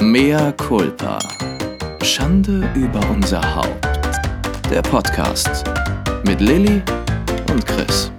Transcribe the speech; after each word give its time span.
Mea 0.00 0.52
culpa. 0.52 1.18
Schande 2.02 2.70
über 2.76 3.00
unser 3.10 3.42
Haupt. 3.56 3.84
Der 4.70 4.80
Podcast 4.80 5.64
mit 6.24 6.40
Lilly 6.40 6.80
und 7.50 7.66
Chris. 7.66 8.12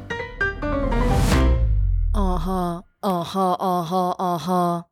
Aha, 2.13 2.83
aha, 3.01 3.53
aha, 3.59 4.15
aha. 4.19 4.87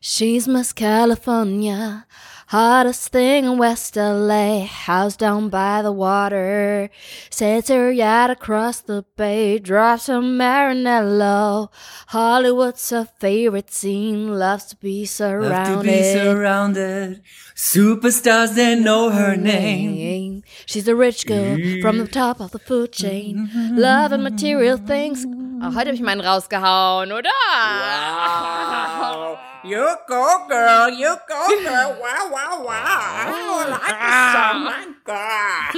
She's 0.00 0.46
Miss 0.46 0.72
California, 0.72 2.04
hottest 2.48 3.12
thing 3.12 3.44
in 3.44 3.58
West 3.58 3.96
LA, 3.96 4.64
house 4.64 5.16
down 5.16 5.48
by 5.50 5.82
the 5.82 5.92
water. 5.92 6.90
Sets 7.30 7.68
her 7.68 7.92
yacht 7.92 8.30
across 8.30 8.80
the 8.80 9.04
bay, 9.16 9.58
drops 9.58 10.06
her 10.06 10.20
Marinello. 10.20 11.68
Hollywood's 12.08 12.88
her 12.90 13.06
favorite 13.18 13.70
scene, 13.72 14.38
loves 14.38 14.64
to 14.66 14.76
be 14.76 15.00
Love 15.00 15.08
surrounded. 15.08 15.76
to 15.76 15.82
be 15.82 16.02
surrounded. 16.02 17.22
Superstars 17.54 18.54
that 18.56 18.78
know 18.78 19.10
her 19.10 19.36
name. 19.36 20.42
She's 20.66 20.88
a 20.88 20.96
rich 20.96 21.26
girl 21.26 21.56
from 21.82 21.98
the 21.98 22.08
top 22.08 22.40
of 22.40 22.52
the 22.52 22.58
food 22.58 22.92
chain. 22.92 23.50
Love 23.72 24.12
and 24.12 24.24
material 24.24 24.78
things. 24.78 25.24
Oh, 25.60 25.72
heute 25.74 25.88
habe 25.88 25.94
ich 25.94 26.00
meinen 26.00 26.20
rausgehauen, 26.20 27.12
oder? 27.12 27.30
Wow. 27.34 29.38
You 29.68 29.84
go, 30.08 30.46
girl. 30.48 30.88
You 30.88 31.14
go, 31.28 31.46
girl. 31.62 31.98
Wow, 32.00 32.30
wow, 32.30 32.64
wow. 32.64 32.72
I 32.72 33.68
like 33.68 34.00
song. 34.32 34.64
My 34.64 34.86
God. 35.04 35.74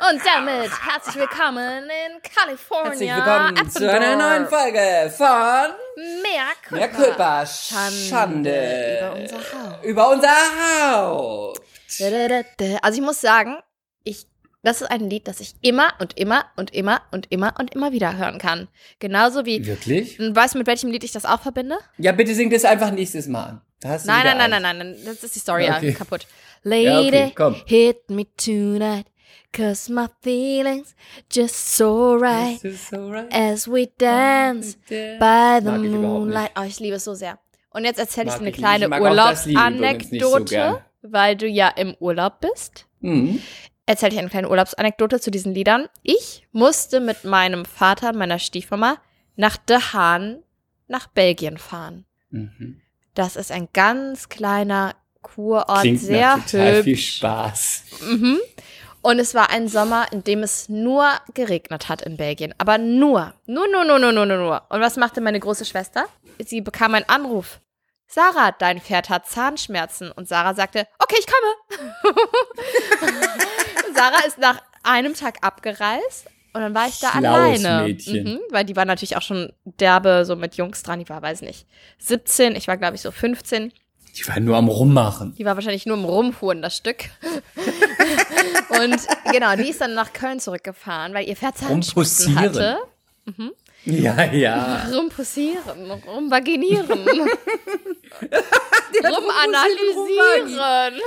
Und 0.10 0.18
damit 0.26 0.72
herzlich 0.84 1.14
willkommen 1.14 1.84
in 1.88 2.20
California. 2.22 3.14
Herzlich 3.14 3.14
willkommen 3.14 3.70
zu 3.70 3.88
einer 3.88 4.16
neuen 4.16 4.48
Folge 4.48 5.12
von 5.16 5.70
Mehr 6.20 6.88
Kulpa. 6.88 7.46
Schande 7.46 8.08
Schande. 8.08 8.58
über 9.04 9.12
unser 9.14 9.38
Haus. 9.38 9.84
Über 9.84 10.08
unser 10.08 10.36
Haupt. 10.58 11.60
Also 12.82 13.00
ich 13.00 13.06
muss 13.06 13.20
sagen, 13.20 13.62
das 14.62 14.82
ist 14.82 14.90
ein 14.90 15.08
Lied, 15.08 15.26
das 15.28 15.40
ich 15.40 15.54
immer 15.62 15.92
und 16.00 16.18
immer 16.18 16.44
und 16.56 16.74
immer 16.74 17.02
und 17.12 17.30
immer 17.32 17.54
und 17.58 17.74
immer 17.74 17.92
wieder 17.92 18.16
hören 18.18 18.38
kann. 18.38 18.68
Genauso 18.98 19.46
wie, 19.46 19.64
Wirklich? 19.66 20.18
weißt 20.18 20.54
du, 20.54 20.58
mit 20.58 20.66
welchem 20.66 20.90
Lied 20.90 21.04
ich 21.04 21.12
das 21.12 21.24
auch 21.24 21.40
verbinde? 21.40 21.78
Ja, 21.98 22.12
bitte 22.12 22.34
sing 22.34 22.50
das 22.50 22.64
einfach 22.64 22.90
nächstes 22.90 23.26
Mal 23.28 23.44
an. 23.44 23.60
Nein, 23.82 24.00
nein, 24.04 24.24
nein, 24.24 24.52
eins. 24.52 24.62
nein, 24.62 24.78
nein, 24.78 24.96
das 25.06 25.24
ist 25.24 25.34
die 25.34 25.38
Story 25.38 25.64
ja 25.66 25.76
Okay. 25.78 25.92
kaputt. 25.94 26.26
Ja, 26.62 26.70
Lady, 27.00 27.06
okay, 27.08 27.32
komm. 27.34 27.56
hit 27.64 28.10
me 28.10 28.26
tonight, 28.36 29.06
cause 29.54 29.90
my 29.90 30.06
feelings 30.20 30.94
just 31.32 31.76
so 31.76 32.14
right. 32.16 32.60
So 32.60 33.08
right. 33.10 33.32
As 33.32 33.66
we 33.66 33.88
dance 33.96 34.76
by 35.18 35.60
the 35.62 35.70
moonlight. 35.88 36.50
Oh, 36.58 36.62
ich 36.64 36.78
liebe 36.80 36.96
es 36.96 37.04
so 37.04 37.14
sehr. 37.14 37.38
Und 37.70 37.84
jetzt 37.86 37.98
erzähle 37.98 38.28
ich 38.28 38.34
dir 38.34 38.40
eine 38.40 38.52
kleine 38.52 38.86
so 38.88 39.02
Urlaubsanekdote, 39.02 40.44
gern. 40.44 40.78
weil 41.02 41.36
du 41.36 41.46
ja 41.46 41.68
im 41.68 41.94
Urlaub 42.00 42.40
bist. 42.40 42.86
Mhm. 43.00 43.40
Erzähle 43.90 44.12
ich 44.12 44.18
eine 44.20 44.28
kleine 44.28 44.48
Urlaubsanekdote 44.48 45.18
zu 45.18 45.32
diesen 45.32 45.52
Liedern. 45.52 45.88
Ich 46.04 46.46
musste 46.52 47.00
mit 47.00 47.24
meinem 47.24 47.64
Vater 47.64 48.12
meiner 48.12 48.38
Stiefmama 48.38 48.98
nach 49.34 49.56
De 49.56 49.80
Haan 49.80 50.44
nach 50.86 51.08
Belgien 51.08 51.58
fahren. 51.58 52.04
Mhm. 52.30 52.80
Das 53.14 53.34
ist 53.34 53.50
ein 53.50 53.68
ganz 53.72 54.28
kleiner 54.28 54.94
Kurort, 55.22 55.80
Klingt 55.80 55.98
sehr 55.98 56.36
nach 56.36 56.46
total 56.46 56.76
hübsch. 56.76 56.84
viel 56.84 56.96
Spaß. 56.98 57.82
Mhm. 58.08 58.38
Und 59.02 59.18
es 59.18 59.34
war 59.34 59.50
ein 59.50 59.66
Sommer, 59.66 60.06
in 60.12 60.22
dem 60.22 60.44
es 60.44 60.68
nur 60.68 61.08
geregnet 61.34 61.88
hat 61.88 62.02
in 62.02 62.16
Belgien. 62.16 62.54
Aber 62.58 62.78
nur. 62.78 63.34
Nur, 63.46 63.66
nur, 63.72 63.84
nur, 63.84 63.98
nur, 63.98 64.12
nur, 64.12 64.24
nur, 64.24 64.36
nur. 64.36 64.62
Und 64.68 64.80
was 64.80 64.98
machte 64.98 65.20
meine 65.20 65.40
große 65.40 65.64
Schwester? 65.64 66.04
Sie 66.38 66.60
bekam 66.60 66.94
einen 66.94 67.08
Anruf. 67.08 67.58
Sarah, 68.12 68.50
dein 68.50 68.80
Pferd 68.80 69.08
hat 69.08 69.28
Zahnschmerzen. 69.28 70.10
Und 70.10 70.28
Sarah 70.28 70.54
sagte, 70.54 70.86
okay, 70.98 71.16
ich 71.18 71.26
komme. 71.26 72.14
Sarah 73.94 74.26
ist 74.26 74.38
nach 74.38 74.60
einem 74.82 75.14
Tag 75.14 75.36
abgereist. 75.42 76.26
Und 76.52 76.62
dann 76.62 76.74
war 76.74 76.88
ich 76.88 76.98
da 76.98 77.12
Schlaues 77.12 77.64
alleine. 77.64 77.84
Mädchen. 77.84 78.24
Mhm, 78.24 78.40
weil 78.50 78.64
die 78.64 78.74
war 78.74 78.84
natürlich 78.84 79.16
auch 79.16 79.22
schon 79.22 79.52
derbe, 79.64 80.24
so 80.24 80.34
mit 80.34 80.56
Jungs 80.56 80.82
dran. 80.82 80.98
Die 80.98 81.08
war, 81.08 81.22
weiß 81.22 81.42
nicht, 81.42 81.66
17. 81.98 82.56
Ich 82.56 82.66
war, 82.66 82.76
glaube 82.76 82.96
ich, 82.96 83.02
so 83.02 83.12
15. 83.12 83.72
Die 84.16 84.26
war 84.26 84.40
nur 84.40 84.56
am 84.56 84.66
Rummachen. 84.66 85.36
Die 85.36 85.44
war 85.44 85.54
wahrscheinlich 85.54 85.86
nur 85.86 85.96
im 85.96 86.04
Rumfuhren, 86.04 86.62
das 86.62 86.76
Stück. 86.76 87.04
und 88.70 88.98
genau, 89.32 89.54
die 89.54 89.70
ist 89.70 89.80
dann 89.80 89.94
nach 89.94 90.12
Köln 90.12 90.40
zurückgefahren, 90.40 91.14
weil 91.14 91.28
ihr 91.28 91.36
Pferd 91.36 91.58
Zahnschmerzen 91.58 92.36
hatte. 92.36 92.78
Ja, 93.84 94.24
ja. 94.24 94.86
Rumpussieren, 94.92 95.90
rumvaginieren, 95.90 96.86
rumanalysieren. 99.02 101.00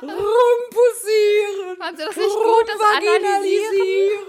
Rumpussieren. 0.00 1.76
Fandst 1.78 2.02
du 2.02 2.06
das 2.06 2.16
nicht 2.16 2.34
gut, 2.34 2.66
das 2.66 2.80
Analysieren? 2.96 4.26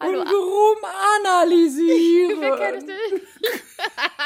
Hallo, 0.00 0.20
und 0.20 0.28
rumanalysieren. 0.32 2.40
wer 2.40 2.56
kennt 2.56 2.78
es 2.78 2.84
nicht? 2.86 3.00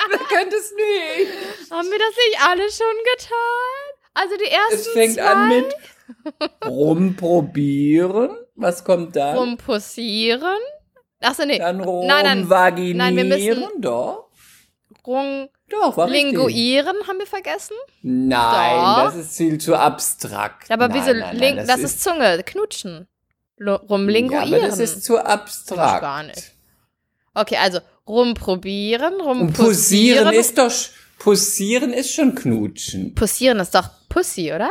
Wer 0.08 0.18
kennt 0.28 0.52
es 0.52 0.72
nicht? 0.72 1.30
Haben 1.70 1.90
wir 1.90 1.98
das 1.98 2.14
nicht 2.16 2.38
alle 2.40 2.70
schon 2.70 2.94
getan? 3.16 3.92
Also 4.12 4.36
die 4.36 4.50
ersten 4.50 4.74
Es 4.74 4.88
fängt 4.88 5.14
zwei 5.14 5.22
an 5.24 5.48
mit 5.48 5.74
rumprobieren. 6.66 8.36
Was 8.56 8.84
kommt 8.84 9.16
dann? 9.16 9.36
rumpussieren. 9.38 10.58
Achso, 11.24 11.44
nee. 11.44 11.58
Dann 11.58 11.78
nein, 11.78 12.06
nein, 12.06 12.38
rumvaginieren. 12.38 12.96
nein, 12.98 13.16
wir 13.16 13.24
müssen- 13.24 13.80
Doch. 13.80 14.28
Rum, 15.06 15.48
Doch, 15.68 15.96
war 15.96 16.08
richtig. 16.08 16.32
linguieren 16.32 16.96
haben 17.06 17.18
wir 17.18 17.26
vergessen. 17.26 17.74
Nein, 18.02 18.76
Doch. 18.76 19.04
das 19.04 19.16
ist 19.16 19.36
viel 19.36 19.58
zu 19.58 19.74
abstrakt. 19.76 20.70
Aber 20.70 20.88
nein, 20.88 20.96
wieso, 21.00 21.12
nein, 21.18 21.36
nein, 21.36 21.66
das, 21.66 21.80
ist 21.80 22.02
Zunge, 22.02 22.42
knutschen. 22.44 23.06
Rumlinguieren. 23.60 24.48
Ja, 24.48 24.56
aber 24.58 24.66
das 24.68 24.78
ist 24.78 25.04
zu 25.04 25.18
abstrakt. 25.18 26.00
gar 26.02 26.22
nicht. 26.22 26.52
Okay, 27.34 27.56
also 27.56 27.80
rumprobieren, 28.06 29.20
rumpussieren. 29.20 29.66
pussieren 29.66 30.32
ist 30.34 30.58
doch, 30.58 30.72
pussieren 31.18 31.92
ist 31.92 32.12
schon 32.14 32.34
knutschen. 32.34 33.14
Pussieren 33.14 33.60
ist 33.60 33.74
doch 33.74 33.88
Pussy, 34.08 34.52
oder? 34.52 34.70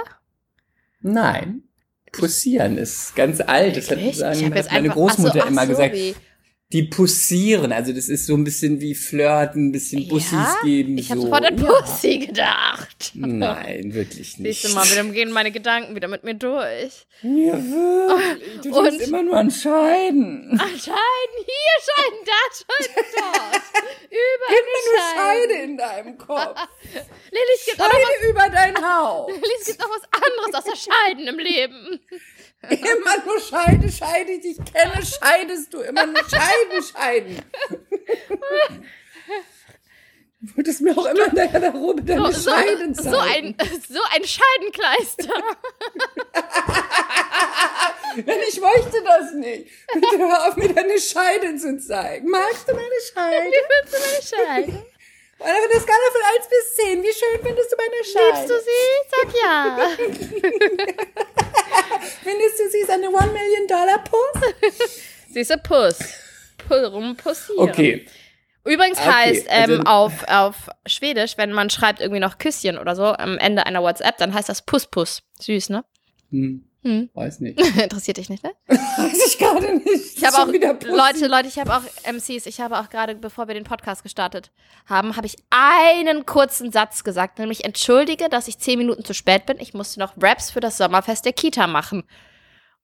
Nein. 1.01 1.63
Pussieren 2.11 2.77
ist 2.77 3.15
ganz 3.15 3.41
alt. 3.41 3.75
Das 3.75 3.89
hat, 3.89 3.97
Ich 3.97 4.17
jetzt 4.17 4.21
meine 4.21 4.71
einfach- 4.71 4.93
Großmutter 4.93 5.29
ach 5.29 5.33
so, 5.33 5.41
ach 5.41 5.47
immer 5.47 5.61
so, 5.63 5.67
gesagt. 5.69 5.95
wie- 5.95 6.15
Die 6.71 6.83
pussieren. 6.83 7.71
Also 7.71 7.93
das 7.93 8.09
ist 8.09 8.25
so 8.25 8.33
ein 8.33 8.43
bisschen 8.43 8.81
wie 8.81 8.95
flirten, 8.95 9.67
ein 9.67 9.71
bisschen 9.71 10.07
Bussis 10.07 10.31
Ja? 10.31 10.57
geben. 10.63 10.97
Ich 10.97 11.11
habe 11.11 11.19
so. 11.21 11.27
sofort 11.27 11.45
an 11.45 11.57
Ja. 11.57 11.65
Pussy 11.71 12.17
gedacht. 12.17 13.11
Nein, 13.13 13.93
wirklich 13.93 14.39
nicht. 14.39 14.61
Siehst 14.61 14.71
du 14.73 14.75
mal, 14.75 14.89
wieder 14.89 15.03
gehen 15.05 15.31
meine 15.31 15.51
Gedanken 15.51 15.95
wieder 15.95 16.07
mit 16.07 16.23
mir 16.23 16.33
durch. 16.33 17.05
Ja, 17.21 17.29
wirklich. 17.63 18.61
Du 18.63 18.75
Und- 18.75 18.85
denkst 18.85 19.07
immer 19.07 19.21
nur 19.21 19.37
an 19.37 19.51
Scheiden. 19.51 20.57
Ah, 20.59 20.65
Scheiden 20.67 21.37
hier, 21.45 21.75
Scheiden 21.85 22.19
da, 22.25 22.41
Scheiden 22.55 23.05
dort. 23.17 23.61
Überall 24.09 24.57
Immer 24.57 24.79
nur 24.85 24.99
Scheiden. 24.99 25.49
Scheide 25.51 25.63
in 25.63 25.77
deinem 25.77 26.17
Kopf. 26.17 26.59
Lilly, 27.31 27.53
es 27.59 27.65
gibt 27.65 27.81
auch 27.81 27.85
noch 27.85 27.93
was, 27.93 28.01
Scheide 28.01 28.29
über 28.29 28.49
dein 28.49 28.75
Haus. 28.77 29.27
Lilly, 29.31 29.43
es 29.61 29.67
gibt 29.67 29.79
noch 29.79 29.89
was 29.89 30.01
anderes 30.11 30.65
außer 30.65 30.75
Scheiden 30.91 31.27
im 31.27 31.37
Leben. 31.37 31.99
Immer 32.69 33.25
nur 33.25 33.39
Scheide, 33.41 33.91
Scheide, 33.91 34.31
ich 34.33 34.41
dich 34.41 34.57
kenne, 34.71 35.01
scheidest 35.05 35.73
du. 35.73 35.81
Immer 35.81 36.05
nur 36.05 36.23
Scheiden, 36.23 36.83
Scheiden. 36.83 37.41
Du 40.39 40.57
wolltest 40.57 40.81
mir 40.81 40.97
auch 40.97 41.05
immer 41.05 41.27
in 41.27 41.35
der 41.35 41.47
Garderobe 41.47 42.01
deine 42.03 42.31
So, 42.33 42.51
Scheiden 42.51 42.93
zeigen. 42.95 43.09
so 43.11 43.17
ein, 43.17 43.55
so 43.89 43.99
ein 44.13 44.23
Scheidenkleister. 44.25 45.33
Nein, 48.15 48.39
ich 48.47 48.59
möchte 48.61 49.03
das 49.03 49.33
nicht. 49.33 49.69
Bitte 49.93 50.17
hör 50.19 50.47
auf, 50.47 50.55
mir 50.57 50.73
deine 50.73 50.99
Scheide 50.99 51.55
zu 51.55 51.77
zeigen. 51.79 52.29
Magst 52.29 52.67
du 52.67 52.73
meine 52.73 52.87
Scheide? 53.13 53.45
Wie 53.45 53.55
findest 53.91 53.93
du 53.93 53.97
meine 53.99 54.21
Scheide? 54.71 54.85
Und 55.43 55.49
auf 55.49 55.67
der 55.71 55.79
Skala 55.81 56.07
von 56.11 56.21
1 56.37 56.47
bis 56.47 56.75
10, 56.75 57.03
wie 57.03 57.13
schön 57.13 57.39
findest 57.43 57.71
du 57.71 57.75
meine 57.75 58.03
Scheide? 58.05 58.37
Liebst 58.39 58.49
du 58.49 58.57
sie? 58.63 58.83
Sag 59.11 59.29
ja. 59.43 59.53
Findest 62.23 62.59
du, 62.59 62.69
sie 62.69 62.77
ist 62.79 62.89
eine 62.89 63.09
One 63.09 63.31
Million 63.33 63.67
Dollar 63.67 64.03
Puss? 64.03 64.41
Sie 65.29 65.39
ist 65.41 65.51
ein 65.51 65.61
Puss. 65.63 65.99
Pull, 66.67 66.85
rumpussieren. 66.85 67.69
Okay. 67.69 68.05
Übrigens 68.65 68.97
Okay, 68.99 69.09
heißt 69.11 69.49
also- 69.49 69.73
ähm, 69.73 69.87
auf, 69.87 70.23
auf 70.29 70.55
Schwedisch, 70.85 71.33
wenn 71.37 71.51
man 71.51 71.69
schreibt 71.69 71.99
irgendwie 71.99 72.21
noch 72.21 72.37
Küsschen 72.37 72.77
oder 72.77 72.95
so 72.95 73.03
am 73.03 73.37
Ende 73.37 73.65
einer 73.65 73.81
WhatsApp, 73.83 74.17
dann 74.19 74.33
heißt 74.33 74.47
das 74.47 74.61
Puss 74.61 74.85
Puss. 74.87 75.23
Süß, 75.41 75.69
ne? 75.69 75.83
Hm, 76.31 76.63
Hm. 76.83 77.09
weiß 77.13 77.39
nicht. 77.39 77.59
Interessiert 77.81 78.17
dich 78.17 78.29
nicht, 78.29 78.43
ne? 78.43 78.51
Weiß 78.67 79.27
ich 79.27 79.37
gerade 79.37 79.75
nicht. 79.77 80.17
Ich 80.17 80.25
habe 80.25 80.37
auch. 80.37 80.47
Leute, 80.47 81.27
Leute, 81.27 81.47
ich 81.47 81.57
habe 81.57 81.73
auch 81.75 81.81
MCs, 82.05 82.45
ich 82.45 82.59
habe 82.59 82.77
auch 82.77 82.89
gerade, 82.89 83.15
bevor 83.15 83.47
wir 83.47 83.53
den 83.55 83.63
Podcast 83.63 84.03
gestartet 84.03 84.51
haben, 84.85 85.15
habe 85.15 85.25
ich 85.25 85.37
einen 85.49 86.25
kurzen 86.25 86.71
Satz 86.71 87.05
gesagt, 87.05 87.39
nämlich 87.39 87.63
entschuldige, 87.63 88.27
dass 88.27 88.49
ich 88.49 88.57
zehn 88.57 88.77
Minuten 88.77 89.05
zu 89.05 89.13
spät 89.13 89.45
bin. 89.45 89.59
Ich 89.59 89.73
musste 89.73 89.99
noch 90.01 90.13
Raps 90.21 90.51
für 90.51 90.59
das 90.59 90.77
Sommerfest 90.77 91.23
der 91.25 91.33
Kita 91.33 91.67
machen. 91.67 92.03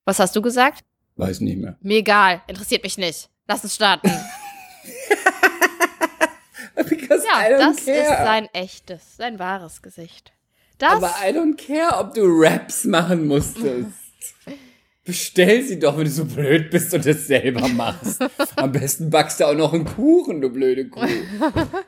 Was 0.06 0.20
hast 0.20 0.36
du 0.36 0.42
gesagt? 0.42 0.86
Weiß 1.18 1.42
nicht 1.42 1.58
mehr. 1.58 1.78
Mir 1.82 1.98
egal, 1.98 2.42
interessiert 2.48 2.84
mich 2.84 2.98
nicht. 2.98 3.30
Lass 3.48 3.64
uns 3.64 3.76
starten. 3.76 4.10
Ja, 7.30 7.58
das 7.58 7.86
care. 7.86 7.98
ist 7.98 8.08
sein 8.08 8.50
echtes, 8.54 9.18
sein 9.18 9.40
wahres 9.40 9.82
Gesicht. 9.82 10.34
Das, 10.80 10.94
Aber 10.94 11.14
I 11.22 11.32
don't 11.34 11.58
care, 11.58 12.00
ob 12.00 12.14
du 12.14 12.22
Raps 12.26 12.86
machen 12.86 13.28
musstest. 13.28 13.88
Bestell 15.04 15.64
sie 15.64 15.80
doch, 15.80 15.98
wenn 15.98 16.06
du 16.06 16.10
so 16.12 16.24
blöd 16.24 16.70
bist 16.70 16.94
und 16.94 17.04
es 17.06 17.26
selber 17.28 17.68
machst. 17.68 18.22
Am 18.56 18.72
besten 18.72 19.10
backst 19.10 19.40
du 19.40 19.46
auch 19.46 19.56
noch 19.56 19.74
einen 19.74 19.84
Kuchen, 19.84 20.40
du 20.40 20.50
blöde 20.50 20.88
Kuh. 20.88 21.02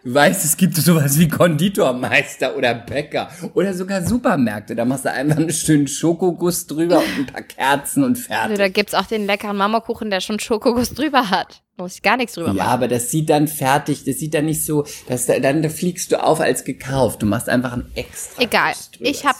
Du 0.04 0.14
weißt, 0.14 0.44
es 0.44 0.58
gibt 0.58 0.76
sowas 0.76 1.20
wie 1.20 1.28
Konditormeister 1.28 2.58
oder 2.58 2.74
Bäcker 2.74 3.30
oder 3.54 3.74
sogar 3.76 4.04
Supermärkte. 4.04 4.76
Da 4.76 4.86
machst 4.86 5.06
du 5.06 5.12
einfach 5.12 5.38
einen 5.38 5.52
schönen 5.52 5.88
Schokoguss 5.88 6.66
drüber 6.66 6.98
und 6.98 7.20
ein 7.20 7.26
paar 7.28 7.44
Kerzen 7.44 8.04
und 8.04 8.18
also, 8.18 8.24
fertig. 8.24 8.58
da 8.58 8.68
gibt's 8.70 8.94
auch 8.96 9.06
den 9.06 9.26
leckeren 9.28 9.56
Marmorkuchen, 9.56 10.10
der 10.10 10.20
schon 10.20 10.40
Schokoguss 10.40 10.96
drüber 10.96 11.30
hat. 11.30 11.62
Muss 11.82 11.96
ich 11.96 12.02
gar 12.02 12.18
nichts 12.18 12.34
drüber 12.36 12.50
Ja, 12.50 12.54
machen. 12.54 12.70
aber 12.70 12.88
das 12.88 13.10
sieht 13.10 13.30
dann 13.30 13.48
fertig, 13.48 14.04
das 14.06 14.18
sieht 14.20 14.34
dann 14.34 14.46
nicht 14.46 14.64
so, 14.64 14.86
das, 15.08 15.26
dann 15.26 15.62
da 15.64 15.70
fliegst 15.70 16.12
du 16.12 16.24
auf 16.24 16.40
als 16.40 16.64
gekauft. 16.64 17.22
Du 17.22 17.26
machst 17.26 17.50
einfach 17.50 17.74
ein 17.74 17.90
extra. 17.96 18.42
Egal. 18.42 18.74
Ich 19.00 19.26
habe 19.26 19.38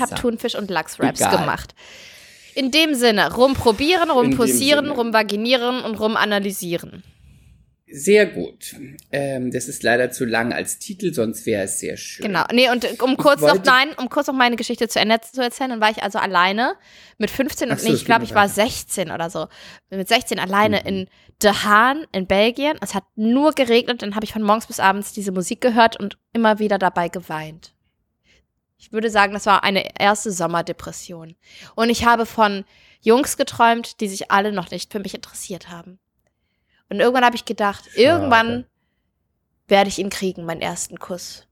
hab. 0.00 0.16
Thunfisch 0.20 0.54
und 0.54 0.70
Lachswraps 0.70 1.18
gemacht. 1.18 1.74
In 2.54 2.70
dem 2.70 2.94
Sinne, 2.94 3.34
rumprobieren, 3.34 4.10
rumposieren, 4.10 4.90
rumvaginieren 4.90 5.82
und 5.82 5.98
rumanalysieren. 5.98 7.02
Sehr 7.92 8.26
gut. 8.26 8.76
Ähm, 9.10 9.50
das 9.50 9.66
ist 9.68 9.82
leider 9.82 10.10
zu 10.10 10.24
lang 10.24 10.52
als 10.52 10.78
Titel, 10.78 11.12
sonst 11.12 11.44
wäre 11.46 11.64
es 11.64 11.80
sehr 11.80 11.96
schön. 11.96 12.26
Genau. 12.26 12.44
Nee, 12.52 12.70
und 12.70 13.02
um 13.02 13.16
kurz 13.16 13.40
noch, 13.40 13.62
nein, 13.64 13.88
um 13.96 14.08
kurz 14.08 14.28
noch 14.28 14.34
meine 14.34 14.56
Geschichte 14.56 14.88
zu 14.88 15.00
Ende 15.00 15.20
zu 15.20 15.42
erzählen, 15.42 15.70
dann 15.70 15.80
war 15.80 15.90
ich 15.90 16.02
also 16.02 16.18
alleine 16.18 16.74
mit 17.18 17.30
15 17.30 17.68
Ach 17.68 17.72
und 17.72 17.80
so, 17.80 17.88
nee, 17.88 17.94
ich 17.94 18.04
glaube, 18.04 18.24
ich 18.24 18.34
war 18.34 18.44
weiter. 18.44 18.68
16 18.68 19.10
oder 19.10 19.28
so. 19.30 19.48
Mit 19.90 20.08
16 20.08 20.38
alleine 20.38 20.80
Mhm. 20.80 20.86
in 20.86 21.08
De 21.42 21.52
Haan 21.52 22.06
in 22.12 22.26
Belgien. 22.26 22.76
Es 22.80 22.94
hat 22.94 23.04
nur 23.16 23.52
geregnet, 23.52 24.02
dann 24.02 24.14
habe 24.14 24.24
ich 24.24 24.32
von 24.32 24.42
morgens 24.42 24.66
bis 24.66 24.78
abends 24.78 25.12
diese 25.12 25.32
Musik 25.32 25.60
gehört 25.60 25.98
und 25.98 26.18
immer 26.32 26.58
wieder 26.58 26.78
dabei 26.78 27.08
geweint. 27.08 27.74
Ich 28.78 28.92
würde 28.92 29.10
sagen, 29.10 29.32
das 29.34 29.46
war 29.46 29.62
eine 29.64 29.98
erste 30.00 30.30
Sommerdepression. 30.30 31.34
Und 31.74 31.90
ich 31.90 32.04
habe 32.06 32.24
von 32.24 32.64
Jungs 33.02 33.36
geträumt, 33.36 34.00
die 34.00 34.08
sich 34.08 34.30
alle 34.30 34.52
noch 34.52 34.70
nicht 34.70 34.92
für 34.92 35.00
mich 35.00 35.14
interessiert 35.14 35.68
haben. 35.70 35.98
Und 36.90 37.00
irgendwann 37.00 37.24
habe 37.24 37.36
ich 37.36 37.44
gedacht, 37.44 37.84
irgendwann 37.94 38.66
werde 39.68 39.88
ich 39.88 39.98
ihn 39.98 40.10
kriegen, 40.10 40.44
meinen 40.44 40.60
ersten 40.60 40.98
Kuss. 40.98 41.46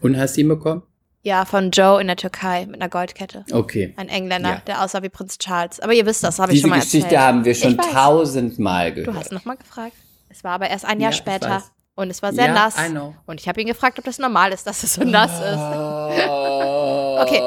Und 0.00 0.18
hast 0.18 0.36
du 0.36 0.40
ihn 0.40 0.48
bekommen? 0.48 0.82
Ja, 1.24 1.44
von 1.44 1.70
Joe 1.70 2.00
in 2.00 2.08
der 2.08 2.16
Türkei 2.16 2.66
mit 2.66 2.76
einer 2.80 2.88
Goldkette. 2.88 3.44
Okay. 3.52 3.94
Ein 3.96 4.08
Engländer, 4.08 4.48
Ja. 4.50 4.62
der 4.66 4.82
aussah 4.82 5.02
wie 5.04 5.08
Prinz 5.08 5.38
Charles. 5.38 5.78
Aber 5.78 5.92
ihr 5.92 6.04
wisst 6.04 6.24
das, 6.24 6.40
habe 6.40 6.50
ich 6.50 6.56
Diese 6.56 6.62
schon 6.62 6.70
mal 6.70 6.80
Geschichte 6.80 7.14
erzählt. 7.14 7.20
haben 7.20 7.44
wir 7.44 7.54
schon 7.54 7.76
tausendmal 7.76 8.92
gehört. 8.92 9.14
Du 9.14 9.14
hast 9.20 9.30
nochmal 9.30 9.56
gefragt. 9.56 9.92
Es 10.30 10.42
war 10.42 10.52
aber 10.52 10.68
erst 10.68 10.84
ein 10.84 10.98
Jahr 11.00 11.12
Ja, 11.12 11.16
später. 11.16 11.62
Und 11.94 12.10
es 12.10 12.22
war 12.22 12.32
sehr 12.32 12.46
ja, 12.46 12.54
nass. 12.54 12.76
I 12.78 12.88
know. 12.90 13.14
Und 13.26 13.38
ich 13.40 13.46
habe 13.48 13.60
ihn 13.60 13.66
gefragt, 13.68 13.98
ob 13.98 14.04
das 14.06 14.18
normal 14.18 14.50
ist, 14.52 14.66
dass 14.66 14.82
es 14.82 14.94
so 14.94 15.04
nass 15.04 15.30
ist. 15.38 15.42
okay. 17.22 17.40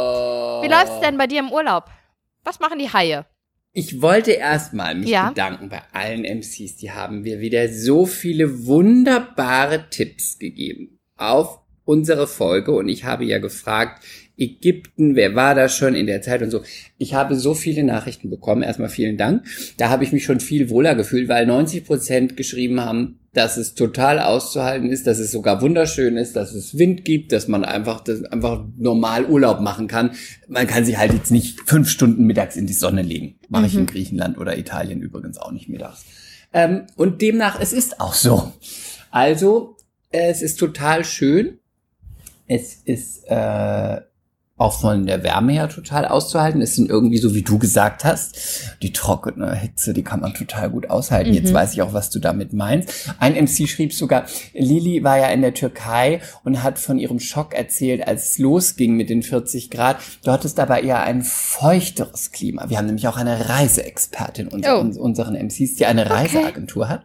Wie 0.61 0.67
läuft's 0.67 0.99
denn 1.01 1.17
bei 1.17 1.25
dir 1.27 1.39
im 1.39 1.51
Urlaub? 1.51 1.85
Was 2.43 2.59
machen 2.59 2.77
die 2.79 2.93
Haie? 2.93 3.25
Ich 3.77 4.01
wollte 4.01 4.31
erstmal 4.31 4.95
mich 4.95 5.09
Ja. 5.09 5.27
bedanken 5.29 5.67
bei 5.67 5.81
allen 5.91 6.23
MCs. 6.23 6.77
Die 6.77 6.91
haben 6.91 7.21
mir 7.23 7.41
wieder 7.41 7.67
so 7.71 8.05
viele 8.05 8.65
wunderbare 8.65 9.89
Tipps 9.89 10.39
gegeben 10.39 10.97
auf 11.17 11.59
unsere 11.83 12.25
Folge. 12.25 12.71
Und 12.71 12.87
ich 12.87 13.03
habe 13.03 13.25
ja 13.25 13.37
gefragt, 13.37 14.01
Ägypten, 14.37 15.15
wer 15.17 15.35
war 15.35 15.55
da 15.55 15.67
schon 15.67 15.93
in 15.93 16.07
der 16.07 16.21
Zeit 16.21 16.41
und 16.41 16.51
so. 16.51 16.61
Ich 16.97 17.13
habe 17.13 17.35
so 17.35 17.53
viele 17.53 17.83
Nachrichten 17.83 18.29
bekommen. 18.29 18.63
Erstmal 18.63 18.87
vielen 18.89 19.17
Dank. 19.17 19.45
Da 19.77 19.89
habe 19.89 20.05
ich 20.05 20.13
mich 20.13 20.23
schon 20.23 20.39
viel 20.39 20.69
wohler 20.69 20.95
gefühlt, 20.95 21.27
weil 21.27 21.45
90 21.45 21.83
Prozent 21.85 22.37
geschrieben 22.37 22.79
haben, 22.79 23.19
dass 23.35 23.57
es 23.57 23.75
total 23.75 24.19
auszuhalten 24.19 24.89
ist, 24.89 25.07
dass 25.07 25.19
es 25.19 25.31
sogar 25.31 25.61
wunderschön 25.61 26.15
ist, 26.15 26.37
dass 26.37 26.53
es 26.53 26.77
Wind 26.77 27.03
gibt, 27.03 27.33
dass 27.33 27.49
man 27.49 27.65
einfach, 27.65 27.99
das 27.99 28.23
einfach 28.23 28.63
normal 28.77 29.25
Urlaub 29.25 29.59
machen 29.59 29.87
kann. 29.87 30.11
Man 30.47 30.67
kann 30.67 30.85
sich 30.85 30.97
halt 30.97 31.11
jetzt 31.11 31.31
nicht 31.31 31.59
fünf 31.67 31.89
Stunden 31.89 32.25
mittags 32.25 32.55
in 32.55 32.65
die 32.65 32.73
Sonne 32.73 33.01
legen. 33.01 33.37
Mache 33.49 33.65
ich 33.65 33.75
in 33.75 33.87
Griechenland 33.87 34.37
oder 34.37 34.57
Italien 34.57 35.01
übrigens 35.01 35.37
auch 35.37 35.51
nicht 35.51 35.67
mittags. 35.67 36.05
Ähm, 36.53 36.87
und 36.95 37.21
demnach, 37.21 37.59
es 37.59 37.73
ist 37.73 37.99
auch 37.99 38.13
so. 38.13 38.53
Also, 39.11 39.75
es 40.11 40.41
ist 40.41 40.57
total 40.57 41.03
schön. 41.03 41.59
Es 42.47 42.75
ist 42.85 43.25
äh, 43.27 43.99
auch 44.57 44.79
von 44.79 45.05
der 45.05 45.21
Wärme 45.23 45.51
her 45.51 45.67
total 45.67 46.05
auszuhalten. 46.05 46.61
Es 46.61 46.75
sind 46.75 46.89
irgendwie 46.89 47.17
so, 47.17 47.35
wie 47.35 47.41
du 47.41 47.59
gesagt 47.59 48.05
hast, 48.05 48.37
die 48.81 48.93
trockene 48.93 49.53
Hitze, 49.53 49.93
die 49.93 50.01
kann 50.03 50.21
man 50.21 50.33
total 50.33 50.69
gut 50.69 50.89
aushalten. 50.89 51.33
Jetzt 51.33 51.53
weiß 51.53 51.73
ich 51.73 51.81
auch, 51.81 51.91
was 51.93 52.09
du 52.09 52.19
damit 52.19 52.53
meinst. 52.53 52.89
Ein 53.19 53.33
MC 53.33 53.67
schrieb 53.67 53.93
sogar, 53.93 54.25
Lili 54.53 55.03
war 55.03 55.17
ja 55.17 55.27
in 55.27 55.41
der 55.41 55.53
Türkei 55.53 56.21
und 56.45 56.63
hat 56.63 56.79
von 56.79 56.97
ihrem 56.99 57.19
Schock 57.19 57.53
erzählt, 57.53 58.07
als 58.07 58.31
es 58.31 58.37
losging 58.37 58.95
mit 58.95 59.09
den 59.09 59.23
40 59.23 59.69
Grad. 59.71 59.97
Dort 60.23 60.45
ist 60.45 60.57
aber 60.59 60.81
eher 60.83 61.01
ein 61.03 61.21
feuchteres 61.23 62.31
Klima. 62.31 62.69
Wir 62.69 62.77
haben 62.77 62.85
nämlich 62.85 63.09
auch 63.09 63.17
eine 63.17 63.49
Reiseexpertin 63.49 64.47
unter 64.47 64.77
Oh. 64.77 64.79
uns, 64.79 64.97
unseren 64.97 65.35
MCs, 65.35 65.75
die 65.75 65.85
eine 65.85 66.09
Reiseagentur 66.09 66.87
hat. 66.87 67.03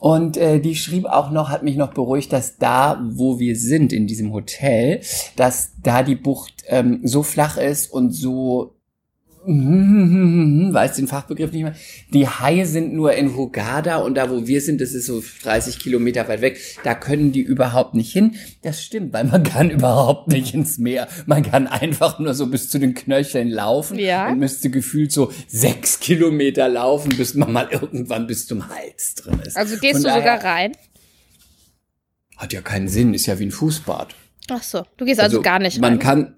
Und 0.00 0.36
äh, 0.36 0.58
die 0.60 0.74
schrieb 0.74 1.06
auch 1.06 1.30
noch, 1.30 1.48
hat 1.48 1.62
mich 1.62 1.76
noch 1.76 1.94
beruhigt, 1.94 2.32
dass 2.32 2.58
da, 2.58 3.00
wo 3.08 3.38
wir 3.38 3.56
sind, 3.56 3.92
in 3.92 4.06
diesem 4.08 4.32
Hotel, 4.32 5.00
dass 5.36 5.70
da 5.82 6.02
die 6.02 6.14
Bucht 6.16 6.61
ähm, 6.66 7.00
so 7.02 7.22
flach 7.22 7.56
ist 7.56 7.92
und 7.92 8.12
so 8.12 8.76
weiß 9.44 10.94
den 10.94 11.08
Fachbegriff 11.08 11.50
nicht 11.50 11.64
mehr. 11.64 11.74
Die 12.14 12.28
Haie 12.28 12.64
sind 12.64 12.94
nur 12.94 13.14
in 13.14 13.34
Hurghada 13.34 13.96
und 13.96 14.14
da, 14.14 14.30
wo 14.30 14.46
wir 14.46 14.60
sind, 14.60 14.80
das 14.80 14.92
ist 14.92 15.06
so 15.06 15.20
30 15.42 15.80
Kilometer 15.80 16.28
weit 16.28 16.42
weg, 16.42 16.60
da 16.84 16.94
können 16.94 17.32
die 17.32 17.40
überhaupt 17.40 17.94
nicht 17.94 18.12
hin. 18.12 18.36
Das 18.62 18.80
stimmt, 18.84 19.12
weil 19.12 19.24
man 19.24 19.42
kann 19.42 19.68
überhaupt 19.70 20.28
nicht 20.28 20.54
ins 20.54 20.78
Meer. 20.78 21.08
Man 21.26 21.42
kann 21.42 21.66
einfach 21.66 22.20
nur 22.20 22.34
so 22.34 22.46
bis 22.46 22.70
zu 22.70 22.78
den 22.78 22.94
Knöcheln 22.94 23.48
laufen 23.48 23.98
Ja. 23.98 24.28
und 24.28 24.38
müsste 24.38 24.70
gefühlt 24.70 25.10
so 25.10 25.32
sechs 25.48 25.98
Kilometer 25.98 26.68
laufen, 26.68 27.08
bis 27.16 27.34
man 27.34 27.52
mal 27.52 27.68
irgendwann 27.68 28.28
bis 28.28 28.46
zum 28.46 28.68
Hals 28.68 29.16
drin 29.16 29.40
ist. 29.44 29.56
Also 29.56 29.76
gehst 29.78 29.94
Von 29.94 30.04
du 30.04 30.14
sogar 30.20 30.44
rein? 30.44 30.70
Hat 32.36 32.52
ja 32.52 32.60
keinen 32.60 32.86
Sinn, 32.86 33.12
ist 33.12 33.26
ja 33.26 33.40
wie 33.40 33.46
ein 33.46 33.50
Fußbad. 33.50 34.14
Ach 34.50 34.62
so, 34.62 34.84
du 34.96 35.04
gehst 35.04 35.20
also, 35.20 35.40
gar 35.42 35.58
nicht 35.58 35.80
Man 35.80 35.92
rein. 35.94 35.98
kann, 35.98 36.36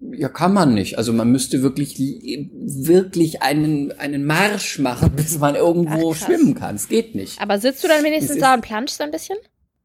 ja, 0.00 0.28
kann 0.28 0.52
man 0.52 0.74
nicht. 0.74 0.98
Also 0.98 1.12
man 1.12 1.30
müsste 1.32 1.62
wirklich, 1.62 1.98
wirklich 1.98 3.42
einen, 3.42 3.92
einen 3.92 4.24
Marsch 4.24 4.78
machen, 4.78 5.10
bis 5.16 5.38
man 5.38 5.54
irgendwo 5.54 6.12
Ach, 6.12 6.16
schwimmen 6.16 6.54
kann. 6.54 6.76
Es 6.76 6.88
geht 6.88 7.14
nicht. 7.14 7.40
Aber 7.40 7.58
sitzt 7.58 7.82
du 7.84 7.88
dann 7.88 8.04
wenigstens 8.04 8.30
Es 8.30 8.36
ist- 8.36 8.42
da 8.42 8.54
und 8.54 8.60
planschst 8.62 9.00
ein 9.00 9.10
bisschen? 9.10 9.36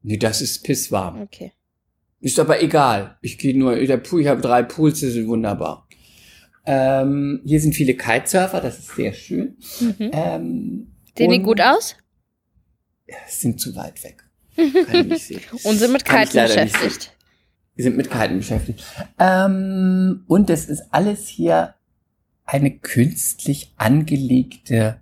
Nee, 0.02 0.16
das 0.16 0.40
ist 0.42 0.64
pisswarm. 0.64 1.22
Okay. 1.22 1.52
Ist 2.20 2.38
aber 2.38 2.62
egal. 2.62 3.18
Ich 3.20 3.38
gehe 3.38 3.56
nur, 3.58 3.74
der 3.76 3.96
Pool, 3.98 4.20
ich 4.20 4.28
habe 4.28 4.40
drei 4.40 4.62
Pools, 4.62 5.00
die 5.00 5.08
sind 5.10 5.26
wunderbar. 5.28 5.88
Ähm, 6.64 7.40
hier 7.44 7.60
sind 7.60 7.74
viele 7.74 7.94
Kitesurfer, 7.94 8.60
das 8.60 8.78
ist 8.78 8.94
sehr 8.94 9.12
schön. 9.12 9.56
Mhm. 9.80 10.10
Ähm, 10.12 10.92
Sehen 11.18 11.30
die 11.30 11.40
gut 11.40 11.60
aus? 11.60 11.96
Sind 13.28 13.60
zu 13.60 13.74
weit 13.74 14.02
weg. 14.04 14.24
Kann 14.86 15.00
ich 15.00 15.06
nicht 15.06 15.24
sehen. 15.26 15.40
Und 15.64 15.78
sind 15.78 15.92
mit 15.92 16.04
Kiten 16.04 16.32
beschäftigt. 16.42 17.11
Wir 17.74 17.84
sind 17.84 17.96
mit 17.96 18.10
Kiten 18.10 18.38
beschäftigt. 18.38 18.84
Ähm, 19.18 20.24
und 20.26 20.50
es 20.50 20.66
ist 20.66 20.84
alles 20.90 21.28
hier 21.28 21.74
eine 22.44 22.70
künstlich 22.70 23.72
angelegte 23.76 25.00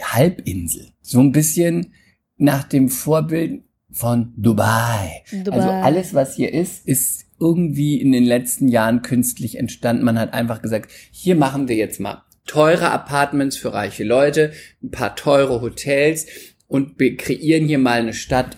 Halbinsel. 0.00 0.88
So 1.02 1.20
ein 1.20 1.32
bisschen 1.32 1.92
nach 2.36 2.64
dem 2.64 2.88
Vorbild 2.88 3.62
von 3.90 4.32
Dubai. 4.36 5.22
Dubai. 5.30 5.56
Also 5.56 5.68
alles, 5.68 6.14
was 6.14 6.34
hier 6.34 6.52
ist, 6.52 6.86
ist 6.86 7.26
irgendwie 7.38 8.00
in 8.00 8.10
den 8.10 8.24
letzten 8.24 8.68
Jahren 8.68 9.02
künstlich 9.02 9.58
entstanden. 9.58 10.04
Man 10.04 10.18
hat 10.18 10.34
einfach 10.34 10.62
gesagt, 10.62 10.90
hier 11.12 11.36
machen 11.36 11.68
wir 11.68 11.76
jetzt 11.76 12.00
mal 12.00 12.24
teure 12.46 12.90
Apartments 12.90 13.56
für 13.56 13.72
reiche 13.72 14.04
Leute, 14.04 14.52
ein 14.82 14.90
paar 14.90 15.16
teure 15.16 15.60
Hotels 15.60 16.26
und 16.66 16.98
wir 16.98 17.16
kreieren 17.16 17.66
hier 17.66 17.78
mal 17.78 18.00
eine 18.00 18.14
Stadt 18.14 18.56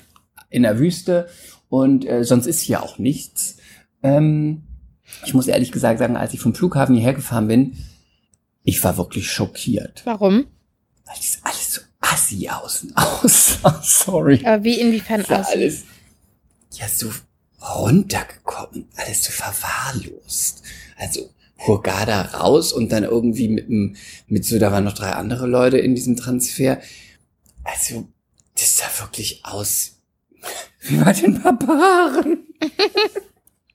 in 0.51 0.63
der 0.63 0.79
Wüste 0.79 1.29
und 1.69 2.05
äh, 2.07 2.25
sonst 2.25 2.47
ist 2.47 2.61
hier 2.61 2.83
auch 2.83 2.99
nichts. 2.99 3.57
Ähm, 4.03 4.63
ich 5.25 5.35
muss 5.35 5.47
ehrlich 5.47 5.73
gesagt 5.73 5.99
sagen, 5.99 6.17
als 6.17 6.35
ich 6.35 6.41
vom 6.41 6.55
Flughafen 6.55 6.95
hierher 6.95 7.15
gefahren 7.15 7.49
bin, 7.49 7.77
ich 8.65 8.83
war 8.83 8.97
wirklich 8.97 9.31
schockiert, 9.31 10.03
Warum? 10.05 10.47
weil 11.05 11.15
das 11.17 11.39
alles 11.43 11.73
so 11.75 11.81
assi 12.01 12.49
außen 12.49 12.97
aussah. 12.97 13.81
Sorry. 13.85 14.45
Aber 14.45 14.65
wie 14.65 14.81
inwiefern 14.81 15.25
Das 15.29 15.47
aus? 15.49 15.53
alles 15.53 15.85
ja 16.73 16.89
so 16.89 17.11
runtergekommen, 17.81 18.89
alles 18.97 19.25
so 19.25 19.33
verwahrlost. 19.33 20.63
Also 20.99 21.31
Hurghada 21.59 22.23
raus 22.23 22.73
und 22.73 22.93
dann 22.93 23.05
irgendwie 23.05 23.49
mit 23.49 23.69
dem, 23.69 23.97
mit 24.27 24.45
so, 24.45 24.59
da 24.59 24.73
waren 24.73 24.85
noch 24.85 24.93
drei 24.93 25.13
andere 25.13 25.47
Leute 25.47 25.79
in 25.79 25.95
diesem 25.95 26.17
Transfer. 26.17 26.81
Also, 27.65 28.09
das 28.59 28.77
sah 28.77 29.03
wirklich 29.03 29.45
aus 29.45 29.96
wie 30.81 30.97
bei 30.97 31.13
den 31.13 31.43
Barbaren. 31.43 32.39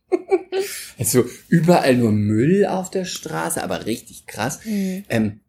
also 0.99 1.25
überall 1.49 1.95
nur 1.95 2.11
Müll 2.11 2.65
auf 2.65 2.89
der 2.89 3.05
Straße, 3.05 3.63
aber 3.63 3.85
richtig 3.85 4.27
krass. 4.27 4.63
Hm. 4.63 5.03
Ähm, 5.09 5.39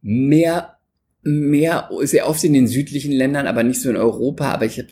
mehr, 0.00 0.78
mehr, 1.22 1.90
sehr 2.02 2.28
oft 2.28 2.42
in 2.44 2.52
den 2.52 2.66
südlichen 2.66 3.12
Ländern, 3.12 3.46
aber 3.46 3.62
nicht 3.62 3.80
so 3.80 3.90
in 3.90 3.96
Europa. 3.96 4.52
Aber 4.52 4.66
ich 4.66 4.78
habe 4.78 4.88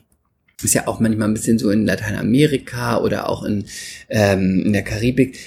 ist 0.63 0.75
ja 0.75 0.87
auch 0.87 1.01
manchmal 1.01 1.29
ein 1.29 1.35
bisschen 1.35 1.59
so 1.59 1.71
in 1.71 1.87
Lateinamerika 1.87 2.99
oder 2.99 3.29
auch 3.29 3.45
in, 3.45 3.65
ähm, 4.09 4.63
in 4.67 4.73
der 4.73 4.83
Karibik, 4.83 5.39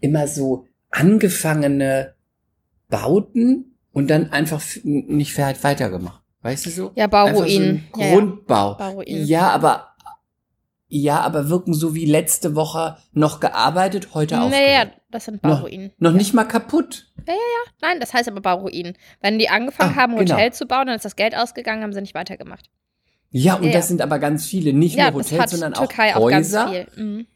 immer 0.00 0.26
so 0.26 0.66
angefangene 0.90 2.14
Bauten 2.88 3.76
und 3.92 4.10
dann 4.10 4.30
einfach 4.30 4.62
nicht 4.82 5.38
halt 5.38 5.62
weitergemacht. 5.64 6.21
Weißt 6.42 6.66
du 6.66 6.70
so? 6.70 6.92
Ja, 6.96 7.04
so 7.04 7.10
Bauruinen. 7.10 7.68
ein 7.94 8.00
Ja, 8.00 8.06
ja. 8.06 8.14
Grundbau. 8.14 8.74
Bauruinen. 8.74 9.26
Ja, 9.26 9.50
aber 9.50 9.88
ja, 10.88 11.20
aber 11.20 11.48
wirken 11.48 11.72
so 11.72 11.94
wie 11.94 12.04
letzte 12.04 12.54
Woche 12.54 12.98
noch 13.12 13.40
gearbeitet, 13.40 14.08
heute 14.12 14.34
Naja, 14.34 14.46
aufgehört. 14.82 15.00
das 15.10 15.24
sind 15.24 15.42
Noch- 15.42 15.60
Bauruinen. 15.60 15.92
Noch 15.98 16.12
nicht 16.12 16.34
mal 16.34 16.44
kaputt. 16.44 17.06
Nein, 17.80 17.98
das 18.00 18.12
heißt 18.12 18.28
aber 18.28 18.40
Bauruinen. 18.42 18.94
Wenn 19.20 19.38
die 19.38 19.48
angefangen 19.48 19.94
Ah, 19.96 20.02
haben, 20.02 20.16
genau. 20.16 20.34
Hotel 20.34 20.52
zu 20.52 20.66
bauen, 20.66 20.86
dann 20.88 20.96
ist 20.96 21.04
das 21.04 21.16
Geld 21.16 21.34
ausgegangen, 21.36 21.82
haben 21.82 21.92
sie 21.94 22.00
nicht 22.02 22.14
weitergemacht. 22.14 22.68
Ja, 23.30 23.54
und 23.54 23.62
Ja, 23.64 23.72
das 23.72 23.84
ja. 23.84 23.88
sind 23.88 24.02
aber 24.02 24.18
ganz 24.18 24.44
viele, 24.44 24.74
nicht 24.74 24.96
ja, 24.96 25.10
nur 25.10 25.22
Hotels, 25.22 25.52
sondern 25.52 25.72
Türkei 25.72 26.14
auch 26.14 26.22
auch 26.22 26.28
ganz 26.28 26.48
Häuser. 26.48 26.68
viel. 26.68 26.86
Mhm. 27.02 27.26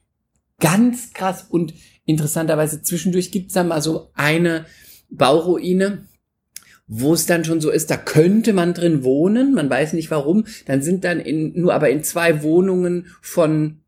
Ganz 0.61 1.13
krass 1.15 1.47
und 1.49 1.73
interessanterweise 2.05 2.83
zwischendurch 2.83 3.31
gibt's 3.33 3.55
da 3.55 3.65
mal 3.65 3.81
so 3.81 4.11
eine 4.15 4.67
Bauruine, 5.09 6.07
wo 6.89 7.15
es 7.15 7.27
dann 7.27 7.45
schon 7.45 7.61
so 7.61 7.71
ist, 7.71 7.91
da 7.91 7.97
könnte 7.97 8.53
man 8.53 8.73
drin 8.75 9.03
wohnen, 9.03 9.55
man 9.55 9.69
weiß 9.69 9.93
nicht 9.93 10.11
warum, 10.11 10.45
dann 10.67 10.83
sind 10.83 11.03
dann 11.05 11.19
in, 11.21 11.53
nur 11.61 11.75
aber 11.75 11.91
in 11.91 12.05
zwei 12.05 12.43
Wohnungen 12.43 13.09
von, 13.21 13.81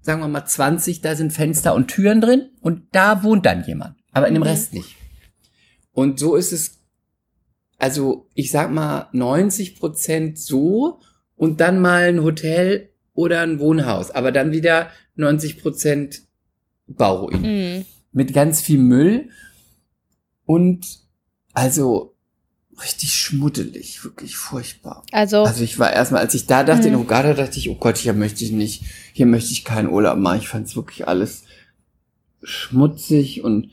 sagen 0.00 0.20
wir 0.20 0.28
mal 0.28 0.46
20, 0.46 1.00
da 1.00 1.14
sind 1.14 1.32
Fenster 1.32 1.74
und 1.74 1.88
Türen 1.88 2.20
drin 2.20 2.50
und 2.60 2.82
da 2.92 3.22
wohnt 3.22 3.46
dann 3.46 3.64
jemand, 3.64 3.96
aber 4.12 4.26
in 4.26 4.34
dem 4.34 4.42
Mhm. 4.42 4.48
Rest 4.48 4.74
nicht. 4.74 4.96
Und 5.92 6.18
so 6.18 6.34
ist 6.34 6.52
es, 6.52 6.78
also 7.78 8.28
ich 8.34 8.50
sag 8.50 8.72
mal 8.72 9.08
90 9.12 9.78
Prozent 9.78 10.38
so 10.38 10.98
und 11.36 11.60
dann 11.60 11.80
mal 11.80 12.08
ein 12.08 12.22
Hotel 12.22 12.90
oder 13.14 13.42
ein 13.42 13.60
Wohnhaus, 13.60 14.10
aber 14.10 14.32
dann 14.32 14.50
wieder 14.52 14.90
90 15.14 15.60
Prozent 15.62 16.22
Bauruin 16.88 17.42
Mhm. 17.42 17.84
mit 18.12 18.32
ganz 18.32 18.60
viel 18.60 18.78
Müll 18.78 19.28
und 20.46 20.84
also 21.52 22.16
richtig 22.82 23.14
schmuddelig, 23.14 24.04
wirklich 24.04 24.36
furchtbar. 24.36 25.04
Also, 25.12 25.44
Also 25.44 25.62
ich 25.64 25.78
war 25.78 25.92
erstmal, 25.92 26.22
als 26.22 26.34
ich 26.34 26.46
da 26.46 26.64
dachte, 26.64 26.88
in 26.88 26.94
Mhm. 26.94 27.00
Hogada, 27.00 27.34
dachte 27.34 27.58
ich, 27.58 27.68
oh 27.68 27.74
Gott, 27.76 27.98
hier 27.98 28.12
möchte 28.12 28.44
ich 28.44 28.52
nicht, 28.52 28.84
hier 29.12 29.26
möchte 29.26 29.52
ich 29.52 29.64
keinen 29.64 29.88
Urlaub 29.88 30.18
machen. 30.18 30.40
Ich 30.40 30.48
fand 30.48 30.66
es 30.66 30.76
wirklich 30.76 31.06
alles 31.06 31.44
schmutzig 32.42 33.42
und 33.44 33.70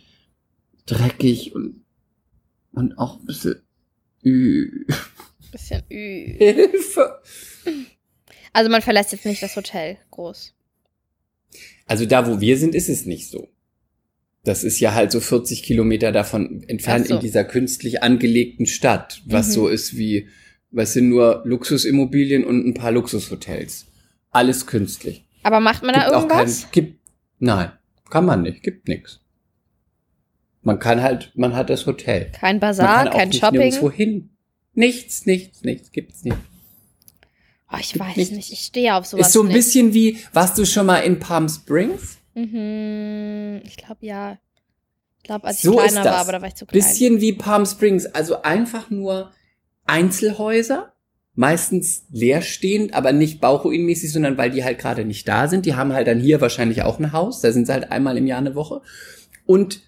dreckig 0.85 1.55
und, 1.55 1.83
und 2.73 2.97
auch 2.97 3.19
ein 3.19 3.25
bisschen 3.25 3.61
ü 4.23 4.85
bisschen 5.51 5.83
ü. 5.91 6.35
Hilfe. 6.37 7.21
Also 8.53 8.69
man 8.69 8.81
verlässt 8.81 9.11
jetzt 9.11 9.25
nicht 9.25 9.41
das 9.41 9.55
Hotel 9.55 9.97
groß. 10.11 10.53
Also 11.85 12.05
da, 12.05 12.27
wo 12.27 12.39
wir 12.41 12.57
sind, 12.57 12.75
ist 12.75 12.89
es 12.89 13.05
nicht 13.05 13.29
so. 13.29 13.49
Das 14.47 14.63
ist 14.63 14.79
ja 14.79 14.93
halt 14.93 15.11
so 15.11 15.19
40 15.19 15.61
Kilometer 15.61 16.11
davon 16.13 16.63
entfernt 16.67 17.07
so. 17.07 17.15
in 17.15 17.19
dieser 17.19 17.43
künstlich 17.43 18.01
angelegten 18.01 18.65
Stadt, 18.65 19.21
was 19.25 19.49
Mhm. 19.49 19.51
so 19.51 19.67
ist 19.67 19.97
wie, 19.97 20.29
was 20.71 20.93
sind 20.93 21.09
nur 21.09 21.41
Luxusimmobilien 21.45 22.45
und 22.45 22.65
ein 22.65 22.73
paar 22.73 22.91
Luxushotels. 22.91 23.87
Alles 24.31 24.65
künstlich. 24.65 25.25
Aber 25.43 25.59
macht 25.59 25.83
man 25.83 25.93
da 25.93 26.01
Gibt 26.01 26.11
kein, 26.13 26.21
irgendwas? 26.39 26.71
gibt, 26.71 26.99
nein, 27.39 27.71
kann 28.09 28.25
man 28.25 28.43
nicht, 28.43 28.63
gibt 28.63 28.87
nix. 28.87 29.19
Man 30.61 30.79
kann 30.79 31.01
halt, 31.01 31.31
man 31.35 31.55
hat 31.55 31.69
das 31.69 31.85
Hotel. 31.85 32.31
Kein 32.31 32.59
Bazar, 32.59 33.09
kein 33.09 33.29
nicht 33.29 33.39
Shopping. 33.41 33.59
nirgendwo 33.59 33.91
hin. 33.91 34.29
Nichts, 34.73 35.25
nichts, 35.25 35.63
nichts, 35.63 35.91
gibt's 35.91 36.23
nicht. 36.23 36.37
Oh, 37.71 37.77
ich 37.79 37.93
Gibt 37.93 38.05
weiß 38.05 38.15
nichts. 38.17 38.31
nicht, 38.33 38.51
ich 38.53 38.59
stehe 38.61 38.95
auf 38.95 39.05
sowas 39.05 39.27
ist 39.27 39.33
so 39.33 39.41
ein 39.41 39.47
nicht. 39.47 39.55
bisschen 39.55 39.93
wie, 39.93 40.17
warst 40.33 40.57
du 40.57 40.65
schon 40.65 40.85
mal 40.85 40.99
in 40.99 41.19
Palm 41.19 41.49
Springs? 41.49 42.16
Mhm, 42.38 43.62
ich 43.65 43.77
glaube 43.77 44.06
ja. 44.06 44.38
Ich 45.17 45.24
glaube, 45.24 45.48
als 45.48 45.62
So 45.62 45.72
ich 45.82 45.91
kleiner 45.91 46.06
war, 46.06 46.20
aber 46.20 46.32
da 46.34 46.41
war 46.41 46.48
ich 46.48 46.56
zu 46.56 46.65
klein. 46.65 46.82
Bisschen 46.82 47.20
wie 47.20 47.34
Palm 47.34 47.65
Springs, 47.65 48.06
also 48.06 48.44
einfach 48.44 48.89
nur 48.89 49.32
Einzelhäuser, 49.86 50.94
meistens 51.34 52.06
leerstehend, 52.12 52.94
aber 52.94 53.12
nicht 53.12 53.41
bauruinmäßig, 53.41 54.13
sondern 54.13 54.38
weil 54.38 54.51
die 54.51 54.63
halt 54.63 54.77
gerade 54.77 55.03
nicht 55.03 55.27
da 55.27 55.48
sind. 55.48 55.65
Die 55.65 55.75
haben 55.75 55.94
halt 55.94 56.08
dann 56.08 56.20
hier 56.20 56.39
wahrscheinlich 56.39 56.84
auch 56.84 57.00
ein 57.00 57.12
Haus, 57.12 57.41
da 57.41 57.51
sind 57.51 57.65
sie 57.65 57.74
halt 57.74 57.91
einmal 57.91 58.17
im 58.17 58.27
Jahr 58.27 58.39
eine 58.39 58.56
Woche. 58.56 58.82
Und 59.46 59.82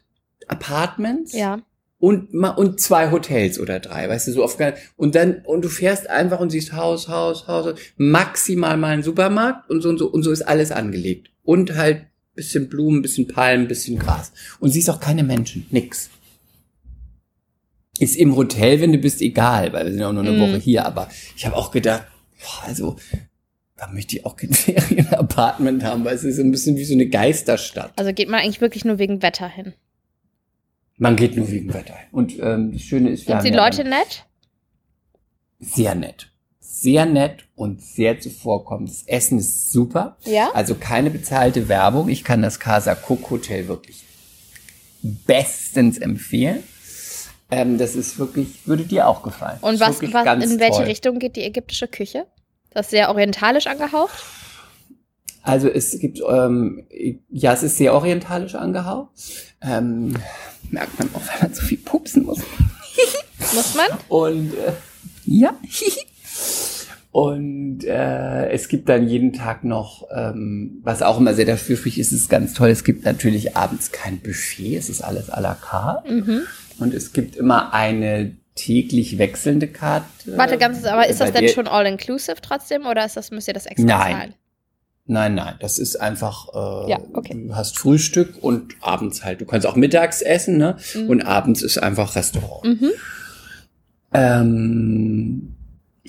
Apartments 0.48 1.34
Ja. 1.34 1.62
und 2.00 2.34
und 2.34 2.82
zwei 2.82 3.12
Hotels 3.12 3.60
oder 3.60 3.80
drei, 3.80 4.10
weißt 4.10 4.28
du, 4.28 4.32
so 4.32 4.44
oft 4.44 4.58
und 4.98 5.16
dann 5.16 5.42
und 5.46 5.64
du 5.64 5.70
fährst 5.70 6.10
einfach 6.10 6.40
und 6.40 6.50
siehst 6.50 6.74
Haus, 6.74 7.08
Haus, 7.08 7.48
Haus, 7.48 7.76
maximal 7.98 8.78
mal 8.78 8.94
einen 8.94 9.04
Supermarkt 9.04 9.70
und 9.70 9.82
so 9.82 9.90
und 9.90 10.00
so 10.00 10.08
und 10.08 10.24
so 10.24 10.32
ist 10.32 10.42
alles 10.42 10.72
angelegt 10.72 11.32
und 11.44 11.76
halt 11.76 12.09
bisschen 12.40 12.70
Blumen, 12.70 13.02
bisschen 13.02 13.28
Palmen, 13.28 13.68
bisschen 13.68 14.00
Gras 14.00 14.32
und 14.60 14.70
siehst 14.72 14.90
auch 14.90 15.00
keine 15.00 15.24
Menschen, 15.24 15.66
nix. 15.72 16.10
Ist 18.00 18.16
im 18.16 18.36
Hotel, 18.38 18.80
wenn 18.80 18.94
du 18.94 18.98
bist, 18.98 19.22
egal, 19.22 19.74
weil 19.74 19.84
wir 19.86 19.92
sind 19.92 20.00
ja 20.02 20.08
auch 20.08 20.14
nur 20.14 20.24
eine 20.24 20.32
Mm. 20.32 20.40
Woche 20.42 20.58
hier, 20.58 20.86
aber 20.86 21.10
ich 21.36 21.46
habe 21.46 21.56
auch 21.58 21.70
gedacht, 21.72 22.06
boah, 22.40 22.68
also 22.68 22.96
da 23.76 23.88
möchte 23.92 24.16
ich 24.18 24.26
auch 24.26 24.38
kein 24.38 24.54
Ferienapartment 24.54 25.84
haben, 25.84 26.06
weil 26.06 26.16
es 26.16 26.24
ist 26.24 26.40
ein 26.40 26.52
bisschen 26.52 26.78
wie 26.78 26.86
so 26.86 26.94
eine 26.94 27.08
Geisterstadt. 27.08 27.92
Also 27.98 28.14
geht 28.14 28.30
man 28.30 28.40
eigentlich 28.40 28.62
wirklich 28.62 28.86
nur 28.86 29.00
wegen 29.00 29.22
Wetter 29.22 29.50
hin. 29.50 29.74
Man 30.98 31.16
geht 31.18 31.36
nur 31.36 31.50
wegen 31.52 31.74
Wetter. 31.74 31.96
Und 32.12 32.38
ähm, 32.40 32.72
das 32.72 32.82
Schöne 32.82 33.10
ist, 33.10 33.22
wir 33.28 33.28
Sind 33.28 33.38
haben 33.38 33.46
die 33.46 33.52
ja 33.58 33.66
Leute 33.66 33.84
nett? 33.84 34.26
sehr 35.60 35.94
nett. 35.96 36.32
Sehr 36.82 37.06
nett 37.06 37.44
und 37.56 37.82
sehr 37.82 38.22
zuvorkommend. 38.22 38.90
Das 38.90 39.04
Essen 39.06 39.38
ist 39.38 39.70
super. 39.74 40.16
Ja? 40.24 40.52
Also 40.54 40.76
keine 40.76 41.10
bezahlte 41.10 41.68
Werbung. 41.68 42.08
Ich 42.08 42.24
kann 42.24 42.42
das 42.42 42.58
Casa 42.58 42.96
Cook 42.96 43.30
Hotel 43.30 43.68
wirklich 43.68 44.06
bestens 45.02 45.98
empfehlen. 45.98 46.64
Ähm, 47.52 47.78
das 47.78 47.96
ist 47.96 48.18
wirklich, 48.18 48.66
würde 48.66 48.86
dir 48.86 49.10
auch 49.10 49.24
gefallen. 49.24 49.58
Und 49.60 49.82
was, 49.82 50.02
was 50.02 50.44
in 50.44 50.62
welche 50.62 50.78
toll. 50.78 50.86
Richtung 50.86 51.20
geht 51.20 51.36
die 51.36 51.44
ägyptische 51.44 51.90
Küche? 51.90 52.28
Das 52.70 52.86
ist 52.86 52.92
sehr 52.92 53.10
orientalisch 53.10 53.68
angehaucht. 53.68 54.24
Also 55.42 55.68
es 55.68 56.00
gibt, 56.00 56.22
ähm, 56.30 56.86
ja, 57.30 57.52
es 57.52 57.64
ist 57.64 57.76
sehr 57.76 57.94
orientalisch 57.94 58.56
angehaucht. 58.56 59.10
Ähm, 59.62 60.14
merkt 60.72 60.98
man 60.98 61.10
auch, 61.14 61.22
wenn 61.34 61.50
man 61.50 61.54
so 61.54 61.62
viel 61.62 61.80
pupsen 61.80 62.24
muss. 62.24 62.40
Muss 63.54 63.76
man? 63.76 63.88
Und 64.08 64.54
äh, 64.54 64.72
ja. 65.26 65.60
Und 67.12 67.84
äh, 67.86 68.50
es 68.52 68.68
gibt 68.68 68.88
dann 68.88 69.08
jeden 69.08 69.34
Tag 69.34 69.64
noch, 69.64 70.08
ähm, 70.16 70.80
was 70.84 71.02
auch 71.02 71.20
immer 71.20 71.34
sehr 71.34 71.46
dafür 71.46 71.76
spricht, 71.76 71.98
ist 71.98 72.12
es 72.12 72.30
ganz 72.30 72.54
toll. 72.54 72.70
Es 72.70 72.84
gibt 72.84 73.04
natürlich 73.04 73.58
abends 73.58 73.92
kein 73.92 74.20
Buffet, 74.20 74.78
es 74.78 74.90
ist 74.90 75.02
alles 75.02 75.32
à 75.32 75.42
la 75.42 75.56
carte. 75.56 76.12
Mhm. 76.12 76.42
Und 76.78 76.94
es 76.94 77.12
gibt 77.12 77.36
immer 77.36 77.74
eine 77.74 78.36
täglich 78.54 79.18
wechselnde 79.18 79.68
Karte. 79.68 80.06
Warte 80.38 80.58
ganz 80.58 80.86
aber 80.86 81.08
ist 81.08 81.20
das 81.22 81.32
denn 81.32 81.50
schon 81.50 81.68
all-inclusive 81.68 82.38
trotzdem 82.42 82.86
oder 82.86 83.06
ist 83.06 83.18
das, 83.18 83.32
müsst 83.32 83.48
ihr 83.48 83.54
das 83.54 83.66
extra 83.66 83.88
Nein. 83.88 84.16
zahlen? 84.16 84.34
Nein, 85.12 85.34
nein, 85.34 85.56
das 85.60 85.80
ist 85.80 85.96
einfach, 85.96 86.50
äh, 86.54 86.92
Ja, 86.92 87.00
okay. 87.14 87.34
du 87.48 87.56
hast 87.56 87.80
Frühstück 87.80 88.36
und 88.44 88.76
abends 88.82 89.24
halt. 89.24 89.42
Du 89.42 89.46
kannst 89.46 89.66
auch 89.66 89.76
mittags 89.76 90.22
essen, 90.22 90.58
ne? 90.58 90.78
Mhm. 90.94 91.10
Und 91.10 91.22
abends 91.24 91.64
ist 91.64 91.80
einfach 91.80 92.16
Restaurant. 92.16 92.64
Mhm. 92.64 92.92
Ähm, 94.14 95.56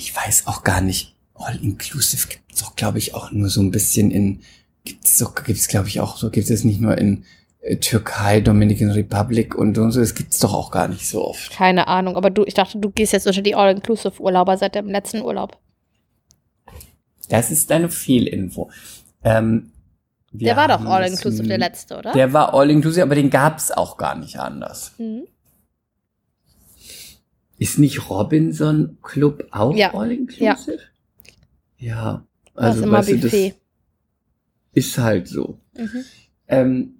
ich 0.00 0.16
weiß 0.16 0.46
auch 0.46 0.64
gar 0.64 0.80
nicht. 0.80 1.14
All 1.34 1.56
inclusive 1.62 2.28
gibt 2.28 2.52
es 2.52 2.60
doch, 2.60 2.74
glaube 2.74 2.98
ich, 2.98 3.14
auch 3.14 3.30
nur 3.32 3.48
so 3.48 3.60
ein 3.60 3.70
bisschen 3.70 4.10
in. 4.10 4.40
Gibt 4.84 5.04
es 5.04 5.18
doch, 5.18 5.34
gibt 5.34 5.58
es, 5.58 5.68
glaube 5.68 5.88
ich, 5.88 6.00
auch 6.00 6.16
so. 6.16 6.30
Gibt 6.30 6.48
es 6.48 6.64
nicht 6.64 6.80
nur 6.80 6.96
in 6.96 7.24
äh, 7.60 7.76
Türkei, 7.76 8.40
Dominican 8.40 8.90
Republic 8.90 9.54
und 9.54 9.74
so. 9.74 10.00
Das 10.00 10.14
gibt 10.14 10.32
es 10.32 10.38
doch 10.38 10.54
auch 10.54 10.70
gar 10.70 10.88
nicht 10.88 11.06
so 11.06 11.24
oft. 11.24 11.52
Keine 11.52 11.86
Ahnung, 11.86 12.16
aber 12.16 12.30
du, 12.30 12.44
ich 12.44 12.54
dachte, 12.54 12.78
du 12.78 12.90
gehst 12.90 13.12
jetzt 13.12 13.26
unter 13.26 13.42
die 13.42 13.54
All-Inclusive-Urlauber 13.54 14.56
seit 14.56 14.74
dem 14.74 14.88
letzten 14.88 15.20
Urlaub. 15.22 15.58
Das 17.28 17.50
ist 17.50 17.70
eine 17.70 17.90
Fehlinfo. 17.90 18.70
Ähm, 19.22 19.70
Der 20.32 20.56
war 20.56 20.68
doch 20.68 20.84
All-Inclusive, 20.84 21.46
der 21.46 21.58
letzte, 21.58 21.98
oder? 21.98 22.12
Der 22.12 22.32
war 22.32 22.54
all 22.54 22.70
inclusive, 22.70 23.02
aber 23.02 23.14
den 23.14 23.30
gab's 23.30 23.70
auch 23.70 23.96
gar 23.98 24.14
nicht 24.16 24.38
anders. 24.38 24.92
Mhm. 24.98 25.24
Ist 27.60 27.78
nicht 27.78 28.08
Robinson 28.08 28.96
Club 29.02 29.46
auch 29.50 29.76
Ja. 29.76 29.92
all 29.92 30.10
inclusive? 30.10 30.78
Ja. 31.76 32.26
Ist 32.46 32.56
Also 32.56 32.82
immer 32.84 32.98
weißt 32.98 33.10
du, 33.10 33.16
Buffet. 33.18 33.48
das 33.50 33.56
ist 34.72 34.96
halt 34.98 35.28
so. 35.28 35.60
Mhm. 35.76 36.04
Ähm, 36.48 36.94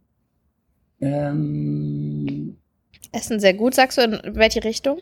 ähm, 1.00 2.56
Essen 3.10 3.40
sehr 3.40 3.54
gut, 3.54 3.74
sagst 3.74 3.96
du, 3.96 4.02
in 4.02 4.20
welche 4.36 4.62
Richtung? 4.62 5.00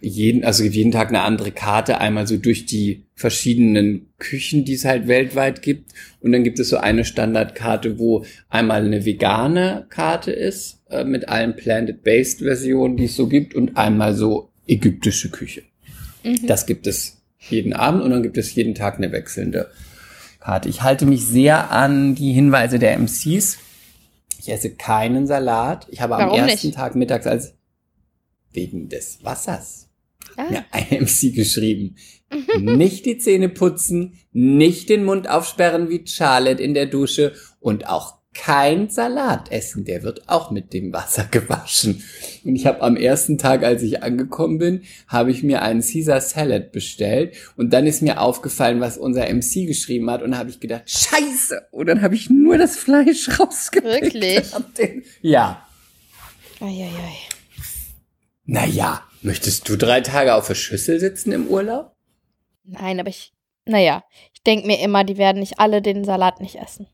jeden, 0.00 0.44
also 0.44 0.64
jeden 0.64 0.92
Tag 0.92 1.08
eine 1.08 1.22
andere 1.22 1.50
Karte, 1.52 2.00
einmal 2.00 2.26
so 2.26 2.36
durch 2.38 2.64
die 2.66 3.04
verschiedenen 3.14 4.08
Küchen, 4.18 4.64
die 4.64 4.74
es 4.74 4.84
halt 4.84 5.08
weltweit 5.08 5.60
gibt. 5.60 5.92
Und 6.20 6.32
dann 6.32 6.44
gibt 6.44 6.58
es 6.58 6.68
so 6.70 6.78
eine 6.78 7.04
Standardkarte, 7.04 7.98
wo 7.98 8.24
einmal 8.48 8.84
eine 8.86 9.04
vegane 9.04 9.86
Karte 9.90 10.30
ist, 10.30 10.77
äh, 10.90 11.04
mit 11.04 11.28
allen 11.28 11.56
Planet-Based 11.56 12.40
Versionen, 12.40 12.96
die 12.96 13.04
es 13.04 13.16
so 13.16 13.26
gibt, 13.26 13.54
und 13.54 13.76
einmal 13.76 14.14
so 14.14 14.50
ägyptische 14.66 15.30
Küche. 15.30 15.62
Mhm. 16.24 16.46
Das 16.46 16.66
gibt 16.66 16.86
es 16.86 17.22
jeden 17.38 17.72
Abend 17.72 18.02
und 18.02 18.10
dann 18.10 18.22
gibt 18.22 18.38
es 18.38 18.54
jeden 18.54 18.74
Tag 18.74 18.96
eine 18.96 19.12
wechselnde 19.12 19.70
Karte. 20.40 20.68
Ich 20.68 20.82
halte 20.82 21.06
mich 21.06 21.24
sehr 21.24 21.70
an 21.70 22.14
die 22.14 22.32
Hinweise 22.32 22.78
der 22.78 22.98
MCs. 22.98 23.58
Ich 24.40 24.48
esse 24.48 24.70
keinen 24.74 25.26
Salat. 25.26 25.86
Ich 25.90 26.00
habe 26.00 26.12
Warum 26.14 26.40
am 26.40 26.48
ersten 26.48 26.68
nicht? 26.68 26.76
Tag 26.76 26.94
mittags 26.94 27.26
als 27.26 27.54
wegen 28.52 28.88
des 28.88 29.22
Wassers 29.22 29.88
Ah, 30.36 30.50
mir 30.50 30.64
ein 30.70 30.86
MC 31.02 31.34
geschrieben. 31.34 31.96
nicht 32.58 33.06
die 33.06 33.18
Zähne 33.18 33.48
putzen, 33.48 34.14
nicht 34.32 34.88
den 34.88 35.04
Mund 35.04 35.28
aufsperren 35.28 35.88
wie 35.88 36.06
Charlotte 36.06 36.62
in 36.62 36.74
der 36.74 36.86
Dusche 36.86 37.32
und 37.60 37.88
auch 37.88 38.17
kein 38.34 38.88
Salat 38.88 39.50
essen. 39.50 39.84
Der 39.84 40.02
wird 40.02 40.28
auch 40.28 40.50
mit 40.50 40.72
dem 40.72 40.92
Wasser 40.92 41.24
gewaschen. 41.30 42.02
Und 42.44 42.54
ich 42.56 42.66
habe 42.66 42.82
am 42.82 42.96
ersten 42.96 43.38
Tag, 43.38 43.64
als 43.64 43.82
ich 43.82 44.02
angekommen 44.02 44.58
bin, 44.58 44.82
habe 45.08 45.30
ich 45.30 45.42
mir 45.42 45.62
einen 45.62 45.80
Caesar 45.80 46.20
Salad 46.20 46.72
bestellt. 46.72 47.34
Und 47.56 47.72
dann 47.72 47.86
ist 47.86 48.02
mir 48.02 48.20
aufgefallen, 48.20 48.80
was 48.80 48.96
unser 48.98 49.26
MC 49.32 49.66
geschrieben 49.66 50.10
hat. 50.10 50.22
Und 50.22 50.36
habe 50.38 50.50
ich 50.50 50.60
gedacht, 50.60 50.82
scheiße. 50.88 51.68
Und 51.72 51.86
dann 51.86 52.02
habe 52.02 52.14
ich 52.14 52.30
nur 52.30 52.58
das 52.58 52.76
Fleisch 52.76 53.28
rausgepickt. 53.40 54.14
Wirklich? 54.14 54.50
Den- 54.78 55.02
Ja. 55.20 55.66
Eieiei. 56.60 57.16
Naja, 58.44 59.02
möchtest 59.22 59.68
du 59.68 59.76
drei 59.76 60.00
Tage 60.00 60.34
auf 60.34 60.46
der 60.46 60.54
Schüssel 60.54 60.98
sitzen 61.00 61.32
im 61.32 61.48
Urlaub? 61.48 61.92
Nein, 62.64 62.98
aber 62.98 63.10
ich, 63.10 63.32
naja, 63.66 64.02
ich 64.34 64.42
denke 64.42 64.66
mir 64.66 64.80
immer, 64.80 65.04
die 65.04 65.18
werden 65.18 65.40
nicht 65.40 65.58
alle 65.58 65.82
den 65.82 66.04
Salat 66.04 66.40
nicht 66.40 66.56
essen. 66.56 66.86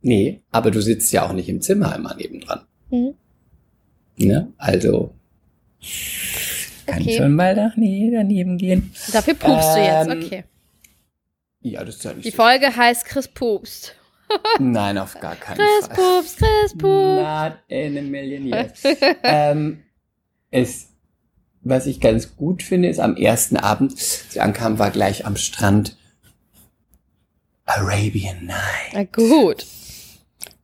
Nee, 0.00 0.42
aber 0.50 0.70
du 0.70 0.80
sitzt 0.80 1.12
ja 1.12 1.26
auch 1.26 1.32
nicht 1.32 1.48
im 1.48 1.60
Zimmer 1.60 1.94
immer 1.96 2.14
nebendran. 2.14 2.66
Mhm. 2.90 3.14
Ne? 4.16 4.52
Also 4.56 5.12
kann 6.86 7.02
Okay. 7.02 7.16
schon 7.16 7.34
mal 7.34 7.54
daneben 7.54 8.58
gehen. 8.58 8.92
Dafür 9.12 9.34
pupst 9.34 9.76
du 9.76 9.80
Ähm, 9.80 10.08
jetzt, 10.10 10.24
okay. 10.26 10.44
Ja, 11.60 11.84
das 11.84 11.96
ist 11.96 12.04
ja 12.04 12.12
nicht 12.14 12.24
Die 12.26 12.30
so 12.30 12.36
Folge 12.36 12.74
heißt 12.74 13.04
Chris 13.04 13.28
pupst. 13.28 13.94
Nein, 14.58 14.98
auf 14.98 15.18
gar 15.20 15.36
keinen 15.36 15.56
Chris 15.58 15.86
Fall. 15.86 15.96
pupst, 15.96 16.38
Chris 16.38 16.72
pupst. 16.72 16.82
Not 17.22 17.52
in 17.68 17.98
a 17.98 18.02
million 18.02 18.46
years. 18.46 18.82
ähm, 19.22 19.82
es, 20.50 20.88
was 21.62 21.86
ich 21.86 22.00
ganz 22.00 22.36
gut 22.36 22.62
finde, 22.62 22.88
ist 22.88 23.00
am 23.00 23.16
ersten 23.16 23.56
Abend, 23.56 23.92
als 23.92 24.24
ich 24.30 24.40
ankam, 24.40 24.78
war 24.78 24.90
gleich 24.90 25.26
am 25.26 25.36
Strand 25.36 25.96
Arabian 27.64 28.46
Night. 28.46 28.92
Na 28.94 29.04
gut. 29.04 29.66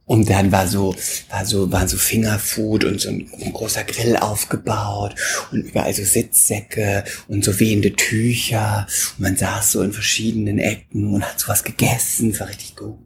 Und 0.07 0.29
dann 0.29 0.53
war 0.53 0.69
so, 0.69 0.95
war 1.31 1.47
so, 1.47 1.73
waren 1.73 1.89
so 1.89 1.97
Fingerfood 1.97 2.85
und 2.85 3.01
so 3.01 3.09
ein, 3.09 3.31
ein 3.41 3.53
großer 3.53 3.85
Grill 3.85 4.17
aufgebaut 4.17 5.15
und 5.51 5.63
überall 5.63 5.95
so 5.95 6.05
Sitzsäcke 6.05 7.05
und 7.27 7.43
so 7.43 7.59
wehende 7.59 7.93
Tücher. 7.93 8.87
Und 9.17 9.21
man 9.21 9.37
saß 9.37 9.73
so 9.73 9.83
in 9.83 9.93
verschiedenen 9.93 10.59
Ecken 10.59 11.15
und 11.15 11.25
hat 11.25 11.41
sowas 11.41 11.65
gegessen. 11.65 12.31
Es 12.31 12.41
war 12.41 12.49
richtig 12.49 12.77
gut. 12.77 12.99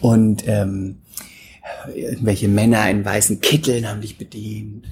Und 0.00 0.46
ähm, 0.46 1.02
irgendwelche 1.94 2.48
Männer 2.48 2.88
in 2.90 3.04
weißen 3.04 3.40
Kitteln 3.40 3.88
haben 3.88 4.02
dich 4.02 4.18
bedient. 4.18 4.86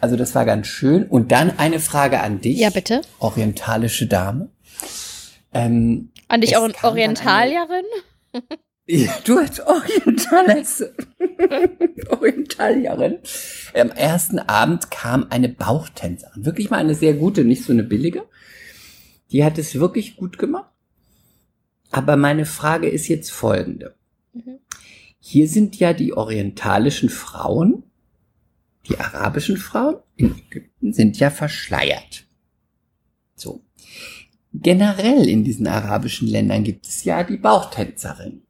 Also 0.00 0.16
das 0.16 0.34
war 0.34 0.44
ganz 0.44 0.66
schön. 0.66 1.04
Und 1.04 1.32
dann 1.32 1.58
eine 1.58 1.80
Frage 1.80 2.20
an 2.20 2.40
dich. 2.40 2.58
Ja, 2.58 2.70
bitte. 2.70 3.00
Orientalische 3.18 4.06
Dame. 4.06 4.50
Ähm, 5.54 6.10
An 6.28 6.42
dich 6.42 6.56
Orientalierin? 6.58 7.84
ja, 8.86 9.12
du 9.24 9.38
als 9.38 9.60
Orientales, 9.60 10.84
Orientalierin. 12.08 13.18
Am 13.74 13.90
ersten 13.90 14.38
Abend 14.38 14.90
kam 14.90 15.26
eine 15.30 15.48
Bauchtänzerin. 15.48 16.44
Wirklich 16.46 16.70
mal 16.70 16.78
eine 16.78 16.94
sehr 16.94 17.14
gute, 17.14 17.44
nicht 17.44 17.64
so 17.64 17.72
eine 17.72 17.82
billige. 17.82 18.24
Die 19.32 19.44
hat 19.44 19.58
es 19.58 19.74
wirklich 19.74 20.16
gut 20.16 20.38
gemacht. 20.38 20.70
Aber 21.90 22.16
meine 22.16 22.46
Frage 22.46 22.88
ist 22.88 23.08
jetzt 23.08 23.30
folgende. 23.30 23.96
Mhm. 24.32 24.58
Hier 25.18 25.48
sind 25.48 25.76
ja 25.78 25.92
die 25.92 26.12
orientalischen 26.12 27.08
Frauen, 27.08 27.82
die 28.88 28.98
arabischen 28.98 29.56
Frauen 29.56 29.96
in 30.14 30.36
Ägypten 30.38 30.92
sind 30.92 31.18
ja 31.18 31.30
verschleiert. 31.30 32.24
So. 33.34 33.64
Generell 34.52 35.28
in 35.28 35.42
diesen 35.42 35.66
arabischen 35.66 36.28
Ländern 36.28 36.62
gibt 36.62 36.86
es 36.86 37.04
ja 37.04 37.24
die 37.24 37.36
Bauchtänzerin. 37.36 38.45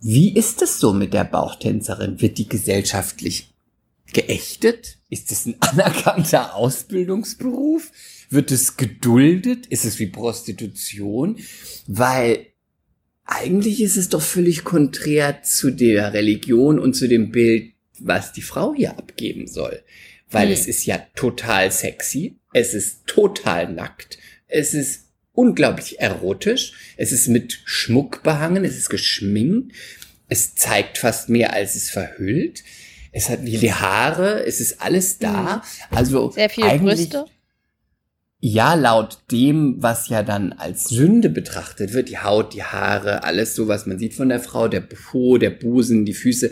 Wie 0.00 0.34
ist 0.34 0.62
es 0.62 0.78
so 0.78 0.92
mit 0.92 1.14
der 1.14 1.24
Bauchtänzerin? 1.24 2.20
Wird 2.20 2.38
die 2.38 2.48
gesellschaftlich 2.48 3.54
geächtet? 4.12 4.98
Ist 5.08 5.32
es 5.32 5.46
ein 5.46 5.56
anerkannter 5.60 6.54
Ausbildungsberuf? 6.54 7.90
Wird 8.30 8.50
es 8.50 8.76
geduldet? 8.76 9.66
Ist 9.66 9.84
es 9.84 9.98
wie 9.98 10.06
Prostitution? 10.06 11.38
Weil 11.86 12.46
eigentlich 13.24 13.80
ist 13.80 13.96
es 13.96 14.08
doch 14.08 14.22
völlig 14.22 14.64
konträr 14.64 15.42
zu 15.42 15.70
der 15.70 16.12
Religion 16.12 16.78
und 16.78 16.94
zu 16.94 17.08
dem 17.08 17.30
Bild, 17.30 17.72
was 17.98 18.32
die 18.32 18.42
Frau 18.42 18.74
hier 18.74 18.98
abgeben 18.98 19.46
soll. 19.46 19.82
Weil 20.30 20.46
Hm. 20.46 20.52
es 20.52 20.66
ist 20.66 20.86
ja 20.86 20.98
total 21.14 21.70
sexy, 21.72 22.38
es 22.52 22.74
ist 22.74 23.06
total 23.06 23.72
nackt, 23.72 24.18
es 24.48 24.74
ist 24.74 25.05
unglaublich 25.36 26.00
erotisch, 26.00 26.72
es 26.96 27.12
ist 27.12 27.28
mit 27.28 27.60
Schmuck 27.64 28.24
behangen, 28.24 28.64
es 28.64 28.76
ist 28.76 28.88
geschminkt, 28.90 29.72
es 30.28 30.56
zeigt 30.56 30.98
fast 30.98 31.28
mehr, 31.28 31.52
als 31.52 31.76
es 31.76 31.90
verhüllt. 31.90 32.64
Es 33.12 33.28
hat 33.28 33.40
viele 33.44 33.80
Haare, 33.80 34.44
es 34.44 34.60
ist 34.60 34.82
alles 34.82 35.18
da. 35.18 35.62
Also 35.90 36.26
Hm. 36.26 36.32
Sehr 36.32 36.50
viele 36.50 36.78
Brüste. 36.78 37.26
ja, 38.40 38.74
laut 38.74 39.18
dem, 39.30 39.76
was 39.82 40.08
ja 40.08 40.22
dann 40.22 40.52
als 40.52 40.88
Sünde 40.88 41.30
betrachtet 41.30 41.92
wird, 41.92 42.08
die 42.08 42.18
Haut, 42.18 42.52
die 42.54 42.64
Haare, 42.64 43.24
alles 43.24 43.54
so, 43.54 43.68
was 43.68 43.86
man 43.86 43.98
sieht 43.98 44.14
von 44.14 44.28
der 44.28 44.40
Frau, 44.40 44.68
der 44.68 44.80
Po, 44.80 45.38
der 45.38 45.50
Busen, 45.50 46.04
die 46.04 46.14
Füße, 46.14 46.50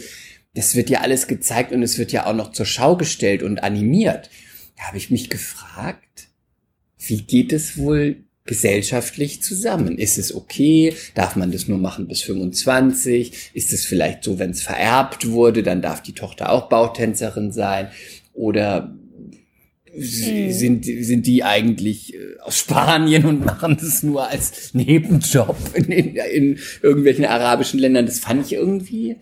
das 0.54 0.74
wird 0.74 0.88
ja 0.88 1.00
alles 1.00 1.26
gezeigt 1.26 1.72
und 1.72 1.82
es 1.82 1.98
wird 1.98 2.12
ja 2.12 2.26
auch 2.26 2.34
noch 2.34 2.52
zur 2.52 2.66
Schau 2.66 2.96
gestellt 2.96 3.42
und 3.42 3.62
animiert. 3.62 4.30
Da 4.76 4.84
habe 4.84 4.96
ich 4.96 5.10
mich 5.10 5.28
gefragt, 5.28 6.28
wie 6.98 7.22
geht 7.22 7.52
es 7.52 7.76
wohl 7.76 8.23
gesellschaftlich 8.44 9.42
zusammen? 9.42 9.98
Ist 9.98 10.18
es 10.18 10.34
okay? 10.34 10.94
Darf 11.14 11.36
man 11.36 11.50
das 11.50 11.66
nur 11.68 11.78
machen 11.78 12.08
bis 12.08 12.22
25? 12.22 13.50
Ist 13.54 13.72
es 13.72 13.84
vielleicht 13.84 14.22
so, 14.24 14.38
wenn 14.38 14.50
es 14.50 14.62
vererbt 14.62 15.30
wurde, 15.30 15.62
dann 15.62 15.82
darf 15.82 16.02
die 16.02 16.12
Tochter 16.12 16.50
auch 16.50 16.68
Bautänzerin 16.68 17.52
sein? 17.52 17.88
Oder 18.34 18.94
Mhm. 19.96 20.50
sind, 20.50 20.84
sind 20.84 21.26
die 21.26 21.44
eigentlich 21.44 22.14
äh, 22.14 22.18
aus 22.42 22.58
Spanien 22.58 23.24
und 23.26 23.44
machen 23.44 23.76
das 23.80 24.02
nur 24.02 24.28
als 24.28 24.74
Nebenjob 24.74 25.56
in, 25.74 25.84
in, 25.84 26.16
in 26.16 26.58
irgendwelchen 26.82 27.24
arabischen 27.24 27.78
Ländern? 27.78 28.06
Das 28.06 28.18
fand 28.18 28.44
ich 28.44 28.54
irgendwie, 28.54 29.16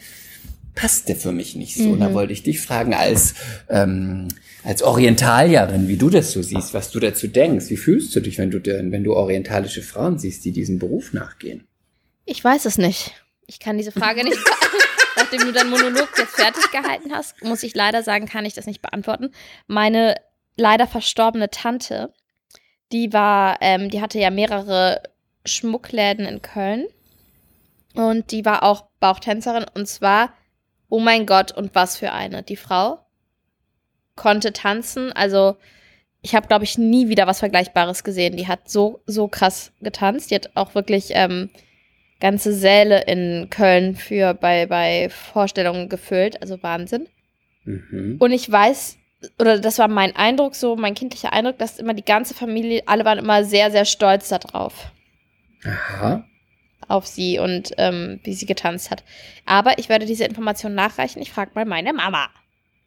passte 0.75 1.15
für 1.15 1.33
mich 1.33 1.55
nicht 1.57 1.77
so. 1.77 1.91
Und 1.91 2.01
da 2.01 2.09
Mhm. 2.09 2.15
wollte 2.15 2.33
ich 2.33 2.43
dich 2.43 2.61
fragen, 2.61 2.95
als, 2.95 3.35
ähm, 3.69 4.29
als 4.65 4.83
Orientalierin, 4.83 5.89
wie 5.89 5.97
du 5.97 6.09
das 6.11 6.33
so 6.33 6.43
siehst, 6.43 6.73
was 6.75 6.91
du 6.91 7.01
dazu 7.01 7.29
denkst. 7.29 7.67
Wie 7.69 7.77
fühlst 7.77 8.15
du 8.17 8.21
dich, 8.21 8.39
wenn 8.39 8.51
du, 8.51 8.59
wenn 8.65 9.05
du 9.05 9.15
orientalische 9.15 9.83
Frauen 9.83 10.19
siehst, 10.19 10.45
die 10.45 10.53
diesem 10.53 10.79
Beruf 10.79 11.13
nachgehen? 11.13 11.67
Ich 12.25 12.43
weiß 12.43 12.65
es 12.65 12.79
nicht. 12.79 13.13
Ich 13.47 13.59
kann 13.59 13.77
diese 13.77 13.93
Frage 13.93 14.25
nicht. 14.25 14.39
Nachdem 15.17 15.41
du 15.41 15.53
deinen 15.53 15.71
Monolog 15.71 16.09
jetzt 16.17 16.37
fertig 16.37 16.71
gehalten 16.71 17.13
hast, 17.13 17.43
muss 17.43 17.63
ich 17.63 17.75
leider 17.75 18.03
sagen, 18.03 18.27
kann 18.27 18.47
ich 18.47 18.55
das 18.55 18.67
nicht 18.67 18.81
beantworten. 18.81 19.31
Meine 19.67 20.15
leider 20.57 20.87
verstorbene 20.87 21.51
Tante, 21.51 22.13
die 22.93 23.13
war, 23.13 23.59
ähm, 23.61 23.91
die 23.91 24.01
hatte 24.01 24.19
ja 24.19 24.31
mehrere 24.31 25.03
Schmuckläden 25.45 26.25
in 26.25 26.41
Köln 26.41 26.87
und 27.95 28.31
die 28.31 28.45
war 28.45 28.63
auch 28.63 28.85
Bauchtänzerin 29.01 29.67
und 29.75 29.87
zwar, 29.89 30.33
oh 30.93 31.01
mein 31.01 31.25
Gott, 31.25 31.53
und 31.53 31.75
was 31.75 31.97
für 31.97 32.13
eine. 32.13 32.43
Die 32.43 32.57
Frau 32.57 32.99
konnte 34.15 34.53
tanzen, 34.53 35.11
also 35.11 35.57
ich 36.21 36.35
habe, 36.35 36.47
glaube 36.47 36.65
ich, 36.65 36.77
nie 36.77 37.09
wieder 37.09 37.27
was 37.27 37.39
Vergleichbares 37.39 38.05
gesehen. 38.05 38.37
Die 38.37 38.47
hat 38.47 38.69
so, 38.69 39.03
so 39.07 39.27
krass 39.27 39.73
getanzt. 39.81 40.31
Die 40.31 40.35
hat 40.35 40.51
auch 40.55 40.75
wirklich 40.75 41.09
ähm, 41.15 41.49
ganze 42.21 42.53
Säle 42.53 43.03
in 43.07 43.49
Köln 43.51 43.97
für 43.97 44.35
bei, 44.35 44.67
bei 44.67 45.09
Vorstellungen 45.09 45.89
gefüllt. 45.89 46.41
Also 46.41 46.63
Wahnsinn. 46.63 47.09
Mhm. 47.65 48.19
Und 48.21 48.31
ich 48.31 48.49
weiß, 48.53 48.99
oder 49.41 49.59
das 49.59 49.79
war 49.79 49.89
mein 49.89 50.15
Eindruck, 50.15 50.55
so 50.55 50.77
mein 50.77 50.95
kindlicher 50.95 51.33
Eindruck, 51.33 51.59
dass 51.59 51.81
immer 51.81 51.95
die 51.95 52.05
ganze 52.05 52.35
Familie, 52.35 52.83
alle 52.87 53.05
waren 53.05 53.19
immer 53.19 53.45
sehr, 53.45 53.73
sehr 53.73 53.85
stolz 53.85 54.29
darauf, 54.29 54.93
Aha. 55.65 56.25
Auf 56.89 57.07
sie 57.07 57.39
und 57.39 57.73
ähm, 57.79 58.21
wie 58.25 58.35
sie 58.35 58.47
getanzt 58.47 58.91
hat. 58.91 59.05
Aber 59.47 59.79
ich 59.79 59.89
werde 59.89 60.07
diese 60.07 60.25
Information 60.25 60.75
nachreichen. 60.75 61.21
Ich 61.23 61.33
frage 61.33 61.53
mal 61.55 61.65
meine 61.65 61.93
Mama. 61.93 62.29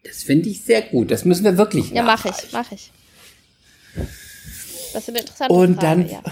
Das 0.04 0.24
finde 0.24 0.50
ich 0.50 0.64
sehr 0.64 0.82
gut. 0.82 1.12
Das 1.12 1.26
müssen 1.26 1.44
wir 1.44 1.58
wirklich 1.58 1.92
Ja, 1.92 2.04
mache 2.04 2.30
ich, 2.30 2.52
mache 2.52 2.76
ich. 2.76 2.92
Das 4.94 5.04
ist 5.04 5.10
eine 5.10 5.20
interessante 5.20 5.54
Und 5.54 5.76
Frage, 5.76 6.04
dann, 6.04 6.10
ja. 6.10 6.24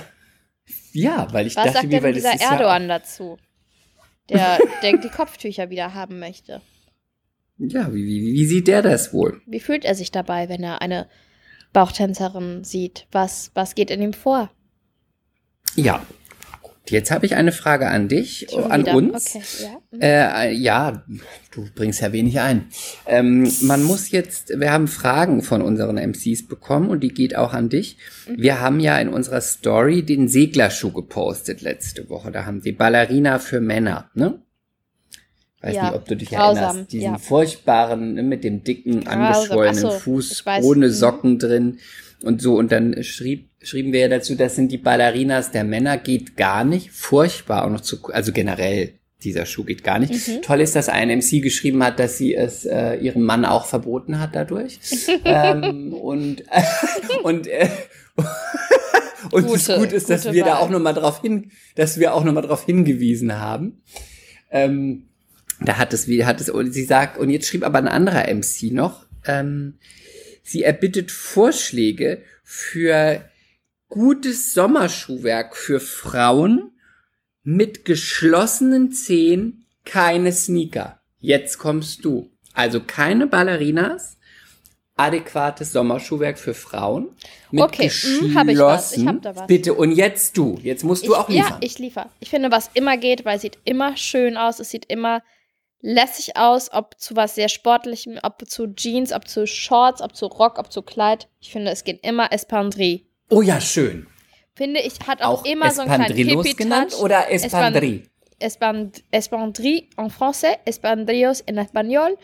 ja, 0.94 1.34
weil 1.34 1.48
ich 1.48 1.56
Was 1.56 1.66
dachte 1.66 1.78
sagt 1.80 1.86
mir, 1.88 1.92
denn 1.92 2.04
weil 2.04 2.14
das 2.14 2.22
dieser 2.22 2.36
ist 2.36 2.42
ja 2.42 2.52
Erdogan 2.52 2.88
dazu? 2.88 3.38
Der, 4.30 4.60
der 4.82 4.98
die 4.98 5.10
Kopftücher 5.10 5.70
wieder 5.70 5.94
haben 5.94 6.20
möchte. 6.20 6.62
Ja, 7.58 7.94
wie, 7.94 8.06
wie, 8.06 8.34
wie 8.34 8.46
sieht 8.46 8.68
der 8.68 8.82
das 8.82 9.14
wohl? 9.14 9.42
Wie 9.46 9.60
fühlt 9.60 9.86
er 9.86 9.96
sich 9.96 10.12
dabei, 10.12 10.50
wenn 10.50 10.64
er 10.64 10.82
eine 10.82 11.08
Bauchtänzerin 11.72 12.64
sieht? 12.64 13.08
Was, 13.12 13.52
was 13.54 13.76
geht 13.76 13.92
in 13.92 14.02
ihm 14.02 14.14
vor? 14.14 14.52
Ja. 15.76 16.06
Jetzt 16.90 17.12
habe 17.12 17.26
ich 17.26 17.36
eine 17.36 17.54
Frage 17.54 17.88
an 17.88 18.10
dich, 18.10 18.48
Schon 18.52 18.70
an 18.70 18.82
wieder. 18.82 18.96
uns. 18.96 19.36
Okay, 19.36 19.44
ja. 19.62 19.70
Mhm. 19.92 20.02
Äh, 20.02 20.52
ja, 20.52 21.04
du 21.52 21.66
bringst 21.74 22.02
ja 22.02 22.12
wenig 22.12 22.42
ein. 22.42 22.66
Ähm, 23.06 23.50
man 23.62 23.84
muss 23.84 24.12
jetzt, 24.12 24.50
wir 24.60 24.70
haben 24.72 24.90
Fragen 24.90 25.42
von 25.44 25.62
unseren 25.62 25.98
MCs 25.98 26.46
bekommen 26.48 26.90
und 26.90 27.00
die 27.02 27.14
geht 27.14 27.38
auch 27.38 27.54
an 27.54 27.70
dich. 27.70 27.98
Mhm. 28.28 28.36
Wir 28.42 28.60
haben 28.60 28.80
ja 28.82 28.98
in 29.00 29.08
unserer 29.08 29.40
Story 29.40 30.04
den 30.04 30.28
Seglerschuh 30.28 30.92
gepostet 30.92 31.62
letzte 31.62 32.10
Woche. 32.10 32.32
Da 32.32 32.46
haben 32.46 32.62
die 32.62 32.74
Ballerina 32.74 33.40
für 33.40 33.62
Männer, 33.62 34.10
ne? 34.14 34.40
Weiß 35.62 35.76
Ja, 35.78 35.84
nicht, 35.86 35.96
ob 35.96 36.06
du 36.06 36.18
dich 36.18 36.30
grausam, 36.30 36.64
erinnerst. 36.64 36.92
Diesen 36.92 37.12
ja. 37.14 37.18
furchtbaren, 37.18 38.16
ne, 38.16 38.24
mit 38.24 38.44
dem 38.44 38.66
dicken, 38.66 39.08
angeschwollenen 39.08 39.80
so, 39.80 39.92
Fuß, 39.92 40.44
ohne 40.62 40.88
Mhm. 40.88 40.92
Socken 40.92 41.40
drin 41.40 41.80
und 42.24 42.42
so. 42.42 42.56
Und 42.58 42.72
dann 42.72 43.04
schrieb, 43.04 43.50
schrieben 43.62 43.94
wir 43.94 44.02
ja 44.02 44.08
dazu, 44.08 44.36
das 44.36 44.56
sind 44.56 44.72
die 44.72 44.78
Ballerinas 44.78 45.52
der 45.52 45.64
Männer, 45.64 45.98
geht 45.98 46.38
gar 46.38 46.64
nicht. 46.64 46.92
Furchtbar 46.92 47.66
auch 47.66 47.70
noch 47.70 47.82
zu, 47.82 48.04
also 48.12 48.32
generell, 48.32 48.94
dieser 49.24 49.46
Schuh 49.46 49.64
geht 49.64 49.84
gar 49.84 50.00
nicht. 50.00 50.12
Mhm. 50.14 50.42
Toll 50.42 50.62
ist, 50.62 50.76
dass 50.76 50.90
ein 50.90 51.10
MC 51.10 51.42
geschrieben 51.42 51.84
hat, 51.84 52.00
dass 52.00 52.18
sie 52.18 52.36
es 52.36 52.66
äh, 52.66 52.96
ihrem 52.96 53.24
Mann 53.24 53.46
auch 53.46 53.66
verboten 53.66 54.20
hat 54.20 54.36
dadurch. 54.36 54.80
ähm, 55.26 55.94
und 55.94 56.44
und 57.24 57.48
äh, 57.48 57.70
und 59.32 59.46
das 59.52 59.68
Gute- 59.68 59.80
gut 59.80 59.94
ist, 59.94 60.10
dass 60.10 60.32
wir 60.32 60.44
da 60.44 60.52
Wahl. 60.52 60.58
auch 60.58 60.70
noch 60.70 60.80
mal 60.80 60.94
drauf 60.94 61.22
hin, 61.22 61.52
dass 61.76 62.00
wir 62.00 62.14
auch 62.14 62.24
noch 62.24 62.34
mal 62.34 62.42
drauf 62.42 62.66
hingewiesen 62.66 63.40
haben. 63.40 63.82
Ähm, 64.52 65.08
da 65.62 65.78
hat 65.78 65.94
es, 65.94 66.08
wie 66.08 66.26
hat 66.26 66.42
es, 66.42 66.50
und 66.50 66.74
sie 66.74 66.84
sagt, 66.84 67.18
und 67.18 67.30
jetzt 67.30 67.48
schrieb 67.48 67.64
aber 67.64 67.78
ein 67.78 67.88
anderer 67.88 68.26
MC 68.34 68.72
noch, 68.74 69.06
ähm, 69.26 69.76
sie 70.44 70.64
erbittet 70.64 71.12
Vorschläge 71.12 72.22
für 72.44 73.28
gutes 73.90 74.54
Sommerschuhwerk 74.54 75.56
für 75.56 75.80
Frauen 75.80 76.72
mit 77.44 77.86
geschlossenen 77.86 78.92
Zehen, 78.92 79.66
keine 79.86 80.32
Sneaker. 80.32 81.02
Jetzt 81.20 81.58
kommst 81.58 82.06
du. 82.06 82.30
Also 82.54 82.82
keine 82.82 83.28
Ballerinas, 83.28 84.18
adäquates 84.96 85.72
Sommerschuhwerk 85.72 86.38
für 86.38 86.54
Frauen. 86.54 87.10
Mit 87.52 87.64
Okay, 87.64 87.90
hm, 87.90 88.36
hab 88.36 88.48
ich 88.48 88.58
was. 88.58 88.96
Ich 88.98 89.06
hab 89.06 89.22
da 89.22 89.36
was. 89.36 89.48
Bitte, 89.48 89.74
und 89.74 89.92
jetzt 89.92 90.38
du. 90.38 90.60
Jetzt 90.62 90.84
musst 90.84 91.06
du 91.08 91.14
ich, 91.14 91.18
auch 91.18 91.30
liefern. 91.30 91.52
Ja, 91.52 91.58
ich 91.62 91.80
liefere. 91.80 92.10
Ich 92.20 92.30
finde, 92.30 92.52
was 92.52 92.70
immer 92.74 92.98
geht, 92.98 93.26
weil 93.26 93.38
es 93.38 93.42
sieht 93.42 93.58
immer 93.66 93.98
schön 93.98 94.38
aus, 94.38 94.60
es 94.60 94.70
sieht 94.70 94.86
immer 94.86 95.22
lässig 95.84 96.38
aus, 96.38 96.72
ob 96.72 97.00
zu 97.00 97.16
was 97.16 97.36
sehr 97.36 97.50
Sportlichem, 97.50 98.18
ob 98.24 98.50
zu 98.50 98.68
Jeans, 98.74 99.14
ob 99.14 99.28
zu 99.28 99.46
Shorts, 99.46 100.02
ob 100.02 100.16
zu 100.16 100.26
Rock, 100.26 100.58
ob 100.58 100.72
zu 100.72 100.82
Kleid. 100.82 101.28
Ich 101.40 101.52
finde, 101.52 101.70
es 101.72 101.84
geht 101.84 102.04
immer 102.04 102.32
Espandrie. 102.32 103.06
oh 103.30 103.42
ja, 103.44 103.62
schön. 103.62 104.08
Finde 104.56 104.80
ich, 104.80 104.94
hat 105.08 105.22
auch, 105.22 105.42
Auch 105.42 105.46
immer 105.46 105.72
so 105.72 105.82
einen 105.82 105.94
kleinen 105.94 106.16
Hippie-Touch. 106.16 106.56
genannt 106.58 106.96
oder 107.00 107.30
Espandrie? 107.32 108.04
Espand 108.40 109.04
Espandrie 109.12 109.90
en 109.98 110.10
français, 110.10 110.58
Espandrillos 110.66 111.42
en 111.42 111.58
espagnol. 111.58 112.18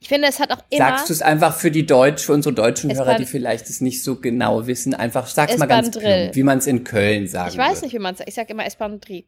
Ich 0.00 0.08
finde, 0.08 0.28
es 0.28 0.38
hat 0.40 0.50
auch 0.52 0.62
immer 0.70 0.88
Sagst 0.90 1.08
du 1.08 1.12
es 1.12 1.22
einfach 1.22 1.56
für 1.56 1.70
die 1.70 1.84
Deutsch, 1.86 2.24
für 2.24 2.32
unsere 2.32 2.54
deutschen 2.54 2.90
Espan- 2.90 3.06
Hörer, 3.06 3.18
die 3.18 3.24
vielleicht 3.26 3.68
es 3.70 3.80
nicht 3.80 4.02
so 4.02 4.16
genau 4.16 4.66
wissen, 4.66 4.94
einfach 4.94 5.26
sag's 5.26 5.56
mal 5.56 5.66
ganz 5.66 5.90
plump, 5.90 6.34
wie 6.34 6.42
man 6.42 6.58
es 6.58 6.66
in 6.66 6.84
Köln 6.84 7.26
sagen 7.26 7.50
Ich 7.50 7.58
weiß 7.58 7.82
nicht, 7.82 7.92
wie 7.94 7.98
man 7.98 8.12
es 8.12 8.18
sagt. 8.18 8.28
Ich 8.28 8.34
sage 8.34 8.52
immer 8.52 8.66
Espandrie. 8.66 9.26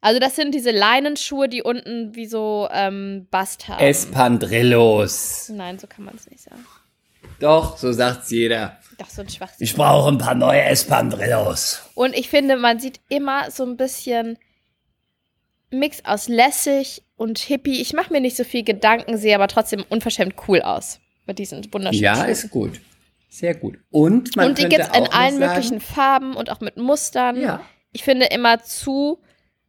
Also 0.00 0.20
das 0.20 0.36
sind 0.36 0.54
diese 0.54 0.70
Leinenschuhe, 0.70 1.48
die 1.48 1.62
unten 1.62 2.14
wie 2.14 2.26
so 2.26 2.68
ähm, 2.72 3.26
Bast 3.30 3.68
haben. 3.68 3.82
Espandrillos. 3.82 5.50
Nein, 5.54 5.78
so 5.78 5.86
kann 5.86 6.04
man 6.04 6.14
es 6.16 6.28
nicht 6.30 6.42
sagen. 6.42 6.64
Doch, 7.40 7.76
so 7.76 7.92
sagt's 7.92 8.30
jeder. 8.30 8.78
Doch, 8.98 9.10
so 9.10 9.22
ein 9.22 9.28
Schwachsinn. 9.28 9.64
Ich 9.64 9.74
brauche 9.74 10.08
ein 10.10 10.18
paar 10.18 10.34
neue 10.34 10.62
Espandrillos. 10.62 11.82
Und 11.94 12.14
ich 12.16 12.28
finde, 12.30 12.56
man 12.56 12.78
sieht 12.78 13.00
immer 13.08 13.50
so 13.50 13.64
ein 13.64 13.76
bisschen 13.76 14.38
Mix 15.70 16.04
aus 16.04 16.28
lässig 16.28 17.02
und 17.16 17.38
hippie. 17.38 17.80
Ich 17.82 17.92
mache 17.92 18.12
mir 18.12 18.20
nicht 18.20 18.36
so 18.36 18.44
viel 18.44 18.62
Gedanken, 18.62 19.18
sehe 19.18 19.34
aber 19.34 19.48
trotzdem 19.48 19.84
unverschämt 19.88 20.34
cool 20.48 20.62
aus 20.62 21.00
mit 21.26 21.38
diesen 21.38 21.70
wunderschönen 21.72 22.02
Ja, 22.04 22.16
Schuhen. 22.16 22.28
ist 22.28 22.50
gut. 22.50 22.80
Sehr 23.28 23.54
gut. 23.54 23.76
Und 23.90 24.36
man 24.36 24.48
und 24.50 24.58
die 24.58 24.62
könnte 24.62 24.76
gibt's 24.78 24.96
in 24.96 25.06
allen 25.08 25.38
sagen, 25.38 25.52
möglichen 25.52 25.80
Farben 25.80 26.34
und 26.36 26.50
auch 26.50 26.60
mit 26.60 26.76
Mustern. 26.76 27.38
Ja. 27.40 27.60
Ich 27.92 28.04
finde 28.04 28.26
immer 28.26 28.62
zu 28.62 29.18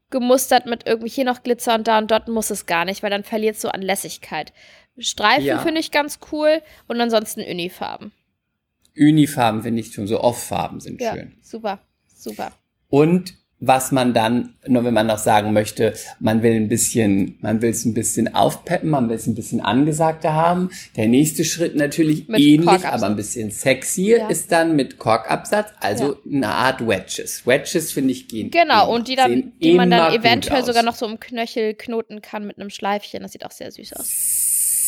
gemustert 0.10 0.66
mit 0.66 0.88
irgendwie 0.88 1.10
hier 1.10 1.26
noch 1.26 1.44
Glitzer 1.44 1.76
und 1.76 1.88
da 1.88 1.98
und 1.98 2.10
dort 2.12 2.28
muss 2.28 2.50
es 2.50 2.66
gar 2.66 2.86
nicht, 2.86 3.04
weil 3.04 3.10
dann 3.10 3.24
verliert 3.24 3.56
es 3.56 3.62
so 3.62 3.70
an 3.70 3.82
Lässigkeit. 3.82 4.54
Streifen 4.98 5.44
Ja. 5.46 5.60
finde 5.60 5.80
ich 5.80 5.92
ganz 5.92 6.20
cool 6.32 6.62
und 6.88 7.00
ansonsten 7.00 7.42
Unifarben. 7.42 8.12
Unifarben 8.98 9.62
finde 9.62 9.82
ich 9.82 9.94
schon, 9.94 10.08
so 10.08 10.20
Off-Farben 10.22 10.80
sind 10.80 11.00
Ja, 11.02 11.14
schön. 11.14 11.38
super, 11.42 11.80
super. 12.08 12.52
Und 12.90 13.36
was 13.60 13.92
man 13.92 14.14
dann, 14.14 14.54
nur 14.68 14.84
wenn 14.86 14.94
man 14.94 15.08
noch 15.08 15.18
sagen 15.18 15.52
möchte, 15.52 15.94
man 16.20 16.44
will 16.44 16.54
ein 16.54 16.68
bisschen, 16.68 17.38
man 17.42 17.62
will 17.62 17.72
es 17.72 17.86
ein 17.86 17.96
bisschen 17.96 18.36
aufpeppen, 18.36 18.90
man 18.90 19.10
will 19.10 19.16
es 19.16 19.26
ein 19.26 19.34
bisschen 19.34 19.62
angesagter 19.62 20.34
haben. 20.34 20.70
Der 20.96 21.08
nächste 21.08 21.44
Schritt 21.44 21.76
natürlich 21.76 22.28
Mit 22.28 22.40
ähnlich, 22.40 22.86
aber 22.86 23.08
ein 23.08 23.16
bisschen 23.16 23.50
sexier 23.50 24.20
Ja. 24.20 24.28
ist 24.30 24.52
dann 24.52 24.76
mit 24.76 25.00
Korkabsatz, 25.00 25.70
also 25.80 26.18
eine 26.32 26.50
Art 26.50 26.88
Wedges. 26.88 27.48
Wedges 27.48 27.92
finde 27.92 28.12
ich 28.12 28.28
gehen. 28.28 28.52
Genau, 28.52 28.94
und 28.94 29.08
die, 29.08 29.16
dann, 29.16 29.54
die 29.60 29.74
man 29.74 29.90
dann 29.90 30.14
eventuell 30.14 30.64
sogar 30.64 30.84
noch 30.84 30.96
so 30.96 31.08
um 31.08 31.20
Knöchel 31.20 31.74
knoten 31.74 32.22
kann 32.22 32.46
mit 32.46 32.60
einem 32.60 32.70
Schleifchen. 32.70 33.24
Das 33.24 33.32
sieht 33.32 33.44
auch 33.44 33.52
sehr 33.52 33.72
süß 33.72 33.94
aus. 33.94 34.08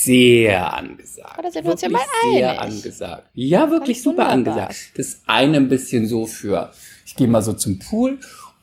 sehr 0.03 0.73
angesagt. 0.73 1.35
Oh, 1.37 1.41
da 1.41 1.49
sind 1.51 1.65
wir 1.65 1.71
uns 1.71 1.81
ja 1.81 1.89
mal 1.89 2.01
sehr 2.31 2.61
einig. 2.61 2.75
angesagt. 2.83 3.29
Ja, 3.33 3.69
wirklich 3.71 4.01
super 4.03 4.31
wunderbar. 4.31 4.67
angesagt. 4.67 4.91
Das 4.97 5.21
eine 5.25 5.57
ein 5.57 5.69
bisschen 5.69 6.05
so 6.07 6.25
für, 6.27 6.71
ich 7.05 7.15
gehe 7.15 7.27
mal 7.27 7.41
so 7.41 7.53
zum 7.53 7.79
Pool 7.79 8.19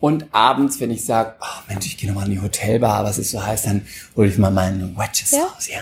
und 0.07 0.27
abends, 0.33 0.81
wenn 0.81 0.91
ich 0.91 1.05
sage, 1.05 1.35
oh 1.41 1.63
Mensch, 1.69 1.87
ich 1.87 1.97
gehe 1.97 2.09
nochmal 2.09 2.27
in 2.27 2.33
die 2.33 2.41
Hotelbar, 2.41 3.05
was 3.05 3.19
es 3.19 3.31
so 3.33 3.45
heißt, 3.45 3.67
dann 3.67 3.83
hole 4.17 4.29
ich 4.29 4.39
mal 4.39 4.51
meine 4.51 4.97
Wedges 4.97 5.33
Ja. 5.33 5.45
raus, 5.45 5.69
ja. 5.69 5.81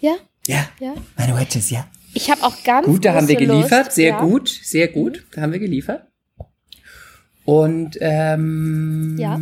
Ja, 0.00 0.16
Ja, 0.46 0.68
ja. 0.80 0.94
meine 1.16 1.36
Wedges, 1.38 1.70
ja. 1.70 1.86
Ich 2.14 2.30
habe 2.30 2.42
auch 2.42 2.62
ganz 2.64 2.86
Gut, 2.86 3.04
da 3.04 3.14
haben 3.14 3.28
wir 3.28 3.36
geliefert, 3.36 3.86
Lust, 3.86 3.92
sehr 3.96 4.10
ja. 4.10 4.20
gut, 4.20 4.48
sehr 4.62 4.88
gut, 4.88 5.24
da 5.32 5.40
haben 5.42 5.52
wir 5.52 5.58
geliefert. 5.58 6.06
Und 7.44 7.96
ähm, 8.00 9.16
Ja. 9.18 9.36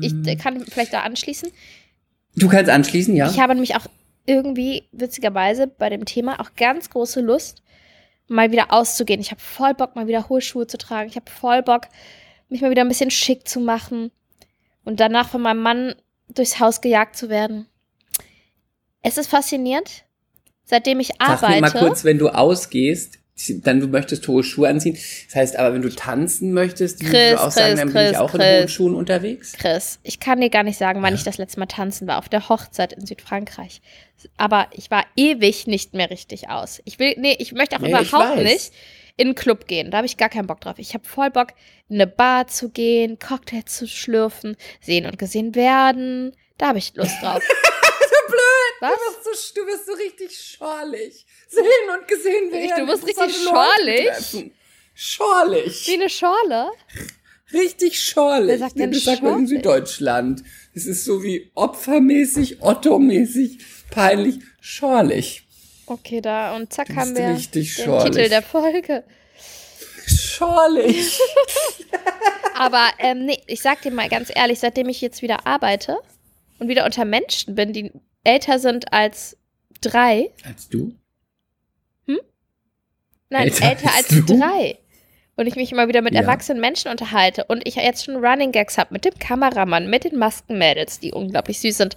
Ich 0.00 0.14
äh, 0.26 0.36
kann 0.36 0.64
vielleicht 0.64 0.92
da 0.92 1.00
anschließen. 1.02 1.50
du 2.36 2.48
kannst 2.48 2.70
anschließen, 2.70 3.14
ja. 3.14 3.30
Ich 3.30 3.38
habe 3.38 3.54
nämlich 3.54 3.76
auch 3.76 3.86
irgendwie, 4.26 4.84
witzigerweise, 4.92 5.66
bei 5.66 5.88
dem 5.90 6.04
Thema 6.04 6.40
auch 6.40 6.50
ganz 6.56 6.90
große 6.90 7.20
Lust, 7.20 7.62
mal 8.28 8.50
wieder 8.50 8.72
auszugehen. 8.72 9.20
Ich 9.20 9.30
habe 9.30 9.40
voll 9.40 9.74
Bock, 9.74 9.94
mal 9.96 10.06
wieder 10.06 10.28
hohe 10.28 10.40
Schuhe 10.40 10.66
zu 10.66 10.78
tragen. 10.78 11.08
Ich 11.10 11.16
habe 11.16 11.30
voll 11.30 11.62
Bock, 11.62 11.82
mich 12.52 12.60
mal 12.62 12.70
wieder 12.70 12.82
ein 12.82 12.88
bisschen 12.88 13.10
schick 13.10 13.48
zu 13.48 13.60
machen 13.60 14.10
und 14.84 15.00
danach 15.00 15.28
von 15.28 15.42
meinem 15.42 15.62
Mann 15.62 15.94
durchs 16.28 16.60
Haus 16.60 16.80
gejagt 16.80 17.16
zu 17.16 17.28
werden. 17.28 17.66
Es 19.02 19.18
ist 19.18 19.28
faszinierend. 19.28 20.04
Seitdem 20.64 21.00
ich 21.00 21.08
Sag 21.08 21.20
mir 21.20 21.28
arbeite. 21.28 21.60
mal 21.60 21.70
kurz, 21.70 22.04
wenn 22.04 22.18
du 22.18 22.28
ausgehst, 22.28 23.18
dann 23.62 23.80
du 23.80 23.88
möchtest 23.88 24.28
hohe 24.28 24.44
Schuhe 24.44 24.68
anziehen. 24.68 24.96
Das 25.26 25.34
heißt 25.34 25.56
aber, 25.56 25.74
wenn 25.74 25.82
du 25.82 25.88
tanzen 25.90 26.52
möchtest, 26.52 27.00
Chris, 27.00 27.32
du 27.32 27.42
auch 27.42 27.50
sagen, 27.50 27.74
Chris, 27.74 27.78
dann 27.78 27.92
bin 27.92 28.02
ich 28.02 28.08
Chris, 28.10 28.16
auch 28.18 28.34
in 28.34 28.40
Chris. 28.40 28.58
hohen 28.60 28.68
Schuhen 28.68 28.94
unterwegs. 28.94 29.52
Chris, 29.54 29.98
ich 30.02 30.20
kann 30.20 30.40
dir 30.40 30.50
gar 30.50 30.62
nicht 30.62 30.78
sagen, 30.78 31.02
wann 31.02 31.14
ich 31.14 31.24
das 31.24 31.38
letzte 31.38 31.58
Mal 31.58 31.66
tanzen 31.66 32.06
war. 32.06 32.18
Auf 32.18 32.28
der 32.28 32.48
Hochzeit 32.48 32.92
in 32.92 33.04
Südfrankreich. 33.04 33.80
Aber 34.36 34.68
ich 34.70 34.90
war 34.90 35.04
ewig 35.16 35.66
nicht 35.66 35.94
mehr 35.94 36.10
richtig 36.10 36.48
aus. 36.48 36.80
Ich 36.84 36.98
will, 36.98 37.14
nee, 37.18 37.34
ich 37.38 37.52
möchte 37.52 37.76
auch 37.76 37.80
Ja, 37.80 38.00
ich 38.00 38.08
überhaupt 38.08 38.36
nicht 38.36 38.72
in 39.16 39.28
einen 39.28 39.34
Club 39.34 39.66
gehen. 39.66 39.90
Da 39.90 39.98
habe 39.98 40.06
ich 40.06 40.16
gar 40.16 40.28
keinen 40.28 40.46
Bock 40.46 40.60
drauf. 40.60 40.78
Ich 40.78 40.94
habe 40.94 41.04
voll 41.06 41.30
Bock, 41.30 41.48
in 41.88 41.96
eine 41.96 42.06
Bar 42.06 42.46
zu 42.46 42.70
gehen, 42.70 43.18
Cocktails 43.18 43.76
zu 43.76 43.86
schlürfen, 43.86 44.56
sehen 44.80 45.06
und 45.06 45.18
gesehen 45.18 45.54
werden. 45.54 46.36
Da 46.58 46.68
habe 46.68 46.78
ich 46.78 46.94
Lust 46.94 47.22
drauf. 47.22 47.42
blöd. 48.32 48.74
Was? 48.80 48.92
Du 48.92 49.30
wirst 49.30 49.54
so, 49.54 49.60
du 49.60 49.66
wirst 49.66 49.86
so 49.86 49.92
richtig 49.92 50.38
schorlig. 50.38 51.26
Sehen 51.48 51.98
und 51.98 52.08
gesehen 52.08 52.52
werden. 52.52 52.86
Du 52.86 52.92
wirst 52.92 53.06
richtig 53.06 53.44
treffen. 53.44 54.52
Schorlig. 54.94 55.86
Wie 55.86 55.94
eine 55.94 56.10
Schorle. 56.10 56.70
Richtig 57.52 58.00
schorlig. 58.00 58.48
Wer 58.48 58.58
sagt 58.58 58.78
denn 58.78 58.92
das 58.92 59.04
sagt 59.04 59.22
man 59.22 59.40
in? 59.40 59.46
Süddeutschland. 59.46 60.42
Es 60.74 60.86
ist 60.86 61.04
so 61.04 61.22
wie 61.22 61.50
opfermäßig, 61.54 62.62
Otto-mäßig, 62.62 63.58
peinlich, 63.90 64.38
schorlig. 64.60 65.46
Okay, 65.92 66.20
da 66.20 66.54
und 66.56 66.72
zack 66.72 66.88
haben 66.94 67.16
wir 67.16 67.34
richtig 67.34 67.74
den 67.76 67.84
schorlig. 67.84 68.04
Titel 68.12 68.28
der 68.28 68.42
Folge. 68.42 69.04
Schorlig. 70.06 71.18
Aber 72.54 72.86
ähm, 72.98 73.24
nee, 73.26 73.40
ich 73.46 73.60
sag 73.62 73.82
dir 73.82 73.90
mal 73.92 74.08
ganz 74.08 74.30
ehrlich, 74.34 74.58
seitdem 74.58 74.88
ich 74.88 75.00
jetzt 75.00 75.22
wieder 75.22 75.46
arbeite 75.46 75.98
und 76.58 76.68
wieder 76.68 76.84
unter 76.84 77.04
Menschen 77.04 77.54
bin, 77.54 77.72
die 77.72 77.92
älter 78.24 78.58
sind 78.58 78.92
als 78.92 79.36
drei, 79.80 80.30
Als 80.44 80.68
du? 80.68 80.94
nein, 83.30 83.44
Älter 83.44 83.64
älter, 83.70 83.94
als 83.96 84.10
als 84.12 84.26
drei. 84.26 84.78
Und 85.36 85.46
ich 85.46 85.56
mich 85.56 85.72
immer 85.72 85.88
wieder 85.88 86.02
mit 86.02 86.12
Ja. 86.12 86.20
erwachsenen 86.20 86.60
Menschen 86.60 86.90
unterhalte 86.90 87.44
und 87.44 87.66
ich 87.66 87.76
jetzt 87.76 88.04
schon 88.04 88.16
Running 88.22 88.52
Gags 88.52 88.76
habe 88.76 88.92
mit 88.92 89.04
dem 89.06 89.14
Kameramann, 89.18 89.88
mit 89.88 90.04
den 90.04 90.18
Maskenmädels, 90.18 91.00
die 91.00 91.12
unglaublich 91.12 91.58
süß 91.60 91.76
sind. 91.78 91.96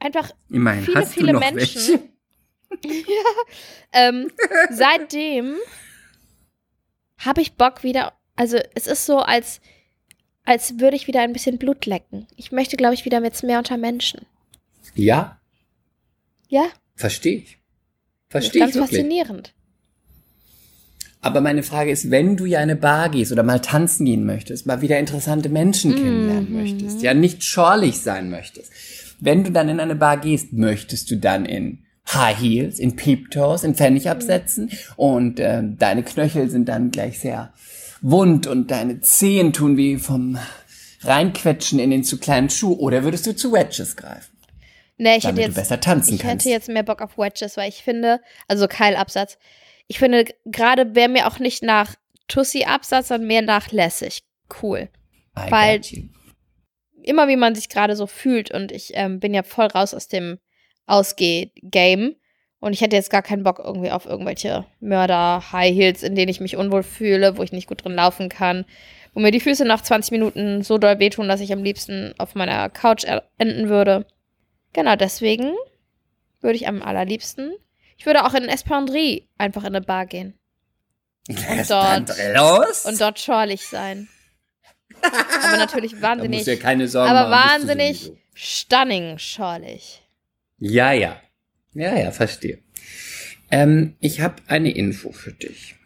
Einfach 0.00 0.32
Immerhin 0.50 0.84
Viele, 0.84 1.06
viele 1.06 1.32
Menschen. 1.34 1.56
welche. 1.56 2.00
ähm, 3.92 4.30
seitdem 4.70 5.54
habe 7.18 7.40
ich 7.40 7.54
Bock 7.54 7.82
wieder 7.82 8.12
Also 8.36 8.58
es 8.74 8.86
ist 8.86 9.06
so, 9.06 9.18
als, 9.18 9.60
als 10.44 10.78
würde 10.78 10.96
ich 10.96 11.06
wieder 11.06 11.20
ein 11.20 11.32
bisschen 11.32 11.58
Blut 11.58 11.86
lecken. 11.86 12.26
Ich 12.36 12.52
möchte, 12.52 12.76
glaube 12.76 12.94
ich, 12.94 13.04
wieder 13.04 13.22
jetzt 13.22 13.42
mehr 13.42 13.58
unter 13.58 13.76
Menschen. 13.76 14.26
Ja, 14.94 15.40
Ja, 16.48 16.66
verstehe 16.94 17.38
ich. 17.38 17.58
Verstehe 18.30 18.60
ganz 18.60 18.70
ich 18.74 18.80
wirklich. 18.80 18.98
faszinierend. 18.98 19.54
Aber 21.20 21.40
meine 21.40 21.62
Frage 21.64 21.90
ist, 21.90 22.10
wenn 22.12 22.36
du 22.36 22.44
ja 22.44 22.58
in 22.58 22.70
eine 22.70 22.76
Bar 22.76 23.08
gehst 23.08 23.32
oder 23.32 23.42
mal 23.42 23.60
tanzen 23.60 24.06
gehen 24.06 24.24
möchtest, 24.24 24.66
mal 24.66 24.80
wieder 24.82 24.98
interessante 25.00 25.48
Menschen 25.48 25.94
kennenlernen 25.96 26.50
Mhm. 26.52 26.56
möchtest, 26.56 27.02
ja 27.02 27.12
nicht 27.12 27.42
schorlich 27.42 28.00
sein 28.00 28.30
möchtest, 28.30 28.70
wenn 29.18 29.42
du 29.42 29.50
dann 29.50 29.68
in 29.68 29.80
eine 29.80 29.96
Bar 29.96 30.18
gehst, 30.18 30.52
möchtest 30.52 31.10
du 31.10 31.16
dann 31.16 31.44
in 31.44 31.84
High 32.14 32.38
Heels, 32.38 32.78
in 32.78 32.96
Peep-Toes, 32.96 33.64
in 33.64 33.74
Pfennigabsätzen 33.74 34.70
und 34.96 35.40
ähm, 35.40 35.76
deine 35.78 36.02
Knöchel 36.02 36.48
sind 36.48 36.68
dann 36.68 36.90
gleich 36.90 37.18
sehr 37.20 37.52
wund 38.00 38.46
und 38.46 38.70
deine 38.70 39.00
Zehen 39.00 39.52
tun 39.52 39.76
wie 39.76 39.96
vom 39.98 40.38
Reinquetschen 41.02 41.78
in 41.78 41.90
den 41.90 42.04
zu 42.04 42.18
kleinen 42.18 42.50
Schuh 42.50 42.72
oder 42.74 43.04
würdest 43.04 43.26
du 43.26 43.34
zu 43.34 43.52
Wedges 43.52 43.96
greifen, 43.96 44.38
Nee, 44.96 45.18
ich 45.18 45.24
hätte 45.24 45.40
jetzt, 45.40 45.54
besser 45.54 45.80
tanzen 45.80 46.14
ich 46.14 46.20
kannst? 46.20 46.44
hätte 46.44 46.52
jetzt 46.52 46.68
mehr 46.68 46.82
Bock 46.82 47.00
auf 47.00 47.16
Wedges, 47.16 47.56
weil 47.56 47.68
ich 47.68 47.82
finde, 47.82 48.20
also 48.48 48.66
Keilabsatz, 48.66 49.38
ich 49.86 49.98
finde, 49.98 50.24
gerade 50.44 50.94
wäre 50.94 51.08
mir 51.08 51.28
auch 51.28 51.38
nicht 51.38 51.62
nach 51.62 51.94
Tussi-Absatz, 52.26 53.08
sondern 53.08 53.28
mehr 53.28 53.42
nach 53.42 53.70
lässig. 53.70 54.24
Cool. 54.62 54.88
I 55.38 55.50
weil-. 55.50 55.80
Immer 57.02 57.28
wie 57.28 57.36
man 57.36 57.54
sich 57.54 57.68
gerade 57.68 57.96
so 57.96 58.06
fühlt 58.06 58.50
und 58.50 58.70
ich 58.72 58.90
ähm, 58.94 59.20
bin 59.20 59.32
ja 59.32 59.42
voll 59.42 59.66
raus 59.66 59.94
aus 59.94 60.08
dem 60.08 60.38
Ausgeh-Game 60.88 62.16
und 62.60 62.72
ich 62.72 62.80
hätte 62.80 62.96
jetzt 62.96 63.10
gar 63.10 63.22
keinen 63.22 63.44
Bock 63.44 63.60
irgendwie 63.62 63.90
auf 63.90 64.06
irgendwelche 64.06 64.66
Mörder-High 64.80 65.74
Heels, 65.74 66.02
in 66.02 66.14
denen 66.14 66.28
ich 66.28 66.40
mich 66.40 66.56
unwohl 66.56 66.82
fühle, 66.82 67.36
wo 67.36 67.42
ich 67.42 67.52
nicht 67.52 67.68
gut 67.68 67.84
drin 67.84 67.94
laufen 67.94 68.28
kann, 68.28 68.64
wo 69.14 69.20
mir 69.20 69.30
die 69.30 69.40
Füße 69.40 69.64
nach 69.64 69.82
20 69.82 70.10
Minuten 70.10 70.62
so 70.62 70.78
doll 70.78 70.98
wehtun, 70.98 71.28
dass 71.28 71.40
ich 71.40 71.52
am 71.52 71.62
liebsten 71.62 72.14
auf 72.18 72.34
meiner 72.34 72.68
Couch 72.68 73.04
enden 73.38 73.68
würde. 73.68 74.06
Genau, 74.72 74.96
deswegen 74.96 75.54
würde 76.40 76.56
ich 76.56 76.68
am 76.68 76.82
allerliebsten. 76.82 77.52
Ich 77.96 78.06
würde 78.06 78.24
auch 78.24 78.34
in 78.34 78.48
Espandrie 78.48 79.28
einfach 79.38 79.62
in 79.62 79.74
eine 79.74 79.80
Bar 79.80 80.06
gehen 80.06 80.34
Was 81.28 81.68
dort- 81.68 82.86
und 82.86 83.00
dort 83.00 83.18
schorlich 83.18 83.66
sein. 83.66 84.08
Aber 85.02 85.56
natürlich 85.58 85.92
da 86.00 86.02
wahnsinnig, 86.02 86.38
musst 86.38 86.46
du 86.46 86.54
ja 86.54 86.60
keine 86.60 86.88
Sorgen 86.88 87.10
aber 87.10 87.28
machen, 87.28 87.50
wahnsinnig 87.50 88.12
stunning 88.34 89.18
schorlich. 89.18 90.02
Ja, 90.58 90.92
ja. 90.92 91.20
Ja, 91.74 91.96
ja, 91.96 92.10
verstehe. 92.10 92.58
Ähm, 93.50 93.94
ich 94.00 94.20
habe 94.20 94.36
eine 94.46 94.70
Info 94.70 95.12
für 95.12 95.32
dich. 95.32 95.76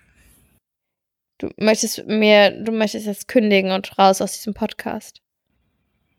Du 1.39 1.51
möchtest 1.57 2.07
mir, 2.07 2.51
du 2.51 2.73
möchtest 2.73 3.07
jetzt 3.07 3.29
kündigen 3.29 3.73
und 3.73 3.99
raus 3.99 4.21
aus 4.21 4.33
diesem 4.33 4.55
Podcast. 4.55 5.21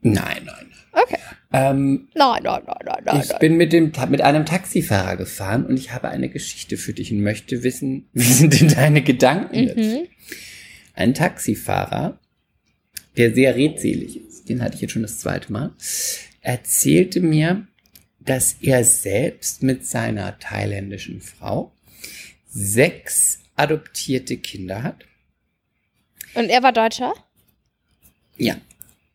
Nein, 0.01 0.43
nein. 0.45 0.71
Okay. 0.91 1.17
Ähm, 1.55 2.09
Nein, 2.15 2.41
nein, 2.43 2.63
nein, 2.65 2.77
nein, 2.83 3.03
nein. 3.05 3.21
ich 3.21 3.29
nein. 3.29 3.39
bin 3.39 3.57
mit, 3.57 3.73
dem, 3.73 3.91
mit 4.09 4.21
einem 4.21 4.45
Taxifahrer 4.45 5.17
gefahren 5.17 5.65
und 5.65 5.77
ich 5.77 5.91
habe 5.91 6.09
eine 6.09 6.27
Geschichte 6.29 6.77
für 6.77 6.93
dich 6.93 7.11
und 7.11 7.21
möchte 7.21 7.63
wissen, 7.63 8.09
wie 8.13 8.23
sind 8.23 8.59
denn 8.59 8.69
deine 8.69 9.01
Gedanken? 9.01 9.71
Mhm. 9.75 10.07
Ein 10.95 11.13
Taxifahrer, 11.13 12.19
der 13.17 13.33
sehr 13.33 13.55
redselig 13.55 14.27
ist, 14.27 14.49
den 14.49 14.61
hatte 14.63 14.75
ich 14.75 14.81
jetzt 14.81 14.91
schon 14.91 15.03
das 15.03 15.19
zweite 15.19 15.51
Mal, 15.51 15.73
erzählte 16.41 17.21
mir, 17.21 17.67
dass 18.25 18.57
er 18.61 18.83
selbst 18.83 19.63
mit 19.63 19.85
seiner 19.85 20.37
thailändischen 20.39 21.21
Frau 21.21 21.71
sechs 22.47 23.39
adoptierte 23.55 24.37
Kinder 24.37 24.83
hat. 24.83 25.05
Und 26.35 26.49
er 26.49 26.63
war 26.63 26.71
Deutscher? 26.71 27.13
Ja. 28.37 28.55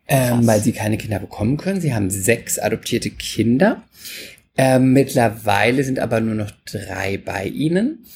Ähm, 0.07 0.47
weil 0.47 0.63
sie 0.63 0.73
keine 0.73 0.97
Kinder 0.97 1.19
bekommen 1.19 1.57
können. 1.59 1.81
Sie 1.81 1.93
haben 1.93 2.11
sechs 2.11 2.59
adoptierte 2.59 3.11
Kinder. 3.11 3.83
Ähm, 4.57 4.93
mittlerweile 4.93 5.85
sind 5.85 5.99
aber 5.99 6.21
nur 6.21 6.35
noch 6.35 6.51
drei 6.65 7.19
bei 7.19 7.47
ihnen. 7.47 8.07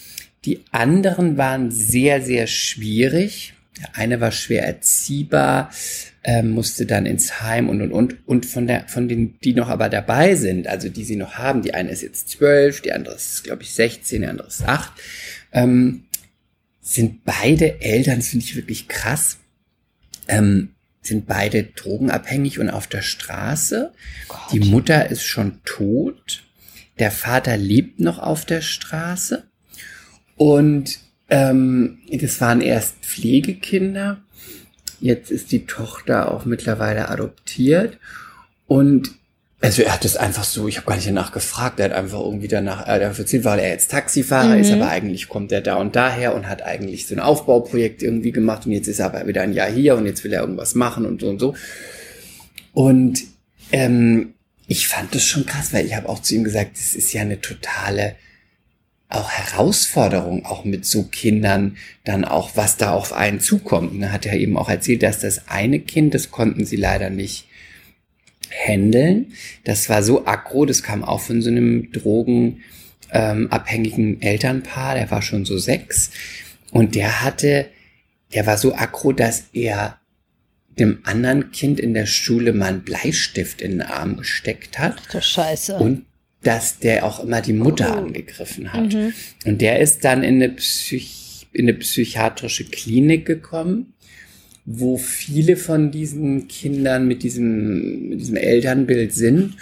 Die 0.44 0.64
anderen 0.70 1.36
waren 1.36 1.70
sehr, 1.70 2.22
sehr 2.22 2.46
schwierig. 2.46 3.54
Der 3.80 3.96
eine 3.96 4.20
war 4.20 4.32
schwer 4.32 4.66
erziehbar, 4.66 5.70
ähm, 6.24 6.50
musste 6.50 6.86
dann 6.86 7.06
ins 7.06 7.40
Heim 7.40 7.68
und 7.68 7.80
und 7.80 7.92
und. 7.92 8.28
Und 8.28 8.46
von 8.46 8.66
der, 8.66 8.86
von 8.88 9.08
denen, 9.08 9.38
die 9.42 9.54
noch 9.54 9.68
aber 9.68 9.88
dabei 9.88 10.34
sind, 10.34 10.66
also 10.66 10.88
die 10.88 11.04
sie 11.04 11.16
noch 11.16 11.34
haben, 11.34 11.62
die 11.62 11.74
eine 11.74 11.90
ist 11.90 12.02
jetzt 12.02 12.28
zwölf, 12.28 12.82
die 12.82 12.92
andere 12.92 13.14
ist, 13.14 13.44
glaube 13.44 13.62
ich, 13.62 13.72
16, 13.72 14.22
die 14.22 14.28
andere 14.28 14.48
ist 14.48 14.62
acht, 14.62 14.92
ähm, 15.52 16.04
sind 16.80 17.24
beide 17.24 17.80
Eltern, 17.80 18.16
das 18.16 18.28
finde 18.28 18.44
ich 18.44 18.56
wirklich 18.56 18.88
krass, 18.88 19.38
ähm, 20.28 20.74
sind 21.00 21.26
beide 21.26 21.64
drogenabhängig 21.64 22.58
und 22.58 22.70
auf 22.70 22.86
der 22.86 23.02
Straße. 23.02 23.92
Die 24.52 24.60
Mutter 24.60 25.10
ist 25.10 25.24
schon 25.24 25.60
tot. 25.64 26.44
Der 26.98 27.10
Vater 27.10 27.56
lebt 27.56 27.98
noch 27.98 28.18
auf 28.18 28.44
der 28.44 28.60
Straße. 28.60 29.44
Und 30.36 31.00
ähm, 31.32 31.98
das 32.12 32.40
waren 32.42 32.60
erst 32.60 32.96
Pflegekinder. 33.00 34.20
Jetzt 35.00 35.30
ist 35.30 35.50
die 35.50 35.64
Tochter 35.64 36.30
auch 36.30 36.44
mittlerweile 36.44 37.08
adoptiert. 37.08 37.98
Und 38.66 39.12
also 39.62 39.82
er 39.82 39.94
hat 39.94 40.04
es 40.04 40.16
einfach 40.16 40.44
so, 40.44 40.68
ich 40.68 40.76
habe 40.76 40.86
gar 40.88 40.96
nicht 40.96 41.08
danach 41.08 41.32
gefragt, 41.32 41.80
er 41.80 41.86
hat 41.86 41.92
einfach 41.92 42.20
irgendwie 42.20 42.48
danach, 42.48 42.86
er 42.86 42.94
hat 42.94 43.02
einfach 43.02 43.20
erzählt, 43.20 43.44
weil 43.44 43.60
er 43.60 43.70
jetzt 43.70 43.90
Taxifahrer 43.90 44.56
Mhm. 44.56 44.60
ist, 44.60 44.72
aber 44.72 44.88
eigentlich 44.88 45.28
kommt 45.28 45.52
er 45.52 45.60
da 45.60 45.76
und 45.76 45.96
daher 45.96 46.34
und 46.34 46.48
hat 46.48 46.62
eigentlich 46.62 47.06
so 47.06 47.14
ein 47.14 47.20
Aufbauprojekt 47.20 48.02
irgendwie 48.02 48.32
gemacht 48.32 48.66
und 48.66 48.72
jetzt 48.72 48.88
ist 48.88 48.98
er 48.98 49.06
aber 49.06 49.26
wieder 49.26 49.42
ein 49.42 49.52
Jahr 49.54 49.70
hier 49.70 49.96
und 49.96 50.04
jetzt 50.04 50.24
will 50.24 50.32
er 50.32 50.40
irgendwas 50.42 50.74
machen 50.74 51.06
und 51.06 51.20
so 51.20 51.28
und 51.30 51.38
so. 51.38 51.54
Und 52.72 53.22
ähm, 53.70 54.34
ich 54.66 54.88
fand 54.88 55.14
das 55.14 55.24
schon 55.24 55.46
krass, 55.46 55.72
weil 55.72 55.86
ich 55.86 55.94
habe 55.94 56.08
auch 56.08 56.20
zu 56.20 56.34
ihm 56.34 56.44
gesagt, 56.44 56.72
das 56.76 56.94
ist 56.94 57.12
ja 57.12 57.22
eine 57.22 57.40
totale 57.40 58.16
auch 59.14 59.30
Herausforderung, 59.30 60.46
auch 60.46 60.64
mit 60.64 60.84
so 60.84 61.04
Kindern, 61.04 61.76
dann 62.04 62.24
auch, 62.24 62.50
was 62.54 62.76
da 62.76 62.92
auf 62.92 63.12
einen 63.12 63.40
zukommt. 63.40 63.92
Und 63.92 64.00
dann 64.00 64.12
hat 64.12 64.26
er 64.26 64.34
eben 64.34 64.56
auch 64.56 64.68
erzählt, 64.68 65.02
dass 65.02 65.20
das 65.20 65.48
eine 65.48 65.80
Kind, 65.80 66.14
das 66.14 66.30
konnten 66.30 66.64
sie 66.64 66.76
leider 66.76 67.10
nicht 67.10 67.46
handeln. 68.66 69.32
Das 69.64 69.88
war 69.88 70.02
so 70.02 70.26
aggro, 70.26 70.66
das 70.66 70.82
kam 70.82 71.04
auch 71.04 71.20
von 71.20 71.42
so 71.42 71.50
einem 71.50 71.90
drogenabhängigen 71.92 74.14
ähm, 74.14 74.20
Elternpaar, 74.20 74.94
der 74.94 75.10
war 75.10 75.22
schon 75.22 75.44
so 75.44 75.58
sechs. 75.58 76.10
Und 76.70 76.94
der 76.94 77.22
hatte, 77.22 77.66
der 78.34 78.46
war 78.46 78.58
so 78.58 78.74
aggro, 78.74 79.12
dass 79.12 79.44
er 79.52 79.98
dem 80.78 81.00
anderen 81.04 81.52
Kind 81.52 81.80
in 81.80 81.94
der 81.94 82.06
Schule 82.06 82.52
mal 82.52 82.68
einen 82.68 82.82
Bleistift 82.82 83.60
in 83.60 83.72
den 83.72 83.82
Arm 83.82 84.16
gesteckt 84.16 84.78
hat 84.78 84.96
Du 85.12 85.20
Scheiße. 85.20 85.76
und 85.76 86.06
dass 86.42 86.78
der 86.78 87.04
auch 87.04 87.22
immer 87.24 87.40
die 87.40 87.52
Mutter 87.52 87.94
Oh. 87.94 87.98
angegriffen 87.98 88.72
hat. 88.72 88.92
Mhm. 88.92 89.12
Und 89.44 89.60
der 89.60 89.80
ist 89.80 90.04
dann 90.04 90.22
in 90.22 90.36
eine, 90.42 90.50
Psych 90.50 91.46
in 91.52 91.68
eine 91.68 91.74
psychiatrische 91.74 92.64
Klinik 92.64 93.26
gekommen, 93.26 93.92
wo 94.64 94.96
viele 94.96 95.56
von 95.56 95.90
diesen 95.90 96.48
Kindern 96.48 97.06
mit 97.06 97.22
diesem, 97.22 98.08
mit 98.08 98.20
diesem 98.20 98.36
Elternbild 98.36 99.12
sind 99.12 99.56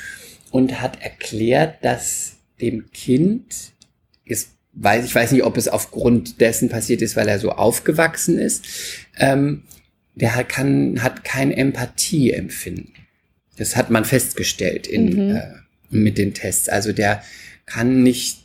und 0.50 0.80
hat 0.80 1.00
erklärt, 1.02 1.82
dass 1.84 2.34
dem 2.60 2.90
Kind, 2.92 3.72
ist, 4.24 4.50
weiß, 4.74 5.04
ich 5.06 5.14
weiß 5.14 5.32
nicht, 5.32 5.42
ob 5.44 5.56
es 5.56 5.68
aufgrund 5.68 6.40
dessen 6.40 6.68
passiert 6.68 7.02
ist, 7.02 7.16
weil 7.16 7.28
er 7.28 7.38
so 7.38 7.50
aufgewachsen 7.52 8.38
ist, 8.38 8.64
ähm, 9.18 9.62
der 10.14 10.34
hat, 10.36 10.48
kann, 10.50 11.02
hat 11.02 11.24
kein 11.24 11.50
Empathieempfinden. 11.50 12.92
Das 13.56 13.76
hat 13.76 13.90
man 13.90 14.04
festgestellt 14.04 14.86
in, 14.86 15.06
Mhm. 15.30 15.36
äh, 15.36 15.42
mit 15.90 16.18
den 16.18 16.34
Tests. 16.34 16.68
Also 16.68 16.92
der 16.92 17.22
kann 17.66 18.02
nicht, 18.02 18.40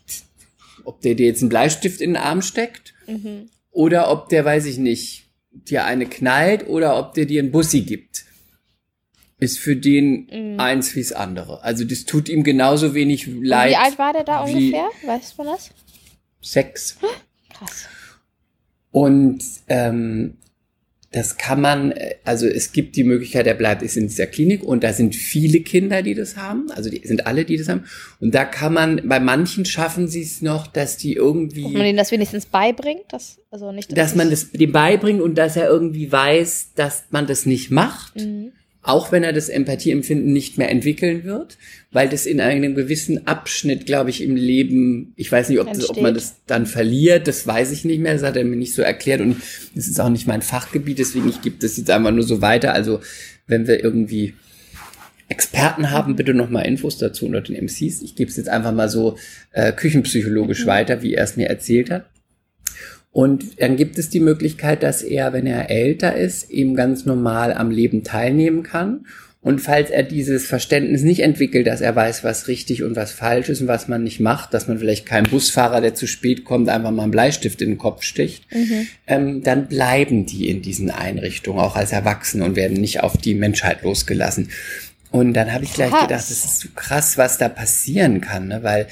ob 0.84 1.02
der 1.02 1.16
dir 1.16 1.28
jetzt 1.28 1.42
einen 1.42 1.50
Bleistift 1.50 2.02
in 2.02 2.12
den 2.12 2.18
Arm 2.22 2.42
steckt 2.42 2.94
Mhm. 3.08 3.50
oder 3.72 4.12
ob 4.12 4.30
der, 4.30 4.46
weiß 4.46 4.66
ich 4.66 4.78
nicht, 4.78 5.26
dir 5.52 5.86
eine 5.86 6.06
knallt 6.06 6.68
oder 6.68 6.98
ob 7.00 7.14
der 7.14 7.26
dir 7.26 7.42
einen 7.42 7.52
Bussi 7.52 7.82
gibt. 7.82 8.26
Ist 9.38 9.60
für 9.60 9.76
den 9.76 10.28
Mhm. 10.32 10.60
eins 10.60 10.96
wie's 10.96 11.12
andere. 11.12 11.62
Also 11.64 11.84
das 11.86 12.06
tut 12.06 12.30
ihm 12.30 12.44
genauso 12.44 12.94
wenig 12.94 13.28
leid. 13.28 13.72
Wie 13.72 13.76
alt 13.76 14.00
war 14.00 14.14
der 14.14 14.24
da 14.24 14.42
ungefähr? 14.44 14.90
Weißt 15.06 15.38
du 15.38 15.44
das? 15.44 15.70
Sex. 16.42 16.98
Krass. 17.54 17.86
Und 18.92 19.44
ähm, 19.68 20.38
das 21.16 21.38
kann 21.38 21.62
man, 21.62 21.92
äh, 21.94 22.16
also 22.26 22.46
es 22.46 22.74
gibt 22.74 22.98
die 22.98 23.06
Möglichkeit, 23.06 23.48
er 23.48 23.54
bleibt 23.54 23.82
ist 23.82 23.96
in 23.96 24.08
dieser 24.08 24.28
Klinik 24.28 24.64
und 24.64 24.84
da 24.84 24.92
sind 24.92 25.16
viele 25.16 25.62
Kinder, 25.62 26.02
die 26.02 26.14
das 26.14 26.36
haben, 26.36 26.70
also 26.72 26.90
die 26.90 27.08
sind 27.08 27.26
alle, 27.26 27.46
die 27.46 27.56
das 27.56 27.70
haben. 27.70 27.86
Und 28.20 28.36
da 28.36 28.44
kann 28.44 28.74
man, 28.74 29.08
bei 29.08 29.22
manchen 29.22 29.64
schaffen 29.64 30.10
sie 30.10 30.22
es 30.22 30.42
noch, 30.42 30.68
dass 30.68 30.98
die 30.98 31.14
irgendwie, 31.14 31.66
Ob 31.66 31.74
man 31.74 31.84
denen 31.84 31.98
das 31.98 32.12
wenigstens 32.12 32.46
beibringt? 32.46 33.06
Das, 33.10 33.40
also 33.50 33.72
nicht, 33.72 33.98
dass 33.98 34.16
man 34.16 34.30
das 34.30 34.52
dem 34.52 34.74
beibringt 34.74 35.22
und 35.22 35.38
dass 35.38 35.56
er 35.56 35.70
irgendwie 35.70 36.12
weiß, 36.12 36.74
dass 36.76 37.06
man 37.12 37.28
das 37.28 37.46
nicht 37.46 37.72
macht. 37.72 38.18
Mhm. 38.18 38.52
Auch 38.86 39.12
wenn 39.12 39.24
er 39.24 39.34
das 39.34 39.50
Empathieempfinden 39.50 40.32
nicht 40.32 40.60
mehr 40.60 40.70
entwickeln 40.70 41.24
wird, 41.24 41.58
weil 41.92 42.08
das 42.08 42.28
in 42.28 42.40
einem 42.40 42.76
gewissen 42.76 43.26
Abschnitt, 43.26 43.88
glaube 43.88 44.12
ich, 44.12 44.22
im 44.22 44.36
Leben, 44.36 45.14
ich 45.16 45.32
weiß 45.32 45.50
nicht, 45.50 45.60
ob, 45.60 45.68
das, 45.68 45.90
ob 45.90 46.00
man 46.02 46.14
das 46.14 46.36
dann 46.46 46.68
verliert, 46.68 47.28
das 47.28 47.48
weiß 47.48 47.72
ich 47.72 47.84
nicht 47.84 48.00
mehr, 48.00 48.14
das 48.14 48.22
hat 48.22 48.38
er 48.38 48.46
mir 48.46 48.56
nicht 48.56 48.76
so 48.76 48.84
erklärt 48.84 49.22
und 49.22 49.38
das 49.74 49.88
ist 49.88 50.00
auch 50.00 50.10
nicht 50.10 50.28
mein 50.28 50.44
Fachgebiet, 50.44 51.00
deswegen 51.00 51.28
ich 51.28 51.42
gebe 51.42 51.56
das 51.60 51.78
jetzt 51.78 51.90
einfach 51.90 52.12
nur 52.12 52.24
so 52.24 52.42
weiter. 52.42 52.74
Also 52.74 53.00
wenn 53.48 53.68
wir 53.68 53.84
irgendwie 53.84 54.36
Experten 55.30 55.90
haben, 55.90 56.16
bitte 56.16 56.36
nochmal 56.36 56.68
Infos 56.68 57.00
dazu 57.00 57.26
unter 57.26 57.42
den 57.42 57.56
MCs. 57.56 58.04
Ich 58.04 58.16
gebe 58.16 58.30
es 58.30 58.38
jetzt 58.38 58.50
einfach 58.50 58.72
mal 58.72 58.90
so 58.90 59.18
äh, 59.52 59.72
küchenpsychologisch 59.72 60.66
mhm. 60.66 60.70
weiter, 60.70 61.02
wie 61.02 61.16
er 61.16 61.24
es 61.24 61.36
mir 61.36 61.50
erzählt 61.50 61.90
hat. 61.90 62.06
Und 63.16 63.62
dann 63.62 63.78
gibt 63.78 63.98
es 63.98 64.10
die 64.10 64.20
Möglichkeit, 64.20 64.84
dass 64.84 65.02
er, 65.02 65.32
wenn 65.32 65.48
er 65.48 65.70
älter 65.70 66.18
ist, 66.18 66.52
eben 66.52 66.76
ganz 66.76 67.06
normal 67.06 67.54
am 67.54 67.72
Leben 67.72 68.04
teilnehmen 68.04 68.62
kann. 68.62 69.06
Und 69.40 69.62
falls 69.62 69.90
er 69.90 70.04
dieses 70.04 70.46
Verständnis 70.46 71.02
nicht 71.02 71.22
entwickelt, 71.22 71.66
dass 71.66 71.80
er 71.80 71.96
weiß, 71.96 72.26
was 72.26 72.50
richtig 72.50 72.84
und 72.84 72.98
was 72.98 73.14
falsch 73.14 73.48
ist 73.48 73.62
und 73.62 73.70
was 73.70 73.88
man 73.88 74.04
nicht 74.04 74.20
macht, 74.20 74.54
dass 74.54 74.68
man 74.68 74.80
vielleicht 74.80 75.06
keinem 75.06 75.32
Busfahrer, 75.32 75.80
der 75.80 75.96
zu 75.96 76.08
spät 76.08 76.44
kommt, 76.44 76.68
einfach 76.68 76.92
mal 76.92 77.04
einen 77.04 77.12
Bleistift 77.12 77.62
in 77.62 77.70
den 77.70 77.78
Kopf 77.78 78.04
sticht, 78.04 78.54
mhm. 78.54 78.88
ähm, 79.08 79.44
dann 79.44 79.68
bleiben 79.68 80.26
die 80.26 80.50
in 80.50 80.62
diesen 80.62 80.92
Einrichtungen 80.92 81.62
auch 81.62 81.78
als 81.78 81.94
Erwachsene 81.94 82.44
und 82.44 82.58
werden 82.58 82.76
nicht 82.76 83.02
auf 83.02 83.16
die 83.16 83.34
Menschheit 83.34 83.84
losgelassen. 83.84 84.50
Und 85.12 85.36
dann 85.36 85.54
habe 85.54 85.64
ich 85.64 85.72
gleich 85.72 85.92
gedacht, 85.92 86.12
das 86.12 86.32
ist 86.32 86.60
so 86.60 86.68
krass, 86.76 87.18
was 87.18 87.38
da 87.38 87.48
passieren 87.48 88.20
kann, 88.20 88.50
ne? 88.50 88.62
weil 88.62 88.88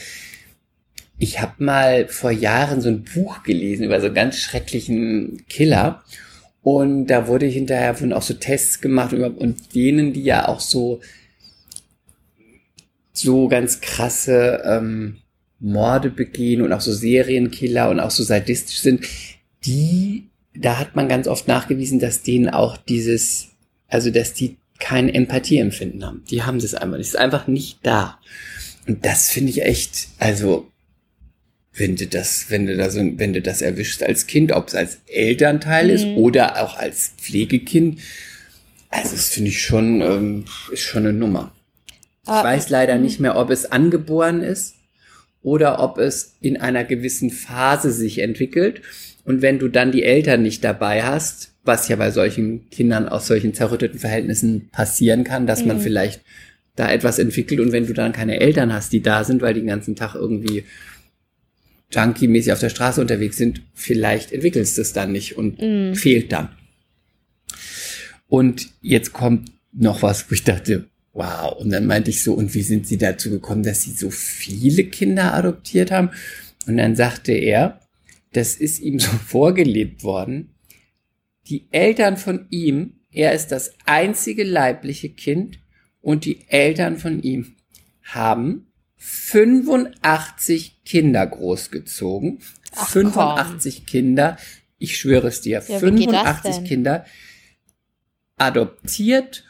ich 1.24 1.40
habe 1.40 1.64
mal 1.64 2.10
vor 2.10 2.32
Jahren 2.32 2.82
so 2.82 2.90
ein 2.90 3.04
Buch 3.04 3.44
gelesen 3.44 3.86
über 3.86 4.02
so 4.02 4.08
einen 4.08 4.16
ganz 4.16 4.36
schrecklichen 4.36 5.46
Killer. 5.48 6.04
Und 6.62 7.08
da 7.08 7.28
wurde 7.28 7.46
hinterher 7.46 7.96
von 7.96 8.12
auch 8.12 8.22
so 8.22 8.34
Tests 8.34 8.82
gemacht 8.82 9.14
und 9.14 9.74
denen, 9.74 10.12
die 10.12 10.24
ja 10.24 10.50
auch 10.50 10.60
so, 10.60 11.00
so 13.14 13.48
ganz 13.48 13.80
krasse 13.80 14.64
ähm, 14.66 15.18
Morde 15.60 16.10
begehen 16.10 16.62
und 16.62 16.74
auch 16.74 16.82
so 16.82 16.92
Serienkiller 16.92 17.90
und 17.90 18.02
auch 18.02 18.12
so 18.12 18.24
sadistisch 18.24 18.80
sind, 18.80 19.06
die, 19.66 20.28
da 20.54 20.78
hat 20.78 20.96
man 20.96 21.08
ganz 21.08 21.30
oft 21.30 21.48
nachgewiesen, 21.48 22.00
dass 22.00 22.22
denen 22.22 22.50
auch 22.50 22.76
dieses, 22.76 23.48
also 23.88 24.10
dass 24.10 24.34
die 24.34 24.58
kein 24.80 25.08
Empathieempfinden 25.08 26.06
haben. 26.06 26.24
Die 26.30 26.44
haben 26.44 26.60
das 26.60 26.74
einfach 26.76 26.98
nicht. 26.98 27.08
Es 27.08 27.14
ist 27.14 27.20
einfach 27.20 27.48
nicht 27.48 27.80
da. 27.84 28.20
Und 28.88 29.06
das 29.06 29.30
finde 29.30 29.52
ich 29.52 29.62
echt, 29.62 30.10
also 30.20 30.70
wenn 31.76 31.96
du 31.96 32.06
das, 32.06 32.46
wenn 32.50 32.66
du 32.66 32.78
da 32.78 32.90
so, 32.90 33.00
wenn 33.18 33.34
du 33.34 33.42
das 33.42 33.62
erwischst 33.62 34.04
als 34.04 34.28
Kind, 34.28 34.52
ob 34.52 34.68
es 34.68 34.76
als 34.76 35.00
Elternteil 35.08 35.86
mhm. 35.86 35.94
ist 35.94 36.06
oder 36.06 36.62
auch 36.62 36.78
als 36.78 37.14
Pflegekind, 37.18 38.00
also 38.90 39.16
das 39.16 39.30
finde 39.30 39.50
ich 39.50 39.62
schon, 39.62 40.02
ähm, 40.02 40.46
ist 40.72 40.82
schon 40.84 41.06
eine 41.06 41.14
Nummer. 41.14 41.54
Ah, 42.26 42.40
ich 42.40 42.44
weiß 42.44 42.70
leider 42.70 42.98
nicht 42.98 43.20
mehr, 43.20 43.36
ob 43.36 43.50
es 43.50 43.72
angeboren 43.72 44.42
ist 44.42 44.76
oder 45.42 45.82
ob 45.82 45.98
es 45.98 46.36
in 46.42 46.62
einer 46.62 46.84
gewissen 46.84 47.32
Phase 47.32 47.92
sich 47.92 48.20
entwickelt. 48.20 48.82
Und 49.26 49.42
wenn 49.42 49.58
du 49.58 49.68
dann 49.68 49.92
die 49.92 50.04
Eltern 50.04 50.44
nicht 50.44 50.64
dabei 50.64 51.04
hast, 51.04 51.54
was 51.64 51.88
ja 51.88 51.96
bei 51.96 52.12
solchen 52.12 52.70
Kindern 52.70 53.08
aus 53.08 53.28
solchen 53.28 53.54
zerrütteten 53.54 54.00
Verhältnissen 54.00 54.70
passieren 54.70 55.24
kann, 55.24 55.48
dass 55.48 55.62
mhm. 55.62 55.70
man 55.70 55.80
vielleicht 55.80 56.22
da 56.76 56.92
etwas 56.92 57.20
entwickelt 57.20 57.60
und 57.60 57.72
wenn 57.72 57.88
du 57.88 57.94
dann 57.94 58.14
keine 58.14 58.40
Eltern 58.40 58.74
hast, 58.74 58.94
die 58.94 59.02
da 59.02 59.24
sind, 59.24 59.42
weil 59.42 59.54
die 59.54 59.62
den 59.62 59.68
ganzen 59.68 59.96
Tag 59.96 60.16
irgendwie 60.16 60.66
Junkie-mäßig 61.94 62.52
auf 62.52 62.60
der 62.60 62.70
Straße 62.70 63.02
unterwegs 63.02 63.38
sind, 63.38 63.62
vielleicht 63.74 64.32
entwickelst 64.32 64.78
du 64.78 64.82
es 64.82 64.94
dann 64.94 65.12
nicht 65.12 65.38
und 65.38 65.62
mm. 65.62 65.94
fehlt 65.94 66.32
dann. 66.32 66.50
Und 68.28 68.70
jetzt 68.82 69.14
kommt 69.14 69.52
noch 69.72 70.02
was, 70.02 70.30
wo 70.30 70.34
ich 70.34 70.44
dachte, 70.44 70.90
wow. 71.14 71.56
Und 71.60 71.70
dann 71.70 71.86
meinte 71.86 72.10
ich 72.10 72.24
so, 72.24 72.34
und 72.34 72.54
wie 72.54 72.64
sind 72.64 72.88
sie 72.88 72.98
dazu 72.98 73.30
gekommen, 73.30 73.64
dass 73.64 73.84
sie 73.84 73.92
so 73.92 74.10
viele 74.10 74.86
Kinder 74.86 75.34
adoptiert 75.34 75.92
haben? 75.92 76.10
Und 76.66 76.78
dann 76.78 76.96
sagte 76.96 77.34
er, 77.34 77.80
das 78.32 78.56
ist 78.56 78.80
ihm 78.80 79.00
so 79.00 79.12
vorgelebt 79.12 80.04
worden. 80.04 80.56
Die 81.48 81.68
Eltern 81.72 82.18
von 82.18 82.48
ihm, 82.50 83.02
er 83.12 83.34
ist 83.34 83.48
das 83.48 83.74
einzige 83.86 84.44
leibliche 84.44 85.10
Kind 85.10 85.60
und 86.02 86.26
die 86.26 86.40
Eltern 86.48 86.98
von 86.98 87.22
ihm 87.22 87.56
haben 88.02 88.68
85 89.06 90.84
Kinder 90.86 91.28
großgezogen. 91.28 92.40
Ach, 92.76 92.90
85 92.90 93.78
komm. 93.78 93.86
Kinder. 93.86 94.38
Ich 94.78 94.98
schwöre 94.98 95.28
es 95.28 95.42
dir. 95.42 95.62
Ja, 95.68 95.80
85 95.80 96.64
Kinder 96.64 97.06
adoptiert 98.38 99.44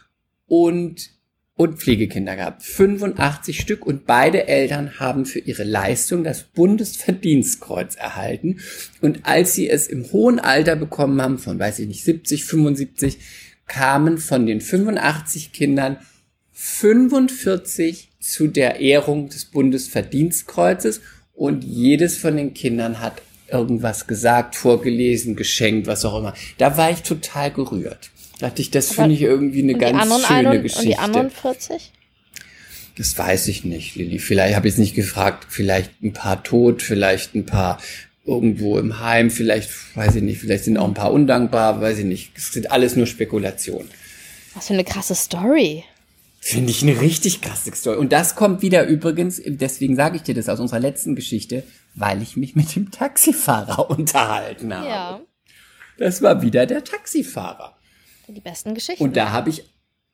und 0.48 1.12
und 1.56 1.78
Pflegekinder 1.78 2.36
gehabt. 2.36 2.64
85 2.64 3.60
Stück 3.60 3.86
und 3.86 4.08
beide 4.08 4.48
Eltern 4.48 5.00
haben 5.00 5.26
für 5.26 5.38
ihre 5.38 5.64
Leistung 5.64 6.24
das 6.24 6.44
Bundesverdienstkreuz 6.44 7.96
erhalten. 7.96 8.60
Und 9.02 9.28
als 9.28 9.54
sie 9.54 9.70
es 9.70 9.86
im 9.86 10.12
hohen 10.12 10.40
Alter 10.40 10.76
bekommen 10.76 11.22
haben, 11.22 11.38
von 11.38 11.60
weiß 11.60 11.78
ich 11.78 11.88
nicht, 11.88 12.04
70, 12.04 12.46
75, 12.46 13.20
kamen 13.68 14.18
von 14.18 14.48
den 14.48 14.62
85 14.62 15.54
Kindern 15.54 15.98
45 16.54 18.13
zu 18.24 18.48
der 18.48 18.80
Ehrung 18.80 19.28
des 19.28 19.46
Bundesverdienstkreuzes 19.46 21.02
und 21.34 21.64
jedes 21.64 22.18
von 22.18 22.38
den 22.38 22.54
Kindern 22.54 23.02
hat 23.02 23.22
irgendwas 23.50 24.08
gesagt, 24.08 24.56
vorgelesen, 24.56 25.36
geschenkt, 25.36 25.88
was 25.88 26.06
auch 26.06 26.18
immer. 26.18 26.34
Da 26.58 26.78
war 26.78 26.90
ich 26.90 27.04
total 27.04 27.52
gerührt. 27.52 28.12
Dachte 28.40 28.62
ich, 28.62 28.72
das 28.72 28.94
finde 28.94 29.14
ich 29.14 29.22
irgendwie 29.22 29.62
eine 29.62 29.76
ganz 29.76 30.26
schöne 30.26 30.62
Geschichte. 30.62 30.84
Und 30.84 30.88
die 30.88 30.98
anderen 30.98 31.30
40? 31.30 31.92
Das 32.98 33.18
weiß 33.18 33.48
ich 33.50 33.66
nicht, 33.66 33.96
Lilly. 33.96 34.20
Vielleicht 34.20 34.56
habe 34.56 34.68
ich 34.68 34.76
es 34.76 34.80
nicht 34.80 34.96
gefragt. 34.96 35.48
Vielleicht 35.50 36.02
ein 36.02 36.14
paar 36.14 36.44
tot, 36.44 36.82
vielleicht 36.82 37.36
ein 37.36 37.46
paar 37.46 37.80
irgendwo 38.26 38.80
im 38.80 39.02
Heim, 39.02 39.32
vielleicht, 39.32 39.70
weiß 39.96 40.16
ich 40.16 40.24
nicht, 40.24 40.40
vielleicht 40.40 40.64
sind 40.64 40.78
auch 40.78 40.88
ein 40.88 40.94
paar 40.94 41.12
undankbar, 41.12 41.82
weiß 41.82 42.00
ich 42.00 42.06
nicht. 42.06 42.32
Es 42.38 42.54
sind 42.54 42.72
alles 42.72 42.96
nur 42.96 43.06
Spekulationen. 43.06 43.90
Was 44.56 44.68
für 44.68 44.74
eine 44.74 44.86
krasse 44.86 45.16
Story. 45.16 45.84
Finde 46.46 46.72
ich 46.72 46.84
eine 46.84 47.00
richtig 47.00 47.40
krasse 47.40 47.74
Story. 47.74 47.96
Und 47.96 48.12
das 48.12 48.36
kommt 48.36 48.62
wieder 48.62 48.86
übrigens, 48.86 49.42
deswegen 49.46 49.96
sage 49.96 50.18
ich 50.18 50.24
dir 50.24 50.36
das 50.36 50.50
aus 50.50 50.60
unserer 50.60 50.82
letzten 50.82 51.16
Geschichte, 51.16 51.64
weil 51.96 52.22
ich 52.22 52.36
mich 52.36 52.54
mit 52.54 52.76
dem 52.76 52.92
Taxifahrer 52.92 53.90
unterhalten 53.98 54.74
habe. 54.74 54.88
Ja. 54.88 55.22
Das 55.98 56.22
war 56.22 56.42
wieder 56.42 56.66
der 56.66 56.84
Taxifahrer. 56.84 57.78
Die 58.28 58.42
besten 58.42 58.74
Geschichten. 58.74 59.02
Und 59.02 59.16
da 59.16 59.32
habe 59.32 59.52
ich 59.52 59.64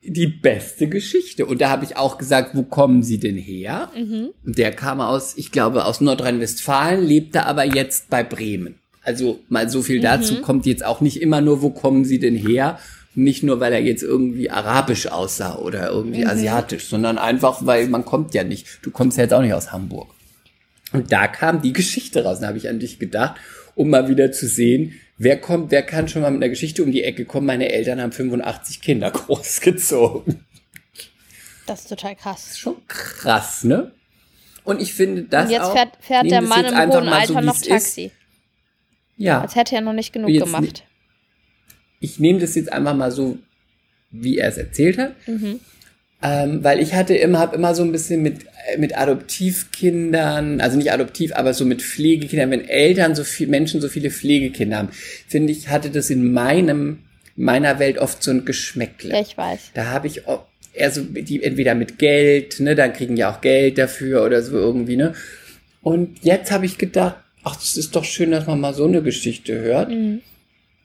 die 0.04 0.28
beste 0.28 0.88
Geschichte. 0.88 1.48
Und 1.48 1.62
da 1.62 1.72
habe 1.72 1.84
ich 1.84 1.98
auch 1.98 2.20
gesagt, 2.20 2.52
wo 2.54 2.62
kommen 2.62 3.02
Sie 3.02 3.18
denn 3.18 3.36
her? 3.36 3.90
Mhm. 3.98 4.30
Der 4.44 4.72
kam 4.72 5.02
aus, 5.02 5.36
ich 5.36 5.52
glaube, 5.52 5.86
aus 5.86 6.00
Nordrhein-Westfalen, 6.00 7.04
lebte 7.04 7.48
aber 7.48 7.64
jetzt 7.64 8.12
bei 8.12 8.24
Bremen. 8.24 8.76
Also 9.02 9.40
mal 9.50 9.68
so 9.68 9.82
viel 9.82 10.00
dazu 10.00 10.36
mhm. 10.36 10.42
kommt 10.44 10.68
jetzt 10.68 10.86
auch 10.86 11.02
nicht 11.02 11.24
immer 11.24 11.42
nur, 11.42 11.64
wo 11.64 11.72
kommen 11.72 12.06
Sie 12.06 12.20
denn 12.20 12.36
her, 12.36 12.78
nicht 13.16 13.44
nur, 13.44 13.60
weil 13.60 13.74
er 13.74 13.82
jetzt 13.82 14.04
irgendwie 14.04 14.50
arabisch 14.50 15.08
aussah 15.08 15.58
oder 15.58 15.90
irgendwie 15.90 16.24
mhm. 16.24 16.30
asiatisch, 16.30 16.86
sondern 16.86 17.18
einfach, 17.18 17.66
weil 17.66 17.88
man 17.88 18.06
kommt 18.06 18.34
ja 18.34 18.44
nicht. 18.44 18.80
Du 18.82 18.92
kommst 18.92 19.18
ja 19.18 19.24
jetzt 19.24 19.34
auch 19.34 19.42
nicht 19.42 19.54
aus 19.54 19.72
Hamburg. 19.72 20.10
Und 20.92 21.12
da 21.12 21.28
kam 21.28 21.62
die 21.62 21.74
Geschichte 21.74 22.24
raus. 22.24 22.40
Da 22.40 22.48
habe 22.48 22.58
ich 22.58 22.70
an 22.70 22.80
dich 22.80 23.00
gedacht, 23.00 23.40
um 23.76 23.90
mal 23.90 24.10
wieder 24.10 24.32
zu 24.32 24.48
sehen, 24.48 24.94
wer 25.18 25.40
kommt, 25.40 25.72
wer 25.72 25.84
kann 25.84 26.08
schon 26.08 26.22
mal 26.22 26.32
mit 26.32 26.42
einer 26.42 26.50
Geschichte 26.50 26.84
um 26.84 26.92
die 26.92 27.04
Ecke 27.04 27.26
kommen. 27.26 27.46
Meine 27.46 27.72
Eltern 27.72 28.02
haben 28.02 28.12
85 28.12 28.82
Kinder 28.82 29.12
großgezogen. 29.12 30.46
Das 31.66 31.82
ist 31.82 31.90
total 31.90 32.16
krass. 32.16 32.52
Ist 32.52 32.60
schon 32.60 32.76
krass, 32.88 33.64
ne? 33.64 33.92
Und 34.64 34.82
ich 34.82 34.94
finde 34.94 35.24
das 35.24 35.46
Und 35.46 35.52
jetzt 35.52 35.62
auch, 35.62 35.74
fährt, 35.74 35.98
fährt 36.00 36.30
der 36.30 36.42
Mann 36.42 36.66
im 36.66 36.76
hohen 36.76 37.10
Alter 37.10 37.34
so, 37.34 37.42
noch 37.42 37.60
Taxi. 37.60 38.06
Ist. 38.06 38.14
Ja. 39.18 39.42
Als 39.42 39.56
hätte 39.56 39.76
er 39.76 39.82
noch 39.82 39.94
nicht 39.94 40.14
genug 40.14 40.32
gemacht 40.32 40.84
ich 42.00 42.20
nehme 42.20 42.40
das 42.40 42.56
jetzt 42.56 42.72
einfach 42.72 42.96
mal 42.96 43.12
so, 43.12 43.38
wie 44.12 44.38
er 44.38 44.50
es 44.50 44.58
erzählt 44.58 44.98
hat. 44.98 45.16
Mhm. 45.28 45.60
Ähm, 46.22 46.64
weil 46.64 46.82
ich 46.82 46.94
hatte 46.94 47.16
immer, 47.16 47.40
habe 47.40 47.56
immer 47.56 47.74
so 47.74 47.84
ein 47.84 47.94
bisschen 47.94 48.22
mit, 48.22 48.40
mit 48.78 48.98
Adoptivkindern, 48.98 50.60
also 50.60 50.78
nicht 50.78 50.92
adoptiv, 50.92 51.34
aber 51.34 51.54
so 51.54 51.64
mit 51.64 51.82
Pflegekindern, 51.82 52.52
wenn 52.52 52.68
Eltern 52.68 53.16
so 53.16 53.24
viel, 53.24 53.48
Menschen 53.48 53.80
so 53.80 53.88
viele 53.88 54.12
Pflegekinder 54.12 54.78
haben, 54.78 54.90
finde 55.28 55.54
ich, 55.54 55.70
hatte 55.70 55.90
das 55.90 56.10
in 56.10 56.34
meinem, 56.34 57.00
meiner 57.38 57.80
Welt 57.80 58.00
oft 58.00 58.22
so 58.22 58.32
ein 58.32 58.44
Geschmäckle. 58.44 59.12
Ja, 59.12 59.22
ich 59.22 59.38
weiß. 59.38 59.72
Da 59.74 59.86
habe 59.86 60.08
ich 60.08 60.24
eher 60.74 60.92
so, 60.92 61.04
die 61.04 61.42
entweder 61.42 61.74
mit 61.74 61.98
Geld, 62.00 62.60
ne, 62.60 62.76
dann 62.76 62.92
kriegen 62.92 63.16
ja 63.16 63.34
auch 63.34 63.40
Geld 63.40 63.78
dafür 63.78 64.26
oder 64.26 64.42
so 64.42 64.58
irgendwie, 64.58 64.98
ne. 64.98 65.14
Und 65.82 66.22
jetzt 66.22 66.52
habe 66.52 66.66
ich 66.66 66.78
gedacht, 66.78 67.16
ach, 67.44 67.56
das 67.56 67.78
ist 67.78 67.96
doch 67.96 68.04
schön, 68.04 68.32
dass 68.32 68.46
man 68.46 68.60
mal 68.60 68.74
so 68.74 68.86
eine 68.86 69.02
Geschichte 69.02 69.58
hört. 69.58 69.90
Mhm 69.90 70.20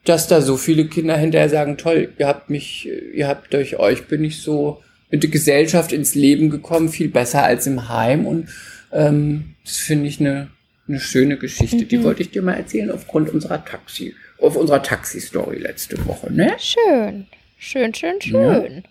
dass 0.05 0.27
da 0.27 0.41
so 0.41 0.55
viele 0.57 0.85
Kinder 0.87 1.17
hinterher 1.17 1.49
sagen, 1.49 1.77
toll, 1.77 2.13
ihr 2.17 2.27
habt 2.27 2.49
mich, 2.49 2.87
ihr 3.13 3.27
habt 3.27 3.53
durch 3.53 3.77
euch 3.77 4.05
bin 4.07 4.23
ich 4.23 4.41
so 4.41 4.81
mit 5.11 5.23
der 5.23 5.29
Gesellschaft 5.29 5.91
ins 5.91 6.15
Leben 6.15 6.49
gekommen, 6.49 6.89
viel 6.89 7.09
besser 7.09 7.43
als 7.43 7.67
im 7.67 7.89
Heim 7.89 8.25
und 8.25 8.49
ähm, 8.91 9.55
das 9.63 9.77
finde 9.77 10.07
ich 10.07 10.19
eine, 10.19 10.47
eine 10.87 10.99
schöne 10.99 11.37
Geschichte. 11.37 11.77
Mhm. 11.77 11.87
Die 11.87 12.03
wollte 12.03 12.21
ich 12.21 12.31
dir 12.31 12.41
mal 12.41 12.53
erzählen 12.53 12.91
aufgrund 12.91 13.29
unserer 13.29 13.63
Taxi, 13.65 14.13
auf 14.39 14.55
unserer 14.55 14.81
Taxi-Story 14.83 15.57
letzte 15.59 16.03
Woche, 16.05 16.31
ne? 16.31 16.55
Schön, 16.59 17.27
schön, 17.57 17.93
schön, 17.93 18.21
schön. 18.21 18.83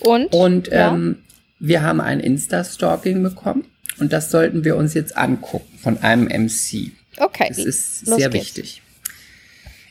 Und? 0.00 0.32
Und 0.34 0.68
Ja. 0.68 0.94
ähm, 0.94 1.18
wir 1.58 1.82
haben 1.82 2.00
ein 2.00 2.20
Insta-Stalking 2.20 3.22
bekommen 3.22 3.64
und 3.98 4.12
das 4.12 4.30
sollten 4.30 4.64
wir 4.64 4.76
uns 4.76 4.92
jetzt 4.94 5.16
angucken 5.16 5.78
von 5.78 5.98
einem 6.02 6.26
MC. 6.26 6.92
Okay. 7.16 7.46
Das 7.48 7.58
ist 7.58 8.06
los 8.06 8.16
sehr 8.18 8.28
geht's. 8.28 8.56
wichtig. 8.56 8.82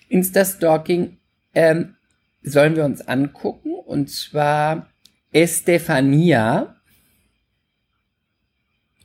Insta-Stalking 0.10 1.18
ähm, 1.54 1.96
sollen 2.44 2.76
wir 2.76 2.86
uns 2.86 3.02
angucken 3.08 3.74
und 3.74 4.10
zwar 4.10 4.90
Estefania 5.32 6.76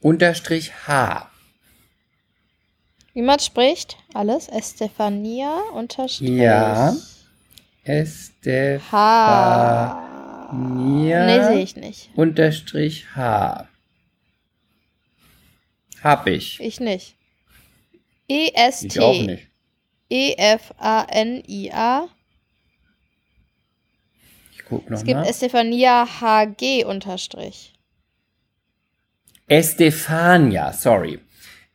unterstrich 0.00 0.72
H. 0.86 1.30
Wie 3.12 3.22
man 3.22 3.38
spricht, 3.40 3.96
alles. 4.14 4.48
Estefania 4.48 5.58
unterstrich. 5.74 6.20
Ja. 6.28 6.94
Estefania. 7.84 8.86
Nee, 10.52 11.42
sehe 11.44 11.62
ich 11.62 11.76
nicht. 11.76 12.10
unterstrich 12.14 13.06
H. 13.16 13.68
Hab 16.02 16.26
ich. 16.26 16.60
Ich 16.60 16.80
nicht. 16.80 17.16
Ich 18.26 18.52
auch 18.56 18.56
E-S-T. 18.56 19.26
nicht. 19.26 19.49
E-F-A-N-I-A. 20.10 22.08
Ich 24.52 24.64
guck 24.68 24.90
Es 24.90 25.04
gibt. 25.04 25.26
Estefania 25.26 26.06
HG 26.20 26.84
unterstrich. 26.84 27.72
Estefania, 29.46 30.72
sorry. 30.72 31.18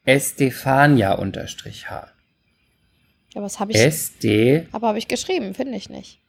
Estefania 0.06 1.14
unterstrich 1.14 1.90
H. 1.90 2.08
Ja, 3.34 3.42
was 3.42 3.60
habe 3.60 3.72
ich? 3.74 3.78
Este. 3.80 4.68
Aber 4.72 4.88
habe 4.90 4.98
ich 4.98 5.08
geschrieben, 5.08 5.54
finde 5.54 5.76
ich 5.78 5.90
nicht. 5.90 6.20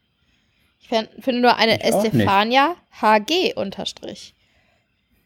Ich 0.80 0.88
fin- 0.88 1.08
finde 1.20 1.40
nur 1.40 1.56
eine 1.56 1.76
Ich. 1.78 1.84
Estefania 1.84 2.76
HG 3.00 3.54
unterstrich. 3.54 4.34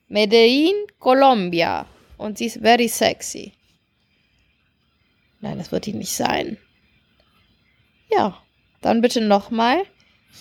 Medellin, 0.08 0.74
Colombia. 0.98 1.86
Und 2.18 2.36
sie 2.38 2.46
ist 2.46 2.58
very 2.60 2.88
sexy. 2.88 3.52
Nein, 5.40 5.56
das 5.56 5.72
wird 5.72 5.86
die 5.86 5.94
nicht 5.94 6.12
sein. 6.12 6.58
Ja, 8.10 8.42
dann 8.80 9.00
bitte 9.00 9.20
nochmal. 9.20 9.82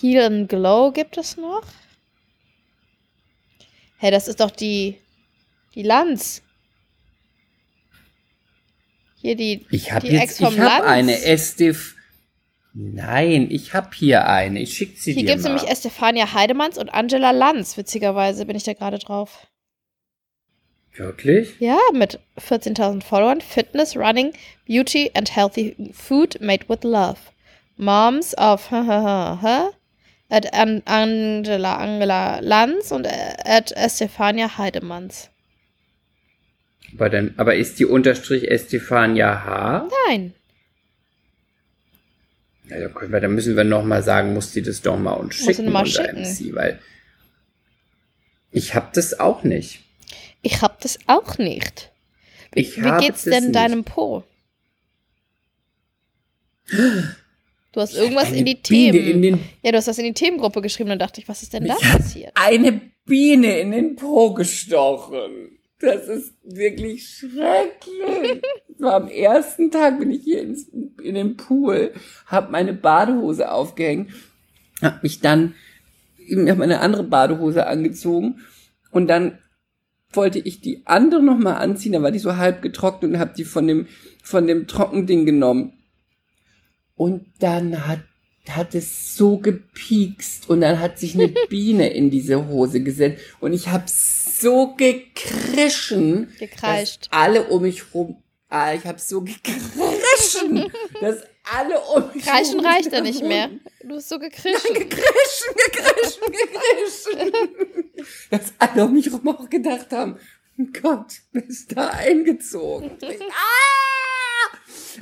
Heal 0.00 0.24
and 0.24 0.48
Glow 0.48 0.92
gibt 0.92 1.16
es 1.18 1.36
noch. 1.36 1.62
Hey, 3.98 4.10
das 4.10 4.28
ist 4.28 4.40
doch 4.40 4.50
die, 4.50 4.96
die 5.74 5.82
Lanz. 5.82 6.42
Hier 9.20 9.36
die, 9.36 9.66
Ich 9.70 9.92
habe 9.92 10.06
jetzt, 10.06 10.40
ich 10.40 10.46
habe 10.46 10.56
Lanz. 10.56 10.84
eine 10.86 11.22
Estef. 11.22 11.96
Nein, 12.72 13.48
ich 13.50 13.74
habe 13.74 13.90
hier 13.94 14.26
eine. 14.26 14.60
Ich 14.60 14.74
schick 14.74 14.96
sie 14.98 15.12
Hier 15.12 15.22
dir 15.22 15.26
gibt 15.26 15.40
es 15.40 15.44
nämlich 15.44 15.68
Estefania 15.68 16.32
Heidemanns 16.32 16.78
und 16.78 16.88
Angela 16.94 17.32
Lanz. 17.32 17.76
Witzigerweise 17.76 18.46
bin 18.46 18.56
ich 18.56 18.62
da 18.62 18.72
gerade 18.72 18.98
drauf. 18.98 19.46
Wirklich? 20.94 21.58
Ja, 21.60 21.78
mit 21.92 22.20
14.000 22.38 23.02
Followern. 23.02 23.40
Fitness, 23.40 23.96
Running, 23.96 24.32
Beauty 24.66 25.10
and 25.14 25.34
Healthy 25.34 25.76
Food 25.92 26.40
made 26.40 26.68
with 26.68 26.82
Love. 26.82 27.18
Moms 27.80 28.36
of 28.36 28.70
at 28.72 30.52
An 30.52 30.82
Angela 30.84 31.78
Angela 31.78 32.40
Lanz 32.40 32.92
und 32.92 33.06
äh, 33.06 33.34
at 33.44 33.72
Estefania 33.72 34.58
Heidemanns. 34.58 35.30
Aber 36.94 37.08
dann, 37.08 37.34
aber 37.36 37.54
ist 37.54 37.78
die 37.78 37.86
Unterstrich 37.86 38.50
Estefania 38.50 39.44
H? 39.44 39.88
Nein. 40.06 40.34
Dann 42.68 42.94
können 42.94 43.12
wir, 43.12 43.20
dann 43.20 43.34
müssen 43.34 43.56
wir 43.56 43.64
noch 43.64 43.82
mal 43.82 44.02
sagen, 44.02 44.34
muss 44.34 44.52
die 44.52 44.62
das 44.62 44.82
doch 44.82 44.98
mal 44.98 45.14
und 45.14 45.34
sie 45.34 45.44
schicken 45.44 45.72
mal 45.72 45.86
schicken. 45.86 46.22
MC, 46.22 46.54
weil 46.54 46.78
ich 48.52 48.74
habe 48.74 48.90
das 48.92 49.18
auch 49.18 49.42
nicht. 49.42 49.82
Ich 50.42 50.62
hab 50.62 50.80
das 50.80 50.98
auch 51.06 51.38
nicht. 51.38 51.90
Wie, 52.52 52.66
wie 52.76 52.98
geht's 53.00 53.22
denn 53.24 53.44
nicht. 53.44 53.56
deinem 53.56 53.84
Po? 53.84 54.24
Du 57.72 57.80
hast 57.80 57.94
irgendwas 57.94 58.28
Eine 58.28 58.38
in 58.38 58.44
die 58.46 58.54
Biene 58.56 58.92
Themen. 58.92 59.10
in 59.10 59.22
den 59.22 59.40
ja, 59.62 59.70
du 59.70 59.78
hast 59.78 59.86
das 59.86 59.98
in 59.98 60.04
die 60.04 60.12
Themengruppe 60.12 60.60
geschrieben. 60.60 60.88
Dann 60.88 60.98
dachte 60.98 61.20
ich, 61.20 61.28
was 61.28 61.42
ist 61.42 61.52
denn 61.52 61.66
da 61.66 61.74
passiert? 61.74 62.32
eine 62.34 62.80
Biene 63.06 63.58
in 63.60 63.70
den 63.70 63.96
Po 63.96 64.34
gestochen. 64.34 65.58
Das 65.78 66.08
ist 66.08 66.34
wirklich 66.44 67.08
schrecklich. 67.08 68.42
War 68.78 68.94
am 68.94 69.08
ersten 69.08 69.70
Tag, 69.70 69.98
bin 69.98 70.10
ich 70.10 70.22
hier 70.24 70.42
ins, 70.42 70.68
in 71.02 71.14
den 71.14 71.36
Pool, 71.36 71.92
habe 72.26 72.52
meine 72.52 72.72
Badehose 72.72 73.50
aufgehängt, 73.50 74.10
habe 74.82 74.98
mich 75.02 75.20
dann 75.20 75.54
eben 76.18 76.48
hab 76.50 76.58
meine 76.58 76.80
andere 76.80 77.02
Badehose 77.02 77.66
angezogen 77.66 78.40
und 78.90 79.08
dann 79.08 79.38
wollte 80.12 80.38
ich 80.38 80.60
die 80.60 80.82
andere 80.86 81.22
noch 81.22 81.38
mal 81.38 81.54
anziehen, 81.54 81.92
da 81.92 82.02
war 82.02 82.10
die 82.10 82.18
so 82.18 82.36
halb 82.36 82.62
getrocknet 82.62 83.12
und 83.12 83.18
habe 83.18 83.32
die 83.36 83.44
von 83.44 83.66
dem 83.66 83.86
von 84.22 84.46
dem 84.46 84.66
Trockending 84.66 85.24
genommen. 85.24 85.72
Und 87.00 87.32
dann 87.38 87.86
hat 87.86 88.00
hat 88.46 88.74
es 88.74 89.16
so 89.16 89.38
gepiekst 89.38 90.50
und 90.50 90.60
dann 90.60 90.80
hat 90.80 90.98
sich 90.98 91.14
eine 91.14 91.28
Biene 91.48 91.88
in 91.88 92.10
diese 92.10 92.48
Hose 92.48 92.82
gesetzt 92.82 93.22
und 93.40 93.54
ich 93.54 93.68
habe 93.68 93.84
so 93.86 94.74
gekrischen, 94.74 96.30
Gekreischt. 96.38 97.06
dass 97.06 97.12
alle 97.12 97.44
um 97.44 97.62
mich 97.62 97.94
rum, 97.94 98.22
ah, 98.50 98.74
ich 98.74 98.84
habe 98.84 98.98
so 98.98 99.22
gekrischen, 99.22 100.70
dass 101.00 101.22
alle 101.44 101.80
um 101.80 102.12
mich 102.12 102.22
Kreischen 102.22 102.56
rum 102.56 102.66
reicht 102.66 102.92
ja 102.92 103.00
nicht 103.00 103.22
mehr. 103.22 103.48
Du 103.82 103.94
hast 103.94 104.10
so 104.10 104.18
gekrischen. 104.18 104.74
Gekrischen, 104.74 105.54
gekrischen, 105.54 106.22
gekrischen. 106.32 107.32
Dass 108.30 108.52
alle 108.58 108.84
um 108.84 108.92
mich 108.92 109.10
rum 109.10 109.26
auch 109.28 109.48
gedacht 109.48 109.90
haben, 109.92 110.18
Gott, 110.82 111.20
wer 111.32 111.46
ist 111.46 111.74
da 111.74 111.88
eingezogen? 111.90 112.90
ah! 113.00 113.99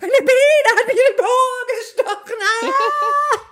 Eine 0.01 0.13
Biene 0.19 0.69
hat 0.77 0.87
mich 0.87 0.97
in 0.97 1.03
den 1.11 1.17
Po 1.17 1.37
gestochen. 1.77 2.37
Ah! 2.43 3.49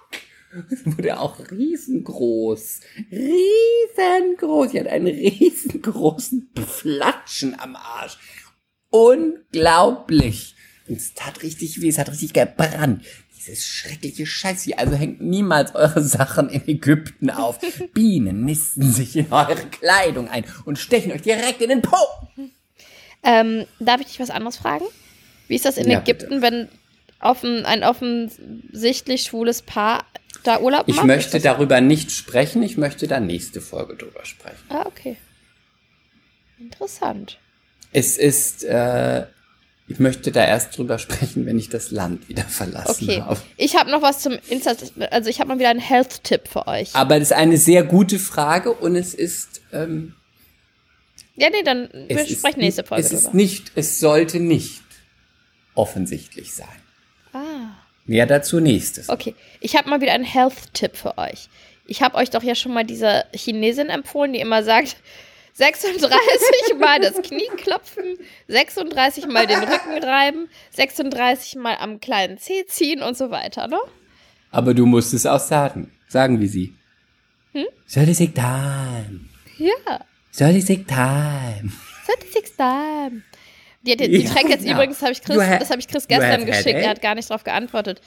Es 0.70 0.86
wurde 0.96 1.18
auch 1.20 1.38
riesengroß. 1.50 2.80
Riesengroß. 3.10 4.70
Sie 4.70 4.80
hat 4.80 4.86
einen 4.86 5.08
riesengroßen 5.08 6.50
Flatschen 6.66 7.58
am 7.58 7.76
Arsch. 7.76 8.18
Unglaublich. 8.90 10.54
Und 10.88 10.98
es 10.98 11.14
tat 11.14 11.42
richtig 11.42 11.80
weh, 11.80 11.88
es 11.88 11.98
hat 11.98 12.10
richtig 12.10 12.32
gebrannt. 12.32 13.04
Dieses 13.36 13.64
schreckliche 13.64 14.24
Scheiß 14.24 14.62
hier. 14.62 14.78
Also 14.78 14.94
hängt 14.94 15.20
niemals 15.20 15.74
eure 15.74 16.02
Sachen 16.02 16.48
in 16.48 16.66
Ägypten 16.66 17.30
auf. 17.30 17.58
Bienen 17.92 18.44
nisten 18.44 18.90
sich 18.92 19.16
in 19.16 19.32
eure 19.32 19.56
Kleidung 19.56 20.28
ein 20.28 20.44
und 20.64 20.78
stechen 20.78 21.12
euch 21.12 21.22
direkt 21.22 21.60
in 21.60 21.70
den 21.70 21.82
Po. 21.82 21.96
Ähm, 23.22 23.66
darf 23.80 24.00
ich 24.00 24.06
dich 24.06 24.20
was 24.20 24.30
anderes 24.30 24.56
fragen? 24.56 24.84
Wie 25.48 25.54
ist 25.54 25.64
das 25.64 25.76
in 25.76 25.90
Ja, 25.90 26.00
Ägypten, 26.00 26.42
wenn 26.42 26.68
offen, 27.20 27.64
ein 27.64 27.82
offensichtlich 27.84 29.22
schwules 29.22 29.62
Paar 29.62 30.04
da 30.44 30.60
Urlaub 30.60 30.84
Ich 30.86 30.96
macht? 30.96 31.06
möchte 31.06 31.26
Ist 31.26 31.34
das- 31.34 31.42
darüber 31.54 31.80
nicht 31.80 32.10
sprechen. 32.10 32.62
Ich 32.62 32.76
möchte 32.76 33.06
da 33.08 33.20
nächste 33.20 33.60
Folge 33.60 33.96
drüber 33.96 34.24
sprechen. 34.24 34.58
Ah, 34.68 34.84
okay. 34.86 35.16
Interessant. 36.58 37.38
Es 37.92 38.16
ist, 38.16 38.64
äh, 38.64 39.26
ich 39.88 39.98
möchte 39.98 40.32
da 40.32 40.44
erst 40.44 40.76
drüber 40.76 40.98
sprechen, 40.98 41.46
wenn 41.46 41.58
ich 41.58 41.68
das 41.68 41.90
Land 41.90 42.28
wieder 42.28 42.44
verlassen 42.44 43.08
Okay. 43.08 43.20
habe. 43.22 43.40
Ich 43.56 43.76
habe 43.76 43.90
noch 43.90 44.02
was 44.02 44.20
zum 44.20 44.36
Insta, 44.48 44.74
also 45.10 45.30
ich 45.30 45.38
habe 45.40 45.48
mal 45.48 45.58
wieder 45.58 45.70
einen 45.70 45.80
Health-Tipp 45.80 46.48
für 46.48 46.66
euch. 46.66 46.94
Aber 46.94 47.18
das 47.18 47.30
ist 47.30 47.36
eine 47.36 47.56
sehr 47.56 47.84
gute 47.84 48.18
Frage 48.18 48.72
und 48.72 48.96
es 48.96 49.14
ist, 49.14 49.60
ähm, 49.72 50.14
ja, 51.36 51.50
nee, 51.50 51.62
dann 51.62 51.88
wir 52.08 52.20
ist, 52.22 52.38
sprechen 52.38 52.60
nächste 52.60 52.84
Folge 52.84 53.04
es 53.04 53.12
ist 53.12 53.24
drüber. 53.26 53.36
nicht, 53.36 53.72
es 53.74 54.00
sollte 54.00 54.40
nicht 54.40 54.82
offensichtlich 55.76 56.52
sein. 56.54 56.68
Ah, 57.32 57.70
Mehr 58.04 58.26
dazu 58.26 58.60
nächstes. 58.60 59.08
okay. 59.08 59.34
Ich 59.60 59.76
habe 59.76 59.88
mal 59.90 60.00
wieder 60.00 60.12
einen 60.12 60.24
Health-Tipp 60.24 60.96
für 60.96 61.18
euch. 61.18 61.48
Ich 61.86 62.02
habe 62.02 62.16
euch 62.16 62.30
doch 62.30 62.42
ja 62.42 62.54
schon 62.54 62.72
mal 62.72 62.84
diese 62.84 63.24
Chinesin 63.34 63.88
empfohlen, 63.88 64.32
die 64.32 64.40
immer 64.40 64.62
sagt, 64.62 64.96
36 65.54 66.10
Mal 66.78 67.00
das 67.00 67.14
Knie 67.22 67.48
klopfen, 67.56 68.18
36 68.48 69.26
Mal 69.26 69.46
den 69.46 69.60
Rücken 69.60 70.02
reiben, 70.04 70.48
36 70.72 71.56
Mal 71.56 71.76
am 71.80 71.98
kleinen 72.00 72.36
Zeh 72.38 72.66
ziehen 72.66 73.02
und 73.02 73.16
so 73.16 73.30
weiter, 73.30 73.66
ne? 73.66 73.78
Aber 74.50 74.74
du 74.74 74.84
musst 74.86 75.14
es 75.14 75.24
auch 75.26 75.40
sagen. 75.40 75.92
Sagen 76.08 76.40
wie 76.40 76.46
sie. 76.46 76.74
Hm? 77.52 77.66
Soll 77.86 78.08
ich 78.08 78.18
time? 78.18 79.20
Ja. 79.58 80.00
Soll 80.30 80.56
ich 80.56 80.66
time? 80.66 81.72
36 82.06 82.56
Time. 82.56 83.22
Die, 83.86 83.96
die, 83.96 84.08
die 84.08 84.24
Ja, 84.24 84.30
trägt 84.30 84.48
jetzt 84.50 84.64
genau. 84.64 84.74
übrigens, 84.76 84.98
das 84.98 85.02
habe 85.04 85.12
ich 85.12 85.22
Chris, 85.22 85.36
das 85.36 85.70
habe 85.70 85.78
ich 85.80 85.86
Chris 85.88 86.08
gestern 86.08 86.44
geschickt, 86.44 86.66
headache? 86.66 86.82
er 86.84 86.90
hat 86.90 87.00
gar 87.02 87.14
nicht 87.14 87.30
darauf 87.30 87.44
geantwortet. 87.44 88.00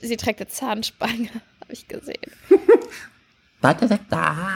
Sie 0.00 0.16
trägt 0.16 0.40
eine 0.40 0.48
Zahnspange, 0.48 1.28
habe 1.60 1.72
ich 1.72 1.86
gesehen. 1.88 2.16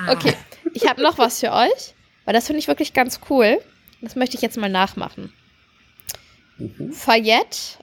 Okay, 0.09 0.35
ich 0.75 0.89
habe 0.89 1.03
noch 1.03 1.19
was 1.19 1.41
für 1.41 1.53
euch, 1.53 1.95
weil 2.25 2.35
das 2.35 2.47
finde 2.47 2.59
ich 2.61 2.69
wirklich 2.69 2.93
ganz 2.93 3.21
cool. 3.31 3.61
Das 4.03 4.15
möchte 4.17 4.37
ich 4.37 4.43
jetzt 4.43 4.57
mal 4.57 4.69
nachmachen. 4.71 5.33
Mhm. 6.59 6.93
Fayette, 6.93 7.79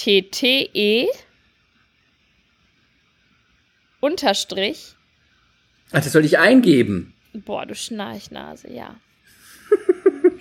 F-A-Y-E-T-T-E, 0.00 1.06
Unterstrich. 4.00 4.94
Ach, 5.92 6.02
das 6.02 6.12
soll 6.12 6.24
ich 6.24 6.38
eingeben. 6.38 7.14
Boah, 7.32 7.66
du 7.66 7.74
Schnarchnase, 7.74 8.70
ja. 8.72 8.96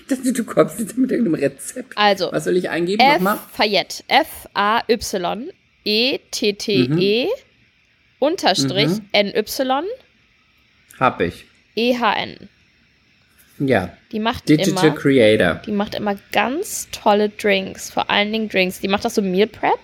Du 0.33 0.43
kommst 0.43 0.79
jetzt 0.79 0.97
mit 0.97 1.11
irgendeinem 1.11 1.35
Rezept. 1.35 1.97
Also, 1.97 2.31
Was 2.31 2.45
soll 2.45 2.57
ich 2.57 2.69
eingeben? 2.69 2.99
F 3.01 3.13
Nochmal? 3.15 3.39
Fayette. 3.53 4.03
F-A-Y 4.07 5.51
E-T-T-E 5.85 7.27
Unterstrich 8.19 8.89
N-Y 9.13 9.83
Hab 10.99 11.21
ich. 11.21 11.45
E-H-N. 11.75 12.49
Ja. 13.59 13.93
Die 14.11 14.19
macht 14.19 14.47
Digital 14.49 14.87
immer, 14.87 14.95
Creator. 14.95 15.61
die 15.65 15.71
macht 15.71 15.95
immer 15.95 16.17
ganz 16.31 16.87
tolle 16.91 17.29
Drinks. 17.29 17.89
Vor 17.89 18.09
allen 18.09 18.31
Dingen 18.31 18.49
Drinks. 18.49 18.79
Die 18.79 18.87
macht 18.87 19.05
auch 19.05 19.09
so 19.09 19.21
Meal 19.21 19.47
Prep. 19.47 19.79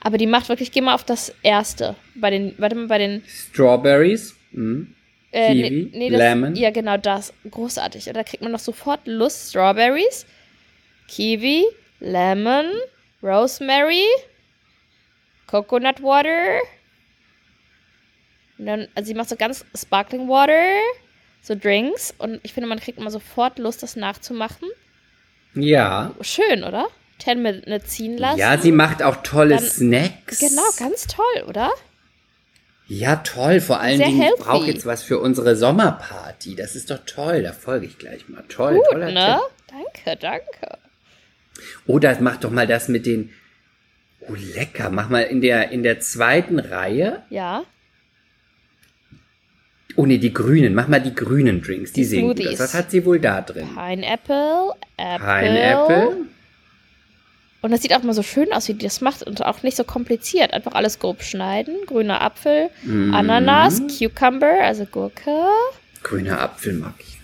Aber 0.00 0.18
die 0.18 0.26
macht 0.26 0.48
wirklich, 0.48 0.72
geh 0.72 0.80
mal 0.80 0.94
auf 0.94 1.04
das 1.04 1.32
erste. 1.42 1.94
Bei 2.14 2.30
den, 2.30 2.54
warte 2.58 2.74
mal, 2.74 2.88
bei 2.88 2.98
den 2.98 3.22
Strawberries. 3.26 4.34
Mhm. 4.50 4.94
Äh, 5.32 5.52
Kiwi, 5.54 5.70
nee, 5.70 5.98
nee, 5.98 6.10
das, 6.10 6.18
Lemon. 6.18 6.54
Ja, 6.54 6.70
genau 6.70 6.96
das. 6.98 7.32
Großartig. 7.50 8.06
Und 8.06 8.14
da 8.16 8.22
kriegt 8.22 8.42
man 8.42 8.52
noch 8.52 8.58
sofort 8.60 9.00
Lust. 9.06 9.50
Strawberries, 9.50 10.26
Kiwi, 11.08 11.64
Lemon, 12.00 12.66
Rosemary, 13.22 14.04
Coconut 15.46 16.02
Water. 16.02 16.60
Und 18.58 18.66
dann, 18.66 18.88
also 18.94 19.08
sie 19.08 19.14
macht 19.14 19.28
so 19.30 19.36
ganz 19.36 19.64
Sparkling 19.74 20.28
Water, 20.28 20.80
so 21.40 21.54
Drinks. 21.54 22.14
Und 22.18 22.40
ich 22.42 22.52
finde, 22.52 22.68
man 22.68 22.78
kriegt 22.78 22.98
immer 22.98 23.10
sofort 23.10 23.58
Lust, 23.58 23.82
das 23.82 23.96
nachzumachen. 23.96 24.68
Ja. 25.54 26.14
Schön, 26.20 26.62
oder? 26.64 26.88
Ten 27.18 27.42
mit 27.42 27.66
ne 27.66 27.82
ziehen 27.82 28.18
lassen. 28.18 28.38
Ja, 28.38 28.58
sie 28.58 28.72
macht 28.72 29.02
auch 29.02 29.16
tolle 29.22 29.56
Dann- 29.56 29.64
Snacks. 29.64 30.40
Genau, 30.40 30.62
ganz 30.78 31.06
toll, 31.06 31.44
oder? 31.48 31.70
Ja, 32.94 33.16
toll. 33.16 33.60
Vor 33.62 33.80
allen 33.80 33.96
Sehr 33.96 34.06
Dingen, 34.08 34.18
ich 34.20 34.26
healthy. 34.26 34.42
brauche 34.42 34.66
jetzt 34.66 34.84
was 34.84 35.02
für 35.02 35.18
unsere 35.18 35.56
Sommerparty. 35.56 36.54
Das 36.56 36.76
ist 36.76 36.90
doch 36.90 36.98
toll. 37.06 37.42
Da 37.42 37.52
folge 37.54 37.86
ich 37.86 37.96
gleich 37.96 38.28
mal. 38.28 38.44
Toll, 38.50 38.74
Gut, 38.74 38.84
toller 38.90 39.10
ne? 39.10 39.38
Tipp. 39.66 39.84
Danke, 40.04 40.18
danke. 40.20 40.78
Oh, 41.86 41.98
das 41.98 42.20
mach 42.20 42.36
doch 42.36 42.50
mal 42.50 42.66
das 42.66 42.88
mit 42.88 43.06
den. 43.06 43.30
Oh, 44.20 44.34
lecker. 44.34 44.90
Mach 44.90 45.08
mal 45.08 45.22
in 45.22 45.40
der, 45.40 45.70
in 45.70 45.82
der 45.82 46.00
zweiten 46.00 46.58
Reihe. 46.58 47.22
Ja. 47.30 47.64
Oh, 49.96 50.04
nee, 50.04 50.18
die 50.18 50.34
grünen. 50.34 50.74
Mach 50.74 50.86
mal 50.88 51.00
die 51.00 51.14
grünen 51.14 51.62
Drinks. 51.62 51.92
Die, 51.92 52.00
Die 52.02 52.04
sehen 52.04 52.28
gut 52.28 52.46
aus. 52.46 52.58
Was 52.58 52.74
hat 52.74 52.90
sie 52.90 53.06
wohl 53.06 53.20
da 53.20 53.40
drin? 53.40 53.68
Pineapple, 53.74 54.72
Apple. 54.98 55.26
Pineapple. 55.26 56.16
Und 57.62 57.70
das 57.70 57.80
sieht 57.82 57.94
auch 57.94 58.02
mal 58.02 58.12
so 58.12 58.22
schön 58.24 58.52
aus, 58.52 58.68
wie 58.68 58.74
die 58.74 58.84
das 58.84 59.00
macht 59.00 59.22
und 59.22 59.44
auch 59.46 59.62
nicht 59.62 59.76
so 59.76 59.84
kompliziert. 59.84 60.52
Einfach 60.52 60.72
alles 60.72 60.98
grob 60.98 61.22
schneiden. 61.22 61.76
Grüner 61.86 62.20
Apfel, 62.20 62.70
Mhm. 62.82 63.14
Ananas, 63.14 63.80
Cucumber, 63.98 64.60
also 64.62 64.84
Gurke, 64.84 65.30
Grüner 66.02 66.40
Apfel 66.40 66.72
mag 66.74 66.94
ich. 66.98 67.18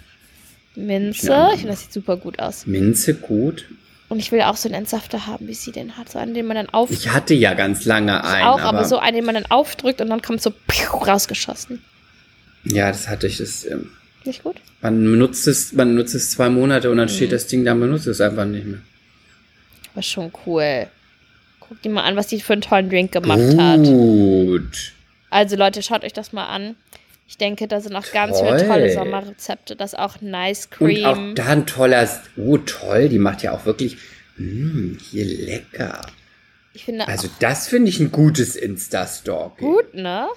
Minze. 0.76 1.48
Ich 1.54 1.60
finde, 1.60 1.72
das 1.72 1.80
sieht 1.82 1.92
super 1.92 2.16
gut 2.16 2.38
aus. 2.38 2.66
Minze 2.66 3.14
gut. 3.14 3.64
Und 4.08 4.20
ich 4.20 4.32
will 4.32 4.40
auch 4.42 4.56
so 4.56 4.68
einen 4.68 4.76
Entsafter 4.76 5.26
haben, 5.26 5.48
wie 5.48 5.54
sie 5.54 5.72
den 5.72 5.96
hat. 5.96 6.08
So 6.10 6.18
einen, 6.18 6.32
den 6.34 6.46
man 6.46 6.54
dann 6.56 6.68
aufdrückt. 6.70 7.00
Ich 7.04 7.12
hatte 7.12 7.34
ja 7.34 7.52
ganz 7.54 7.84
lange 7.84 8.24
einen. 8.24 8.46
auch, 8.46 8.60
aber, 8.60 8.84
so 8.84 8.98
einen, 8.98 9.16
den 9.16 9.24
man 9.24 9.34
dann 9.34 9.46
aufdrückt 9.46 10.00
und 10.00 10.08
dann 10.08 10.22
kommt 10.22 10.40
so 10.40 10.50
piu, 10.66 10.86
rausgeschossen. 10.98 11.82
Ja, 12.64 12.88
das 12.88 13.08
hatte 13.08 13.26
ich. 13.26 13.38
Das, 13.38 13.66
ähm, 13.66 13.90
Nicht 14.24 14.44
gut? 14.44 14.56
man 14.80 15.18
nutzt 15.18 15.46
es, 15.48 15.72
man 15.72 15.94
nutzt 15.96 16.14
es 16.14 16.30
zwei 16.30 16.48
Monate 16.48 16.90
und 16.90 16.96
dann 16.96 17.08
Mhm. 17.08 17.12
steht 17.12 17.32
das 17.32 17.48
Ding 17.48 17.64
da, 17.64 17.74
man 17.74 17.90
nutzt 17.90 18.06
es 18.06 18.20
einfach 18.20 18.44
nicht 18.46 18.64
mehr. 18.66 18.78
Aber 19.98 20.02
schon 20.04 20.30
cool. 20.46 20.86
Guckt 21.58 21.84
dir 21.84 21.88
mal 21.90 22.04
an, 22.04 22.14
was 22.14 22.28
die 22.28 22.40
für 22.40 22.52
einen 22.52 22.62
tollen 22.62 22.88
Drink 22.88 23.10
gemacht 23.10 23.40
hat. 23.58 23.80
Gut. 23.82 24.92
Also 25.28 25.56
Leute, 25.56 25.82
schaut 25.82 26.04
euch 26.04 26.12
das 26.12 26.32
mal 26.32 26.46
an. 26.46 26.76
Ich 27.26 27.36
denke, 27.36 27.66
da 27.66 27.80
sind 27.80 27.96
auch 27.96 28.10
ganz 28.12 28.38
Toll. 28.38 28.56
viele 28.58 28.68
tolle 28.68 28.92
Sommerrezepte. 28.92 29.74
Das 29.74 29.94
ist 29.94 29.98
auch 29.98 30.20
Nice 30.20 30.68
Und 30.78 30.86
Cream. 30.88 31.04
auch 31.04 31.18
da 31.34 31.46
ein 31.46 31.66
toller, 31.66 32.08
oh 32.36 32.58
toll, 32.58 33.08
die 33.08 33.18
macht 33.18 33.42
ja 33.42 33.50
auch 33.52 33.66
wirklich, 33.66 33.96
mh, 34.36 34.98
hier 35.10 35.24
lecker. 35.24 36.06
ich 36.74 36.84
finde 36.84 37.08
Also 37.08 37.28
das 37.40 37.66
finde 37.66 37.88
ich 37.90 37.98
ein 37.98 38.12
gutes 38.12 38.54
Insta-Stalking. 38.54 39.66
gut, 39.66 39.94
ne? 39.94 40.28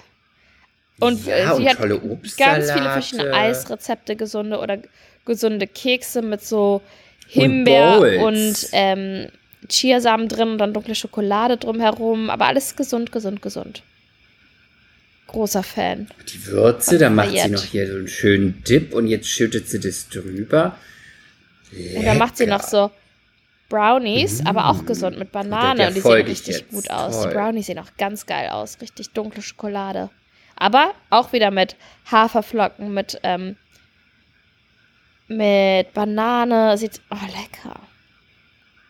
Und 0.98 1.24
Ja, 1.24 1.36
äh, 1.36 1.46
sie 1.56 1.62
und 1.62 1.68
hat 1.68 1.76
tolle 1.78 1.98
ganz 2.00 2.10
Obstsalate. 2.10 2.72
viele 2.72 2.90
verschiedene 2.90 3.32
Eisrezepte, 3.32 4.16
gesunde 4.16 4.58
oder 4.58 4.78
gesunde 5.24 5.68
Kekse 5.68 6.20
mit 6.20 6.44
so 6.44 6.82
Himbeer 7.28 7.98
Bowls. 8.00 8.22
und, 8.64 8.68
ähm, 8.72 9.28
Chiasamen 9.68 10.28
drin 10.28 10.50
und 10.50 10.58
dann 10.58 10.72
dunkle 10.72 10.94
Schokolade 10.94 11.56
drumherum. 11.56 12.30
Aber 12.30 12.46
alles 12.46 12.76
gesund, 12.76 13.12
gesund, 13.12 13.42
gesund. 13.42 13.82
Großer 15.28 15.62
Fan. 15.62 16.08
Die 16.32 16.46
Würze, 16.46 16.98
da 16.98 17.08
macht 17.08 17.30
sie 17.30 17.48
noch 17.48 17.64
hier 17.64 17.86
so 17.86 17.94
einen 17.94 18.08
schönen 18.08 18.62
Dip 18.64 18.92
und 18.92 19.06
jetzt 19.06 19.28
schüttet 19.28 19.68
sie 19.68 19.80
das 19.80 20.08
drüber. 20.08 20.76
Lecker. 21.70 21.98
Und 21.98 22.06
dann 22.06 22.18
macht 22.18 22.36
sie 22.36 22.46
noch 22.46 22.62
so 22.62 22.90
Brownies, 23.68 24.44
aber 24.44 24.66
auch 24.66 24.84
gesund 24.84 25.18
mit 25.18 25.32
Banane. 25.32 25.88
und 25.88 25.96
die 25.96 26.00
sehen 26.00 26.26
richtig 26.26 26.58
jetzt. 26.58 26.70
gut 26.70 26.90
aus. 26.90 27.22
Toll. 27.22 27.30
Die 27.30 27.34
Brownies 27.34 27.66
sehen 27.66 27.78
auch 27.78 27.96
ganz 27.96 28.26
geil 28.26 28.50
aus. 28.50 28.78
Richtig 28.82 29.10
dunkle 29.10 29.40
Schokolade. 29.40 30.10
Aber 30.56 30.92
auch 31.08 31.32
wieder 31.32 31.50
mit 31.50 31.76
Haferflocken, 32.10 32.92
mit, 32.92 33.18
ähm, 33.22 33.56
mit 35.28 35.94
Banane. 35.94 36.76
Sieht, 36.76 37.00
oh, 37.10 37.16
lecker. 37.26 37.80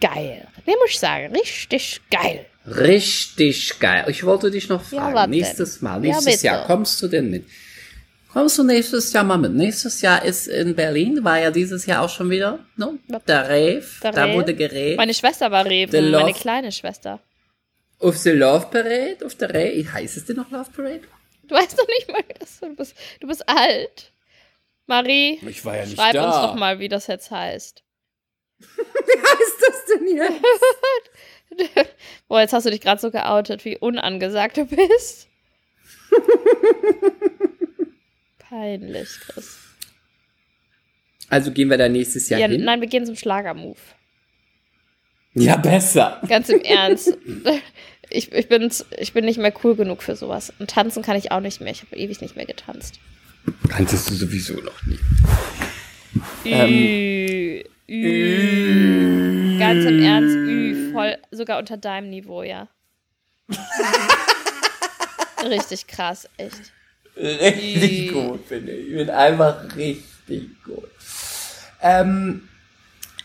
Geil. 0.03 0.47
Nee, 0.67 0.75
muss 0.81 0.91
ich 0.91 0.99
sagen, 0.99 1.35
richtig 1.35 2.01
geil. 2.11 2.45
Richtig 2.67 3.79
geil. 3.81 4.05
Ich 4.09 4.25
wollte 4.25 4.51
dich 4.51 4.69
noch 4.69 4.83
Ja, 4.93 4.99
fragen, 5.11 5.31
denn? 5.31 5.31
nächstes 5.31 5.81
Mal, 5.81 5.95
Ja, 5.95 5.99
nächstes 6.13 6.25
bitte. 6.35 6.47
Jahr, 6.47 6.67
kommst 6.67 7.01
du 7.03 7.09
denn 7.09 7.31
mit? 7.31 7.47
Kommst 8.33 8.57
du 8.59 8.65
nächstes 8.65 9.13
Jahr 9.13 9.25
mal 9.25 9.37
mit? 9.39 9.53
Nächstes 9.53 10.01
Jahr 10.01 10.25
ist 10.25 10.47
in 10.49 10.75
Berlin, 10.75 11.23
war 11.23 11.39
ja 11.39 11.51
dieses 11.51 11.85
Jahr 11.87 12.03
auch 12.03 12.09
schon 12.09 12.31
wieder, 12.31 12.61
ne? 12.77 12.99
Der 13.29 13.45
Rave, 13.45 13.85
Der 14.03 14.13
da 14.13 14.25
Rave. 14.25 14.35
wurde 14.35 14.55
geredet. 14.55 14.97
Meine 14.97 15.13
Schwester 15.15 15.51
war 15.51 15.65
Reven, 15.67 16.11
meine 16.11 16.33
kleine 16.33 16.73
Schwester. 16.73 17.21
Auf 17.99 18.21
der 18.23 18.35
Love 18.35 18.67
Parade, 18.71 19.19
auf 19.25 19.35
der 19.37 19.51
Rave, 19.51 19.93
heißt 19.93 20.17
es 20.17 20.25
denn 20.25 20.37
noch 20.37 20.51
Love 20.51 20.71
Parade? 20.75 21.03
Du 21.47 21.55
weißt 21.55 21.79
doch 21.79 21.87
nicht 21.89 22.09
mal, 22.11 22.23
dass 22.39 22.59
du, 22.61 22.75
bist, 22.75 22.95
du 23.21 23.27
bist 23.27 23.47
alt. 23.49 24.13
Marie, 24.87 25.39
Ich 25.47 25.65
war 25.65 25.77
ja 25.77 25.87
schreib 25.87 26.15
uns 26.15 26.35
doch 26.37 26.55
mal, 26.55 26.79
wie 26.79 26.89
das 26.89 27.07
jetzt 27.09 27.31
heißt. 27.31 27.83
Wie 28.77 29.21
heißt 29.21 29.59
das 29.67 29.85
denn 29.87 30.17
jetzt? 30.17 31.89
Boah, 32.29 32.41
jetzt 32.41 32.53
hast 32.53 32.67
du 32.67 32.71
dich 32.71 32.81
gerade 32.81 33.01
so 33.01 33.11
geoutet, 33.11 33.65
wie 33.65 33.77
unangesagt 33.79 34.57
du 34.57 34.65
bist. 34.67 35.29
Peinlich, 38.39 39.09
Chris. 39.21 39.59
Also 41.29 41.51
gehen 41.53 41.71
wir 41.71 41.79
da 41.79 41.89
nächstes 41.89 42.29
Jahr 42.29 42.41
Ja, 42.41 42.49
hin? 42.49 42.65
nein, 42.65 42.81
wir 42.81 42.89
gehen 42.89 43.07
zum 43.07 43.17
Schlagermove. 43.17 43.79
Ja, 45.35 45.57
besser. 45.57 46.21
Ganz 46.29 46.49
im 46.49 46.61
Ernst. 46.61 47.17
Ich, 48.15 48.31
ich, 48.31 48.47
bin, 48.47 48.71
ich 48.99 49.15
bin 49.15 49.25
nicht 49.25 49.39
mehr 49.39 49.55
cool 49.65 49.75
genug 49.75 50.03
für 50.03 50.17
sowas. 50.17 50.53
Und 50.59 50.69
tanzen 50.69 51.03
kann 51.03 51.17
ich 51.17 51.33
auch 51.33 51.41
nicht 51.41 51.63
mehr. 51.63 51.73
Ich 51.73 51.81
habe 51.81 51.97
ewig 51.97 52.21
nicht 52.21 52.37
mehr 52.37 52.45
getanzt. 52.45 53.01
Kanntest 53.71 54.11
du 54.11 54.15
sowieso 54.15 54.53
noch 54.61 54.83
nie. 54.85 54.99
Ü, 56.45 57.65
ü. 57.89 59.59
Ganz 59.59 59.85
im 59.85 60.03
Ernst, 60.03 60.37
ü. 60.37 60.93
Voll, 60.93 61.17
sogar 61.31 61.59
unter 61.59 61.77
deinem 61.77 62.11
Niveau, 62.11 62.43
ja. 62.43 62.69
Richtig 65.45 65.87
krass, 65.87 66.29
echt. 66.37 66.73
Richtig 67.17 68.11
Ü. 68.11 68.13
gut, 68.13 68.47
finde 68.47 68.73
ich. 68.73 68.89
Ich 68.89 68.95
bin 68.95 69.11
einfach 69.11 69.77
richtig 69.77 70.63
gut. 70.65 70.89
Ähm, 71.81 72.49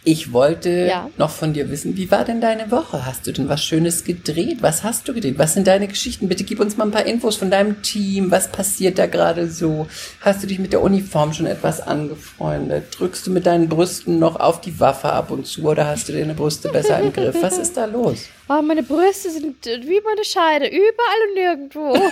ich 0.07 0.31
wollte 0.31 0.69
Ja. 0.87 1.09
noch 1.17 1.31
von 1.31 1.51
dir 1.51 1.69
wissen, 1.69 1.97
wie 1.97 2.09
war 2.09 2.23
denn 2.23 2.39
deine 2.39 2.71
Woche? 2.71 3.05
Hast 3.05 3.27
du 3.27 3.33
denn 3.33 3.49
was 3.49 3.61
Schönes 3.61 4.05
gedreht? 4.05 4.59
Was 4.61 4.83
hast 4.83 5.05
du 5.09 5.13
gedreht? 5.13 5.37
Was 5.37 5.53
sind 5.53 5.67
deine 5.67 5.85
Geschichten? 5.89 6.29
Bitte 6.29 6.45
gib 6.45 6.61
uns 6.61 6.77
mal 6.77 6.85
ein 6.85 6.91
paar 6.91 7.05
Infos 7.05 7.35
von 7.35 7.51
deinem 7.51 7.81
Team. 7.81 8.31
Was 8.31 8.47
passiert 8.49 8.97
da 8.99 9.05
gerade 9.07 9.49
so? 9.49 9.85
Hast 10.21 10.41
du 10.41 10.47
dich 10.47 10.59
mit 10.59 10.71
der 10.71 10.81
Uniform 10.81 11.33
schon 11.33 11.45
etwas 11.45 11.81
angefreundet? 11.81 12.85
Drückst 12.97 13.27
du 13.27 13.31
mit 13.31 13.45
deinen 13.45 13.67
Brüsten 13.67 14.17
noch 14.17 14.39
auf 14.39 14.61
die 14.61 14.79
Waffe 14.79 15.11
ab 15.11 15.29
und 15.29 15.45
zu 15.45 15.63
oder 15.65 15.85
hast 15.87 16.07
du 16.07 16.13
deine 16.13 16.33
Brüste 16.35 16.69
besser 16.69 17.01
im 17.01 17.11
Griff? 17.11 17.35
Was 17.41 17.57
ist 17.57 17.75
da 17.75 17.83
los? 17.83 18.27
Oh, 18.47 18.61
meine 18.61 18.83
Brüste 18.83 19.29
sind 19.29 19.67
äh, 19.67 19.81
wie 19.83 19.99
meine 19.99 20.23
Scheide, 20.23 20.67
überall 20.67 21.21
und 21.27 21.33
nirgendwo. 21.35 22.09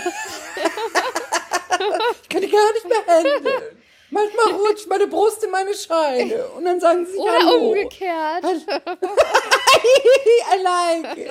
Ich 2.22 2.28
kann 2.28 2.40
die 2.42 2.50
gar 2.50 2.72
nicht 2.72 2.88
mehr 2.88 3.14
handeln. 3.14 3.76
Manchmal 4.10 4.54
rutscht 4.54 4.86
meine 4.86 5.06
Brust 5.06 5.42
in 5.44 5.50
meine 5.50 5.74
Scheide 5.74 6.48
und 6.56 6.64
dann 6.64 6.78
sagen 6.80 7.06
sie 7.06 7.16
Oder 7.18 7.38
Hallo. 7.38 7.68
umgekehrt. 7.68 8.44
I 10.54 10.62
like 10.62 11.16
it. 11.18 11.30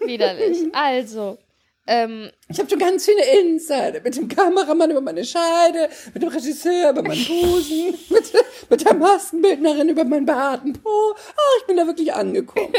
Widerlich. 0.00 0.58
Also, 0.74 1.38
Ähm, 1.86 2.30
Ich 2.48 2.58
habe 2.58 2.68
schon 2.68 2.78
ganz 2.78 3.04
viele 3.04 3.24
Insider 3.40 4.00
mit 4.02 4.16
dem 4.16 4.28
Kameramann 4.28 4.90
über 4.90 5.00
meine 5.00 5.24
Scheide, 5.24 5.88
mit 6.12 6.22
dem 6.22 6.28
Regisseur 6.28 6.90
über 6.90 7.02
meinen 7.02 7.26
Busen, 7.26 7.98
mit, 8.10 8.32
mit 8.68 8.84
der 8.84 8.94
Maskenbildnerin 8.94 9.88
über 9.88 10.04
meinen 10.04 10.26
behaarten 10.26 10.74
Po. 10.74 10.88
Oh, 10.88 11.58
ich 11.58 11.66
bin 11.66 11.76
da 11.78 11.86
wirklich 11.86 12.12
angekommen. 12.12 12.72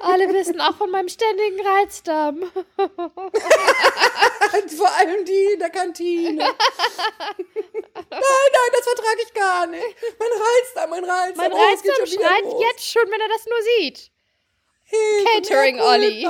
alle 0.00 0.32
wissen 0.32 0.60
auch 0.60 0.76
von 0.76 0.90
meinem 0.90 1.08
ständigen 1.08 1.60
Reizdarm. 1.66 2.42
Vor 4.76 4.90
allem 4.98 5.24
die 5.24 5.52
in 5.54 5.58
der 5.58 5.70
Kantine. 5.70 6.36
nein, 6.36 6.54
nein, 8.10 8.70
das 8.72 8.84
vertrage 8.84 9.22
ich 9.24 9.32
gar 9.34 9.66
nicht. 9.66 9.96
Mein 10.18 10.28
Reizdarm, 10.28 10.90
mein 10.90 11.04
Reizdarm. 11.04 11.36
Mein 11.36 11.52
oh, 11.52 11.56
Reizdarm 11.56 12.06
wieder 12.06 12.06
schreit 12.06 12.44
jetzt 12.60 12.90
schon, 12.90 13.02
wenn 13.06 13.20
er 13.20 13.28
das 13.28 13.46
nur 13.46 13.62
sieht. 13.78 14.10
Hilfe, 14.88 15.26
Catering, 15.42 15.80
Olli. 15.80 16.26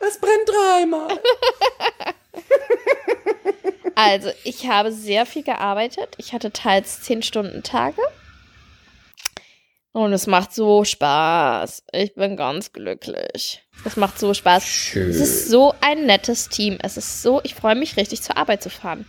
Es 0.00 0.18
brennt 0.18 0.48
dreimal. 0.48 1.20
Also, 3.94 4.30
ich 4.44 4.66
habe 4.66 4.92
sehr 4.92 5.26
viel 5.26 5.42
gearbeitet. 5.42 6.14
Ich 6.16 6.32
hatte 6.32 6.52
teils 6.52 7.02
10 7.02 7.22
Stunden 7.22 7.62
Tage. 7.62 8.00
Und 9.92 10.12
es 10.12 10.26
macht 10.26 10.54
so 10.54 10.84
Spaß. 10.84 11.82
Ich 11.92 12.14
bin 12.14 12.36
ganz 12.36 12.72
glücklich. 12.72 13.62
Es 13.84 13.96
macht 13.96 14.18
so 14.18 14.32
Spaß. 14.32 14.64
Schön. 14.64 15.10
Es 15.10 15.16
ist 15.18 15.48
so 15.48 15.74
ein 15.80 16.06
nettes 16.06 16.48
Team. 16.48 16.78
Es 16.80 16.96
ist 16.96 17.22
so, 17.22 17.40
ich 17.42 17.54
freue 17.54 17.74
mich 17.74 17.96
richtig 17.96 18.22
zur 18.22 18.36
Arbeit 18.36 18.62
zu 18.62 18.70
fahren. 18.70 19.04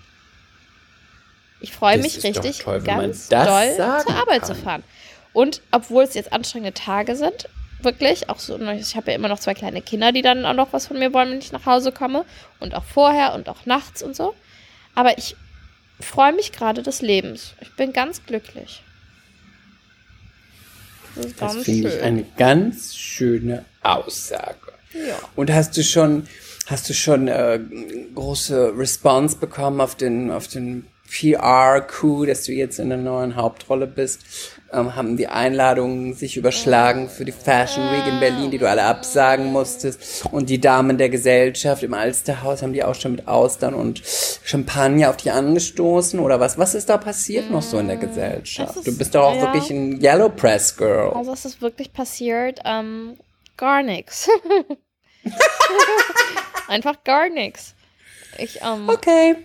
Ich 1.61 1.71
freue 1.71 1.97
Das 1.97 2.03
mich 2.03 2.23
richtig, 2.23 2.57
toll, 2.59 2.81
ganz 2.81 3.29
doll 3.29 3.75
zur 3.75 4.15
Arbeit 4.15 4.41
kann. 4.41 4.45
zu 4.45 4.55
fahren. 4.55 4.83
Und 5.31 5.61
obwohl 5.71 6.03
es 6.03 6.15
jetzt 6.15 6.33
anstrengende 6.33 6.73
Tage 6.73 7.15
sind, 7.15 7.47
wirklich, 7.83 8.29
auch 8.29 8.39
so, 8.39 8.59
ich 8.59 8.95
habe 8.95 9.11
ja 9.11 9.15
immer 9.15 9.27
noch 9.27 9.39
zwei 9.39 9.53
kleine 9.53 9.81
Kinder, 9.81 10.11
die 10.11 10.21
dann 10.21 10.45
auch 10.45 10.53
noch 10.53 10.73
was 10.73 10.87
von 10.87 10.99
mir 10.99 11.13
wollen, 11.13 11.31
wenn 11.31 11.39
ich 11.39 11.51
nach 11.51 11.65
Hause 11.65 11.91
komme. 11.91 12.25
Und 12.59 12.75
auch 12.75 12.83
vorher 12.83 13.33
und 13.33 13.49
auch 13.49 13.65
nachts 13.65 14.03
und 14.03 14.15
so. 14.15 14.33
Aber 14.95 15.17
ich 15.17 15.35
freue 15.99 16.33
mich 16.33 16.51
gerade 16.51 16.83
des 16.83 17.01
Lebens. 17.01 17.53
Ich 17.61 17.73
bin 17.75 17.93
ganz 17.93 18.25
glücklich. 18.25 18.83
Das 21.15 21.35
Das 21.35 21.57
finde 21.57 21.89
ich 21.89 22.01
eine 22.01 22.23
ganz 22.37 22.95
schöne 22.95 23.65
Aussage. 23.83 24.73
ja. 24.93 25.17
Und 25.35 25.51
hast 25.51 25.75
du 25.77 25.83
schon, 25.83 26.27
hast 26.67 26.89
du 26.89 26.93
schon 26.93 27.27
äh, 27.27 27.59
große 28.15 28.77
Response 28.77 29.37
bekommen 29.37 29.81
auf 29.81 29.95
den, 29.95 30.31
auf 30.31 30.47
den 30.47 30.85
PR-Coup, 31.09 32.25
dass 32.25 32.43
du 32.43 32.53
jetzt 32.53 32.79
in 32.79 32.89
der 32.89 32.97
neuen 32.97 33.35
Hauptrolle 33.35 33.87
bist? 33.87 34.21
Ähm, 34.73 34.95
haben 34.95 35.17
die 35.17 35.27
Einladungen 35.27 36.13
sich 36.13 36.37
überschlagen 36.37 37.09
für 37.09 37.25
die 37.25 37.31
Fashion 37.33 37.83
Week 37.91 38.07
in 38.07 38.19
Berlin, 38.19 38.51
die 38.51 38.57
du 38.57 38.69
alle 38.69 38.83
absagen 38.83 39.47
musstest? 39.51 40.25
Und 40.31 40.49
die 40.49 40.61
Damen 40.61 40.97
der 40.97 41.09
Gesellschaft 41.09 41.83
im 41.83 41.93
Alsterhaus, 41.93 42.61
haben 42.61 42.73
die 42.73 42.83
auch 42.83 42.95
schon 42.95 43.11
mit 43.13 43.27
Austern 43.27 43.73
und 43.73 44.01
Champagner 44.43 45.09
auf 45.09 45.17
dich 45.17 45.31
angestoßen? 45.31 46.19
Oder 46.19 46.39
was? 46.39 46.57
Was 46.57 46.73
ist 46.75 46.89
da 46.89 46.97
passiert 46.97 47.51
noch 47.51 47.61
so 47.61 47.79
in 47.79 47.87
der 47.87 47.97
Gesellschaft? 47.97 48.77
das 48.77 48.83
Du 48.85 48.91
ist- 48.91 48.97
bist 48.97 49.13
doch 49.15 49.23
auch 49.23 49.35
ja. 49.35 49.41
wirklich 49.41 49.69
ein 49.71 50.01
Yellow 50.01 50.29
Press 50.29 50.77
Girl. 50.77 51.11
Also 51.13 51.33
es 51.33 51.43
ist 51.45 51.61
wirklich 51.61 51.91
passiert, 51.91 52.59
ähm, 52.65 53.17
gar 53.57 53.83
nichts. 53.83 54.29
Einfach 56.67 57.03
gar 57.03 57.29
nichts. 57.29 57.75
Ich 58.37 58.59
ähm, 58.61 58.87
Okay. 58.89 59.35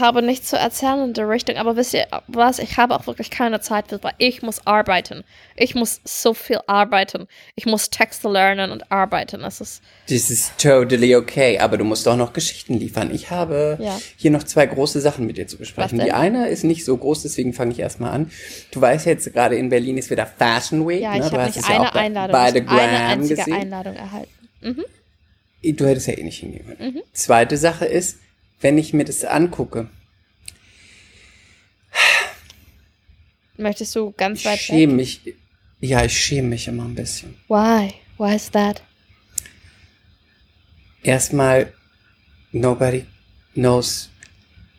Habe 0.00 0.20
nichts 0.20 0.48
zu 0.48 0.56
erzählen 0.56 1.04
in 1.04 1.14
der 1.14 1.28
Richtung, 1.28 1.56
aber 1.56 1.76
wisst 1.76 1.94
ihr 1.94 2.06
was? 2.26 2.58
Ich 2.58 2.76
habe 2.76 2.94
auch 2.96 3.06
wirklich 3.06 3.30
keine 3.30 3.60
Zeit 3.60 3.84
weil 4.02 4.14
ich 4.18 4.42
muss 4.42 4.66
arbeiten. 4.66 5.22
Ich 5.54 5.74
muss 5.76 6.00
so 6.04 6.34
viel 6.34 6.58
arbeiten. 6.66 7.28
Ich 7.54 7.66
muss 7.66 7.88
Texte 7.90 8.28
lernen 8.28 8.72
und 8.72 8.90
arbeiten. 8.90 9.42
Das 9.42 9.60
ist 9.60 9.82
Das 10.08 10.28
ist 10.30 10.58
totally 10.58 11.14
okay, 11.14 11.58
aber 11.60 11.78
du 11.78 11.84
musst 11.84 12.08
auch 12.08 12.16
noch 12.16 12.32
Geschichten 12.32 12.74
liefern. 12.74 13.14
Ich 13.14 13.30
habe 13.30 13.78
Ja. 13.80 13.96
hier 14.16 14.32
noch 14.32 14.42
zwei 14.42 14.66
große 14.66 15.00
Sachen 15.00 15.24
mit 15.26 15.36
dir 15.36 15.46
zu 15.46 15.56
besprechen. 15.56 16.00
Die 16.00 16.10
eine 16.12 16.48
ist 16.48 16.64
nicht 16.64 16.84
so 16.84 16.96
groß, 16.96 17.22
deswegen 17.22 17.52
fange 17.52 17.70
ich 17.72 17.78
erstmal 17.78 18.10
an. 18.12 18.30
Du 18.72 18.80
weißt 18.80 19.06
jetzt, 19.06 19.32
gerade 19.32 19.54
in 19.56 19.68
Berlin 19.68 19.98
ist 19.98 20.10
wieder 20.10 20.26
Fashion 20.26 20.86
Week. 20.88 21.00
ja, 21.00 21.12
ne? 21.12 21.20
ich 21.24 21.30
du 21.30 21.36
habe 21.38 21.46
nicht 21.46 21.68
ja 21.68 21.80
eine 21.80 21.90
bei, 21.92 22.00
Einladung, 22.00 22.32
bei 22.32 22.50
The 22.50 22.58
eine 22.58 22.66
Gram 22.66 23.10
einzige 23.12 23.36
gesehen. 23.36 23.54
Einladung 23.54 23.94
erhalten. 23.94 24.30
Du 25.62 25.86
hättest 25.86 26.06
ja 26.08 26.14
eh 26.14 26.22
nicht 26.22 26.38
hingehen 26.40 26.66
können. 26.66 26.94
Mhm. 26.94 27.02
Zweite 27.12 27.56
Sache 27.56 27.86
ist, 27.86 28.18
wenn 28.60 28.78
ich 28.78 28.92
mir 28.92 29.04
das 29.04 29.24
angucke, 29.24 29.88
Möchtest 33.58 33.96
du 33.96 34.12
ganz 34.12 34.40
ich 34.40 34.44
weit 34.44 34.58
weg? 34.58 34.60
schäme 34.60 34.92
mich. 34.94 35.20
Ja, 35.80 36.04
ich 36.04 36.18
schäme 36.18 36.48
mich 36.48 36.68
immer 36.68 36.84
ein 36.84 36.94
bisschen. 36.94 37.36
Why? 37.48 37.94
Why 38.18 38.34
is 38.34 38.50
that? 38.50 38.82
Erstmal, 41.02 41.72
nobody 42.52 43.06
knows 43.54 44.10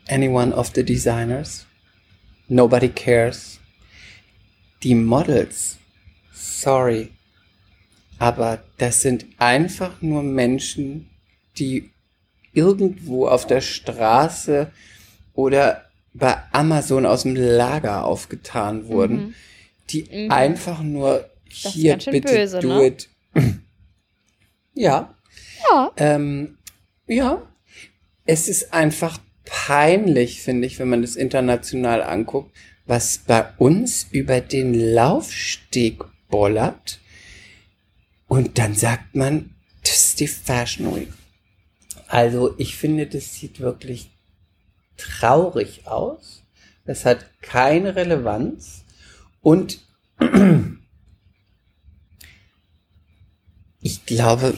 anyone 0.08 0.54
of 0.54 0.70
the 0.74 0.84
designers. 0.84 1.66
Nobody 2.48 2.88
cares. 2.88 3.58
Die 4.82 4.94
Models, 4.94 5.76
sorry, 6.32 7.10
aber 8.20 8.62
das 8.78 9.02
sind 9.02 9.26
einfach 9.38 10.00
nur 10.00 10.22
Menschen, 10.22 11.10
die 11.58 11.90
irgendwo 12.52 13.26
auf 13.28 13.46
der 13.46 13.60
Straße 13.60 14.70
oder 15.34 15.84
bei 16.14 16.36
Amazon 16.52 17.06
aus 17.06 17.22
dem 17.22 17.36
Lager 17.36 18.04
aufgetan 18.04 18.88
wurden, 18.88 19.34
die 19.90 20.30
einfach 20.30 20.82
nur 20.82 21.28
ist 21.48 21.68
hier 21.68 21.96
bitte 21.96 22.32
böse, 22.34 22.58
do 22.60 22.68
ne? 22.68 22.86
it. 22.86 23.08
ja. 24.74 25.14
Ja. 25.70 25.92
Ähm, 25.96 26.58
ja, 27.06 27.42
es 28.24 28.48
ist 28.48 28.72
einfach 28.72 29.18
peinlich, 29.44 30.42
finde 30.42 30.66
ich, 30.66 30.78
wenn 30.78 30.88
man 30.88 31.02
das 31.02 31.16
international 31.16 32.02
anguckt, 32.02 32.54
was 32.86 33.18
bei 33.18 33.46
uns 33.58 34.06
über 34.10 34.40
den 34.40 34.74
Laufsteg 34.74 36.04
bollert. 36.28 37.00
Und 38.26 38.58
dann 38.58 38.74
sagt 38.74 39.14
man, 39.14 39.50
das 39.82 40.08
ist 40.08 40.20
die 40.20 40.28
Fashion 40.28 40.94
Week. 40.94 41.08
Also 42.08 42.54
ich 42.56 42.74
finde, 42.74 43.06
das 43.06 43.34
sieht 43.34 43.60
wirklich 43.60 44.10
traurig 44.96 45.86
aus. 45.86 46.42
Das 46.86 47.04
hat 47.04 47.26
keine 47.42 47.94
Relevanz. 47.96 48.84
Und 49.42 49.80
ich 53.80 54.06
glaube, 54.06 54.54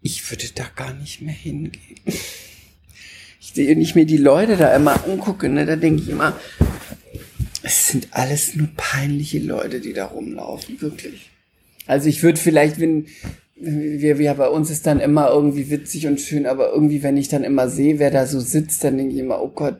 ich 0.00 0.30
würde 0.30 0.48
da 0.54 0.64
gar 0.74 0.94
nicht 0.94 1.20
mehr 1.20 1.34
hingehen. 1.34 2.00
Ich 3.40 3.52
sehe, 3.52 3.78
ich 3.78 3.94
mir 3.94 4.06
die 4.06 4.16
Leute 4.16 4.56
da 4.56 4.74
immer 4.74 5.04
angucke, 5.04 5.50
ne, 5.50 5.66
da 5.66 5.76
denke 5.76 6.02
ich 6.02 6.08
immer, 6.08 6.40
es 7.62 7.88
sind 7.88 8.08
alles 8.12 8.54
nur 8.54 8.68
peinliche 8.76 9.40
Leute, 9.40 9.80
die 9.80 9.92
da 9.92 10.06
rumlaufen, 10.06 10.80
wirklich. 10.80 11.30
Also 11.86 12.08
ich 12.08 12.22
würde 12.22 12.40
vielleicht, 12.40 12.80
wenn 12.80 13.08
wir, 13.56 14.18
wir 14.18 14.34
bei 14.34 14.48
uns 14.48 14.70
ist 14.70 14.86
dann 14.86 15.00
immer 15.00 15.30
irgendwie 15.30 15.70
witzig 15.70 16.06
und 16.06 16.20
schön, 16.20 16.46
aber 16.46 16.72
irgendwie, 16.72 17.02
wenn 17.02 17.16
ich 17.16 17.28
dann 17.28 17.44
immer 17.44 17.68
sehe, 17.68 17.98
wer 17.98 18.10
da 18.10 18.26
so 18.26 18.40
sitzt, 18.40 18.82
dann 18.84 18.96
denke 18.96 19.14
ich 19.14 19.20
immer, 19.20 19.40
oh 19.40 19.48
Gott, 19.48 19.76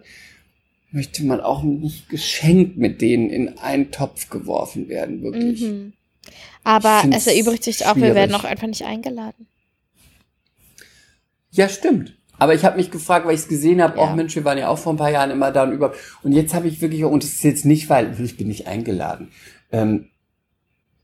möchte 0.92 1.24
man 1.24 1.40
auch 1.40 1.62
nicht 1.64 2.08
geschenkt 2.08 2.78
mit 2.78 3.00
denen 3.00 3.30
in 3.30 3.58
einen 3.58 3.90
Topf 3.90 4.30
geworfen 4.30 4.88
werden, 4.88 5.22
wirklich. 5.22 5.62
Mhm. 5.62 5.92
Aber 6.62 7.02
es 7.10 7.26
erübrigt 7.26 7.64
sich 7.64 7.84
auch, 7.84 7.96
wir 7.96 8.14
werden 8.14 8.34
auch 8.34 8.44
einfach 8.44 8.68
nicht 8.68 8.84
eingeladen. 8.84 9.46
Ja, 11.50 11.68
stimmt. 11.68 12.16
Aber 12.38 12.54
ich 12.54 12.64
habe 12.64 12.76
mich 12.76 12.90
gefragt, 12.90 13.26
weil 13.26 13.34
ich 13.34 13.42
es 13.42 13.48
gesehen 13.48 13.82
habe, 13.82 13.98
Ja. 13.98 14.04
auch 14.04 14.14
Mensch, 14.14 14.34
wir 14.34 14.44
waren 14.44 14.58
ja 14.58 14.68
auch 14.68 14.78
vor 14.78 14.92
ein 14.92 14.96
paar 14.96 15.10
Jahren 15.10 15.30
immer 15.30 15.52
da 15.52 15.64
und 15.64 15.72
über. 15.72 15.92
Und 16.22 16.32
jetzt 16.32 16.54
habe 16.54 16.66
ich 16.66 16.80
wirklich, 16.80 17.04
und 17.04 17.22
es 17.22 17.34
ist 17.34 17.44
jetzt 17.44 17.64
nicht, 17.64 17.88
weil 17.90 18.18
ich 18.20 18.36
bin 18.36 18.48
nicht 18.48 18.66
eingeladen. 18.66 19.28
Ähm, 19.70 20.08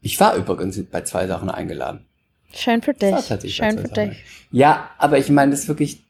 ich 0.00 0.18
war 0.18 0.34
übrigens 0.36 0.82
bei 0.90 1.02
zwei 1.02 1.26
Sachen 1.26 1.50
eingeladen. 1.50 2.06
Schön 2.54 2.82
für 2.82 2.94
dich. 2.94 3.14
Schön 3.54 3.78
für 3.78 3.88
dich. 3.88 4.18
Ja, 4.50 4.90
aber 4.98 5.18
ich 5.18 5.28
meine 5.30 5.52
das 5.52 5.60
ist 5.60 5.68
wirklich 5.68 6.02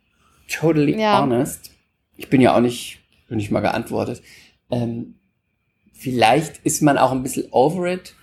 totally 0.48 0.98
Ja. 0.98 1.20
honest. 1.22 1.70
Ich 2.16 2.28
bin 2.28 2.40
ja 2.40 2.54
auch 2.56 2.60
nicht, 2.60 2.98
bin 3.28 3.36
nicht 3.38 3.50
mal 3.50 3.60
geantwortet. 3.60 4.22
Ähm, 4.70 5.14
vielleicht 5.92 6.58
ist 6.64 6.82
man 6.82 6.98
auch 6.98 7.12
ein 7.12 7.22
bisschen 7.22 7.46
over 7.50 7.86
it. 7.92 8.14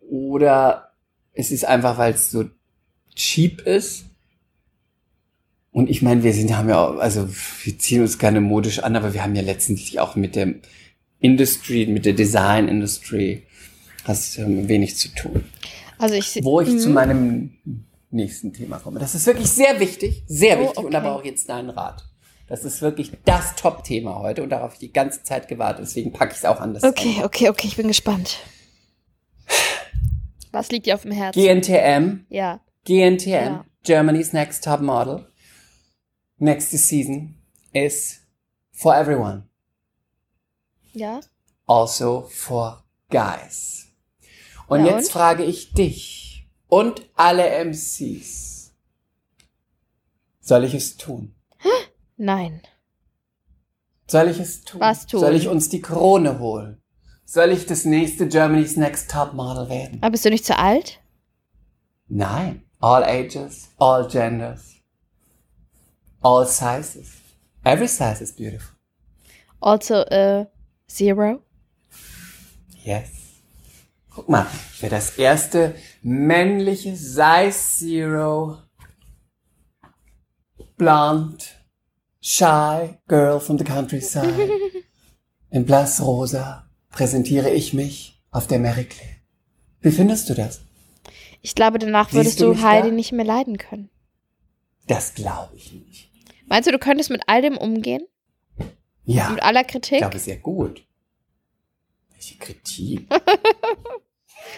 Oder 0.00 0.92
es 1.32 1.50
ist 1.50 1.64
einfach, 1.64 1.98
weil 1.98 2.14
es 2.14 2.30
so 2.30 2.44
cheap 3.14 3.60
ist. 3.62 4.06
Und 5.70 5.90
ich 5.90 6.02
meine, 6.02 6.22
wir 6.24 6.32
sind, 6.32 6.56
haben 6.56 6.68
ja, 6.68 6.84
auch- 6.84 6.98
also 6.98 7.28
wir 7.62 7.78
ziehen 7.78 8.00
uns 8.02 8.18
gerne 8.18 8.40
modisch 8.40 8.80
an, 8.80 8.96
aber 8.96 9.14
wir 9.14 9.22
haben 9.22 9.36
ja 9.36 9.42
letztendlich 9.42 10.00
auch 10.00 10.16
mit 10.16 10.34
der 10.34 10.54
Industry, 11.20 11.86
mit 11.86 12.04
der 12.04 12.14
Design 12.14 12.68
Industry, 12.68 13.42
hast 14.04 14.38
ähm, 14.38 14.66
wenig 14.68 14.96
zu 14.96 15.08
tun. 15.14 15.44
Also 15.98 16.14
ich 16.14 16.38
Wo 16.42 16.60
ich 16.60 16.68
Mhm. 16.70 16.78
zu 16.78 16.88
meinem 16.90 17.58
nächsten 18.10 18.52
Thema 18.52 18.78
komme. 18.78 19.00
Das 19.00 19.14
ist 19.14 19.26
wirklich 19.26 19.50
sehr 19.50 19.80
wichtig, 19.80 20.22
sehr 20.26 20.58
Oh, 20.58 20.62
wichtig 20.62 20.78
und 20.78 20.86
okay. 20.86 20.96
aber 20.96 21.12
auch 21.16 21.24
jetzt 21.24 21.48
dein 21.48 21.68
Rat. 21.70 22.04
Das 22.46 22.64
ist 22.64 22.80
wirklich 22.80 23.12
das 23.26 23.56
Top-Thema 23.56 24.18
heute 24.20 24.42
und 24.42 24.48
darauf 24.50 24.64
habe 24.64 24.72
ich 24.74 24.78
die 24.78 24.92
ganze 24.92 25.22
Zeit 25.22 25.48
gewartet, 25.48 25.84
deswegen 25.84 26.12
packe 26.12 26.32
ich 26.32 26.38
es 26.38 26.44
auch 26.46 26.60
an 26.60 26.72
das 26.72 26.82
Okay, 26.82 27.10
Ende. 27.16 27.24
okay, 27.26 27.48
okay, 27.50 27.66
ich 27.66 27.76
bin 27.76 27.88
gespannt. 27.88 28.38
Was 30.52 30.70
liegt 30.70 30.86
dir 30.86 30.94
auf 30.94 31.02
dem 31.02 31.12
Herzen? 31.12 31.38
GNTM 31.40 32.24
ja. 32.30 32.60
GNTM, 32.84 33.28
Ja. 33.28 33.64
Germany's 33.84 34.32
Next 34.32 34.64
Top 34.64 34.80
Model, 34.80 35.26
next 36.38 36.70
season 36.70 37.34
is 37.74 38.20
for 38.72 38.94
everyone. 38.96 39.44
Ja. 40.94 41.20
also 41.66 42.28
for 42.30 42.82
guys. 43.10 43.87
Und 44.68 44.84
Ja, 44.84 44.92
jetzt 44.96 45.06
und? 45.06 45.12
frage 45.12 45.44
ich 45.44 45.72
dich 45.72 46.46
und 46.68 47.02
alle 47.14 47.48
MCs. 47.64 48.72
Soll 50.40 50.64
ich 50.64 50.74
es 50.74 50.96
tun? 50.96 51.34
Nein. 52.16 52.62
Soll 54.06 54.28
ich 54.28 54.38
es 54.38 54.62
tun? 54.62 54.80
Was 54.80 55.06
tun? 55.06 55.20
Soll 55.20 55.34
ich 55.34 55.48
uns 55.48 55.68
die 55.68 55.80
Krone 55.82 56.38
holen? 56.38 56.80
Soll 57.24 57.50
ich 57.50 57.66
das 57.66 57.84
nächste 57.84 58.26
Germany's 58.26 58.76
Next 58.76 59.10
Top 59.10 59.34
Model 59.34 59.68
werden? 59.68 59.98
Aber 60.00 60.12
bist 60.12 60.24
du 60.24 60.30
nicht 60.30 60.46
zu 60.46 60.56
alt? 60.56 61.00
Nein. 62.08 62.62
All 62.80 63.02
ages, 63.04 63.68
all 63.78 64.06
genders, 64.08 64.76
all 66.22 66.46
sizes. 66.46 67.16
Every 67.64 67.88
size 67.88 68.22
is 68.22 68.32
beautiful. 68.34 68.76
Also, 69.60 69.94
äh, 70.04 70.46
Zero? 70.88 71.42
Yes. 72.84 73.10
Guck 74.18 74.28
mal, 74.28 74.46
ich 74.74 74.82
wäre 74.82 74.96
das 74.96 75.16
erste 75.16 75.76
männliche 76.02 76.96
Size 76.96 77.52
Zero 77.52 78.58
blonde 80.76 81.44
shy 82.20 82.98
girl 83.06 83.38
from 83.38 83.58
the 83.58 83.64
countryside. 83.64 84.50
In 85.50 85.64
blassrosa 85.66 86.68
präsentiere 86.90 87.50
ich 87.50 87.72
mich 87.74 88.20
auf 88.32 88.48
der 88.48 88.58
Mary 88.58 88.86
Claire. 88.86 89.18
Wie 89.82 89.92
findest 89.92 90.28
du 90.28 90.34
das? 90.34 90.62
Ich 91.40 91.54
glaube, 91.54 91.78
danach 91.78 92.12
würdest 92.12 92.40
du 92.40 92.54
du 92.54 92.62
Heidi 92.62 92.88
da? 92.88 92.94
nicht 92.94 93.12
mehr 93.12 93.24
leiden 93.24 93.56
können. 93.56 93.88
Das 94.88 95.14
glaube 95.14 95.54
ich 95.54 95.72
nicht. 95.72 96.10
Meinst 96.46 96.66
du, 96.66 96.72
du 96.72 96.80
könntest 96.80 97.10
mit 97.10 97.22
all 97.28 97.40
dem 97.40 97.56
umgehen? 97.56 98.02
Ja, 99.04 99.30
Mit 99.30 99.44
aller 99.44 99.60
ich 99.60 99.68
Kritik? 99.68 99.98
glaube 99.98 100.18
sehr 100.18 100.38
gut. 100.38 100.84
Welche 102.10 102.36
Kritik? 102.38 103.06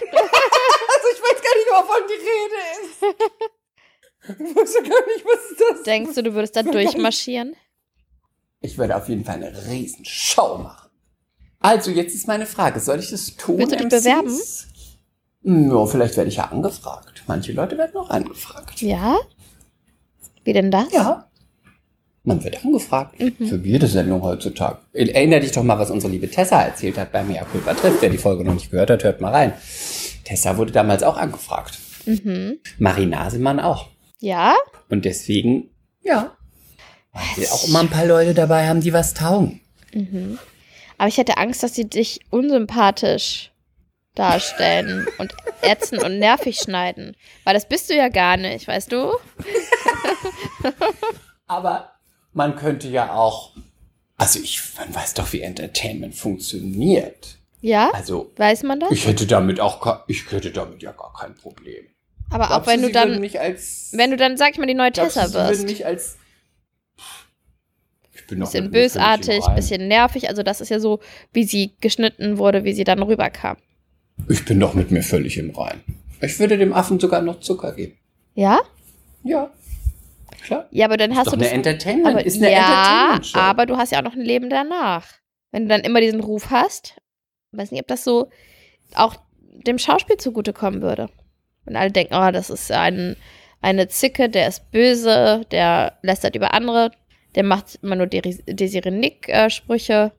also 0.01 1.07
ich 1.12 1.22
weiß 1.22 1.42
gar 1.42 1.55
nicht, 1.57 1.70
wovon 1.70 2.03
die 2.09 2.20
Rede 2.28 2.61
ist. 2.82 3.03
Ich 4.22 4.57
weiß 4.57 4.74
ja 4.74 4.80
gar 4.82 5.07
nicht, 5.07 5.24
was 5.24 5.57
das 5.76 5.82
Denkst 5.82 6.14
du, 6.14 6.22
du 6.22 6.34
würdest 6.34 6.55
da 6.55 6.62
durchmarschieren? 6.62 7.57
Ich 8.61 8.76
würde 8.76 8.96
auf 8.96 9.09
jeden 9.09 9.24
Fall 9.24 9.36
eine 9.36 9.66
Riesenshow 9.66 10.59
machen. 10.59 10.90
Also, 11.59 11.90
jetzt 11.90 12.14
ist 12.14 12.26
meine 12.26 12.46
Frage, 12.46 12.80
soll 12.80 12.98
ich 12.98 13.11
das 13.11 13.36
tun? 13.36 13.59
Willst 13.59 13.72
du 13.72 13.76
dich 13.76 13.86
MCs? 13.86 14.03
bewerben? 14.03 15.70
Ja, 15.72 15.86
vielleicht 15.86 16.16
werde 16.16 16.28
ich 16.28 16.36
ja 16.36 16.44
angefragt. 16.44 17.22
Manche 17.26 17.53
Leute 17.53 17.78
werden 17.78 17.96
auch 17.96 18.11
angefragt. 18.11 18.80
Ja? 18.82 19.18
Wie 20.44 20.53
denn 20.53 20.70
das? 20.70 20.92
Ja. 20.92 21.30
Man 22.23 22.45
wird 22.45 22.64
angefragt. 22.64 23.16
Für 23.18 23.57
jede 23.57 23.87
Sendung 23.87 24.23
heutzutage. 24.23 24.79
Erinner 24.93 25.41
dich 25.41 25.53
doch 25.53 25.62
mal, 25.62 25.79
was 25.79 25.91
unsere 25.91 26.12
liebe 26.12 26.31
Tessa 26.31 26.62
erzählt 26.62 26.99
hat 26.99 27.12
bei 27.12 27.23
Mea 27.23 27.45
Culpa 27.45 27.75
trifft. 27.75 28.03
Wer 28.03 28.11
die 28.11 28.18
Folge 28.18 28.45
noch 28.45 28.55
nicht 28.55 28.71
gehört 28.71 28.91
hat, 28.91 29.05
hört 29.05 29.21
mal 29.21 29.33
rein. 29.33 29.53
Tessa 30.25 30.57
wurde 30.57 30.73
damals 30.73 31.03
auch 31.03 31.16
angefragt. 31.16 31.79
Mhm. 32.05 32.59
Marie 32.79 33.07
Nasemann 33.07 33.59
auch. 33.59 33.89
Ja? 34.18 34.55
Und 34.89 35.05
deswegen, 35.05 35.71
ja. 36.03 36.37
Weil 37.12 37.47
auch 37.47 37.66
immer 37.66 37.81
ein 37.81 37.89
paar 37.89 38.07
Leute 38.07 38.35
dabei 38.35 38.68
haben, 38.68 38.81
die 38.81 38.93
was 38.93 39.14
taugen. 39.14 39.61
Aber 40.99 41.09
ich 41.09 41.18
hätte 41.18 41.39
Angst, 41.39 41.62
dass 41.62 41.75
sie 41.75 41.89
dich 41.89 42.21
unsympathisch 42.31 43.51
darstellen 44.14 45.07
und 45.18 45.35
ätzen 45.62 45.99
und 45.99 46.18
nervig 46.18 46.59
schneiden. 46.59 47.16
Weil 47.45 47.55
das 47.55 47.66
bist 47.66 47.91
du 47.91 47.95
ja 47.95 48.09
gar 48.09 48.37
nicht, 48.37 48.68
weißt 48.68 48.93
du? 48.93 49.12
Aber 51.47 51.93
man 52.33 52.57
könnte 52.57 52.89
ja 52.89 53.14
auch, 53.14 53.53
also 54.16 54.39
ich, 54.39 54.61
man 54.78 54.95
weiß 54.95 55.14
doch, 55.14 55.33
wie 55.33 55.41
Entertainment 55.41 56.14
funktioniert. 56.14 57.39
Ja? 57.61 57.91
Also 57.93 58.33
Weiß 58.37 58.62
man 58.62 58.81
das? 58.81 58.91
ich 58.93 59.07
hätte 59.07 59.26
damit 59.26 59.61
auch, 59.61 60.05
ich 60.07 60.31
hätte 60.31 60.51
damit 60.51 60.83
ja 60.83 60.93
gar 60.93 61.12
kein 61.18 61.35
Problem. 61.35 61.87
Aber 62.31 62.45
auch 62.45 62.49
Glaubst 62.49 62.68
wenn 62.68 62.83
du 62.83 62.89
würden 62.89 62.95
dann, 62.95 63.20
mich 63.20 63.41
als, 63.41 63.91
wenn 63.93 64.11
du 64.11 64.16
dann, 64.16 64.37
sag 64.37 64.53
ich 64.53 64.59
mal, 64.59 64.66
die 64.66 64.74
neue 64.74 64.93
du, 64.93 65.01
Tessa 65.03 65.26
sie 65.28 65.35
würden 65.35 65.49
wirst. 65.51 65.64
mich 65.64 65.85
als, 65.85 66.16
ich 68.12 68.26
bin 68.26 68.41
doch 68.41 68.47
Bisschen 68.47 68.70
bösartig, 68.70 69.45
bisschen 69.57 69.89
nervig. 69.89 70.28
Also 70.28 70.43
das 70.43 70.61
ist 70.61 70.68
ja 70.68 70.78
so, 70.78 71.01
wie 71.33 71.45
sie 71.45 71.72
geschnitten 71.81 72.39
wurde, 72.39 72.64
wie 72.64 72.72
sie 72.72 72.85
dann 72.85 73.03
rüberkam. 73.03 73.57
Ich 74.28 74.45
bin 74.45 74.61
doch 74.61 74.74
mit 74.74 74.91
mir 74.91 75.03
völlig 75.03 75.37
im 75.39 75.51
Rein. 75.51 75.83
Ich 76.20 76.39
würde 76.39 76.57
dem 76.57 76.72
Affen 76.72 77.01
sogar 77.01 77.22
noch 77.22 77.41
Zucker 77.41 77.72
geben. 77.72 77.97
Ja? 78.35 78.61
Ja. 79.24 79.51
Klar. 80.43 80.66
Ja, 80.70 80.86
aber 80.86 80.97
dann 80.97 81.16
hast 81.16 81.28
Doch 81.28 81.32
du 81.32 81.41
eine. 81.41 81.51
Entertainment, 81.51 82.07
Aber, 82.07 82.24
ist 82.24 82.36
eine 82.43 82.53
ja, 82.53 83.20
aber 83.34 83.66
du 83.66 83.76
hast 83.76 83.93
ja 83.93 83.99
auch 83.99 84.05
noch 84.05 84.14
ein 84.14 84.20
Leben 84.22 84.49
danach. 84.51 85.07
Wenn 85.53 85.64
du 85.64 85.68
dann 85.68 85.82
immer 85.82 86.01
diesen 86.01 86.20
Ruf 86.20 86.51
hast, 86.51 87.01
weiß 87.53 87.70
nicht, 87.72 87.80
ob 87.80 87.88
das 87.88 88.05
so 88.05 88.28
auch 88.95 89.16
dem 89.66 89.78
Schauspiel 89.78 90.16
zugutekommen 90.16 90.82
würde. 90.82 91.09
Wenn 91.64 91.76
alle 91.76 91.91
denken, 91.91 92.14
oh, 92.14 92.30
das 92.30 92.51
ist 92.51 92.70
ein, 92.72 93.16
eine 93.61 93.88
Zicke, 93.88 94.28
der 94.28 94.49
ist 94.49 94.70
böse, 94.70 95.43
der 95.51 95.99
lästert 96.03 96.34
über 96.36 96.55
andere, 96.55 96.91
der 97.34 97.45
macht 97.45 97.78
immer 97.82 97.97
nur 97.97 98.07
Desi- 98.07 98.43
Desiree 98.47 98.91
Nick-Sprüche. 98.91 100.12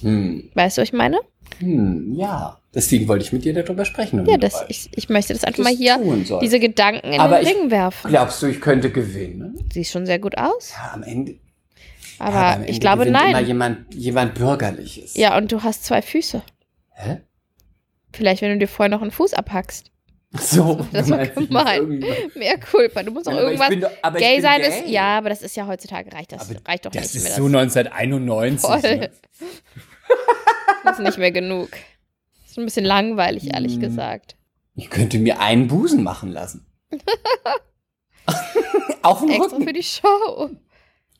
Hm. 0.00 0.50
weißt 0.54 0.76
du, 0.76 0.82
was 0.82 0.88
ich 0.88 0.92
meine? 0.92 1.18
Hm, 1.58 2.14
ja. 2.14 2.58
Deswegen 2.76 3.08
wollte 3.08 3.24
ich 3.24 3.32
mit 3.32 3.44
dir 3.44 3.54
darüber 3.54 3.84
sprechen. 3.86 4.26
Ja, 4.26 4.36
das, 4.36 4.64
ich, 4.68 4.90
ich 4.94 5.08
möchte 5.08 5.32
das 5.32 5.42
einfach 5.44 5.64
Das 5.64 5.72
mal 5.72 5.74
hier, 5.76 5.98
diese 6.42 6.60
Gedanken 6.60 7.10
in 7.14 7.18
Aber 7.20 7.38
den 7.40 7.46
Ring 7.48 7.70
werfen. 7.70 8.10
Glaubst 8.10 8.42
du, 8.42 8.46
ich 8.46 8.60
könnte 8.60 8.90
gewinnen? 8.90 9.58
Sieht 9.72 9.88
schon 9.88 10.04
sehr 10.06 10.18
gut 10.18 10.36
aus. 10.36 10.72
Ja, 10.76 10.92
am 10.92 11.02
Ende. 11.02 11.36
Aber 12.18 12.34
ja, 12.34 12.52
am 12.52 12.60
Ende 12.60 12.70
ich 12.70 12.80
glaube, 12.80 13.04
gewinnt 13.06 13.16
Immer 13.18 13.32
nein. 13.32 13.46
jemand, 13.46 13.94
jemand 13.94 14.34
Bürgerliches. 14.34 15.16
Ja, 15.16 15.36
und 15.38 15.50
du 15.52 15.62
hast 15.62 15.84
zwei 15.86 16.02
Füße. 16.02 16.42
Hä? 16.92 17.22
Vielleicht, 18.12 18.42
wenn 18.42 18.52
du 18.52 18.58
dir 18.58 18.68
vorher 18.68 18.90
noch 18.94 19.02
einen 19.02 19.10
Fuß 19.10 19.32
abhackst. 19.34 19.90
So, 20.38 20.86
Das 20.92 21.08
war 21.08 21.26
gemein. 21.26 22.04
Mehr 22.34 22.58
Culpa. 22.58 23.02
Du 23.02 23.10
musst 23.12 23.26
auch 23.26 23.32
Ja, 23.32 23.38
aber 23.38 23.46
irgendwas. 23.48 23.68
bin 23.70 23.84
aber 24.02 24.18
gay 24.18 24.40
sein 24.42 24.60
gay. 24.60 24.68
ist. 24.68 24.88
Ja, 24.88 25.16
aber 25.18 25.30
das 25.30 25.40
ist 25.40 25.56
ja 25.56 25.66
heutzutage 25.66 26.12
reicht 26.12 26.32
das. 26.32 26.50
Aber 26.50 26.60
reicht 26.68 26.84
doch 26.84 26.90
Das 26.90 27.04
nicht 27.04 27.14
ist 27.16 27.24
mehr. 27.24 27.32
so 27.36 27.46
1991. 27.46 28.60
Voll. 28.60 28.96
Ne? 28.98 29.10
Das 30.84 30.98
ist 30.98 31.04
nicht 31.04 31.18
mehr 31.18 31.32
genug. 31.32 31.70
Ist 32.56 32.60
ein 32.60 32.64
bisschen 32.64 32.86
langweilig, 32.86 33.52
ehrlich 33.52 33.74
Hm. 33.74 33.80
gesagt. 33.80 34.34
Ich 34.76 34.88
könnte 34.88 35.18
mir 35.18 35.40
einen 35.40 35.68
Busen 35.68 36.02
machen 36.02 36.32
lassen. 36.32 36.64
auf 39.02 39.20
dem 39.20 39.28
Extra 39.28 39.44
Rücken. 39.56 39.64
für 39.66 39.72
die 39.74 39.82
Show. 39.82 40.50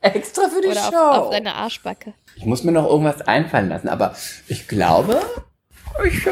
Extra 0.01 0.49
für 0.49 0.63
die 0.63 0.69
Oder 0.69 0.81
auf, 0.89 0.91
Show. 0.95 0.97
auf 1.27 1.31
deine 1.31 1.55
Arschbacke. 1.55 2.15
Ich 2.37 2.47
muss 2.47 2.65
mir 2.65 2.73
noch 2.73 2.87
irgendwas 2.89 3.21
einfallen 3.21 3.69
lassen, 3.69 3.89
aber 3.91 4.15
ich 4.49 4.67
glaube, 4.67 5.21
ich, 6.07 6.27
äh, 6.27 6.31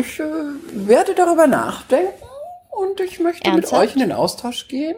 ich 0.00 0.18
äh, 0.18 0.24
werde 0.72 1.14
darüber 1.14 1.46
nachdenken 1.46 2.12
und 2.72 2.98
ich 2.98 3.20
möchte 3.20 3.48
Ernsthaft? 3.48 3.72
mit 3.72 3.88
euch 3.88 3.94
in 3.94 4.00
den 4.00 4.12
Austausch 4.12 4.66
gehen. 4.66 4.96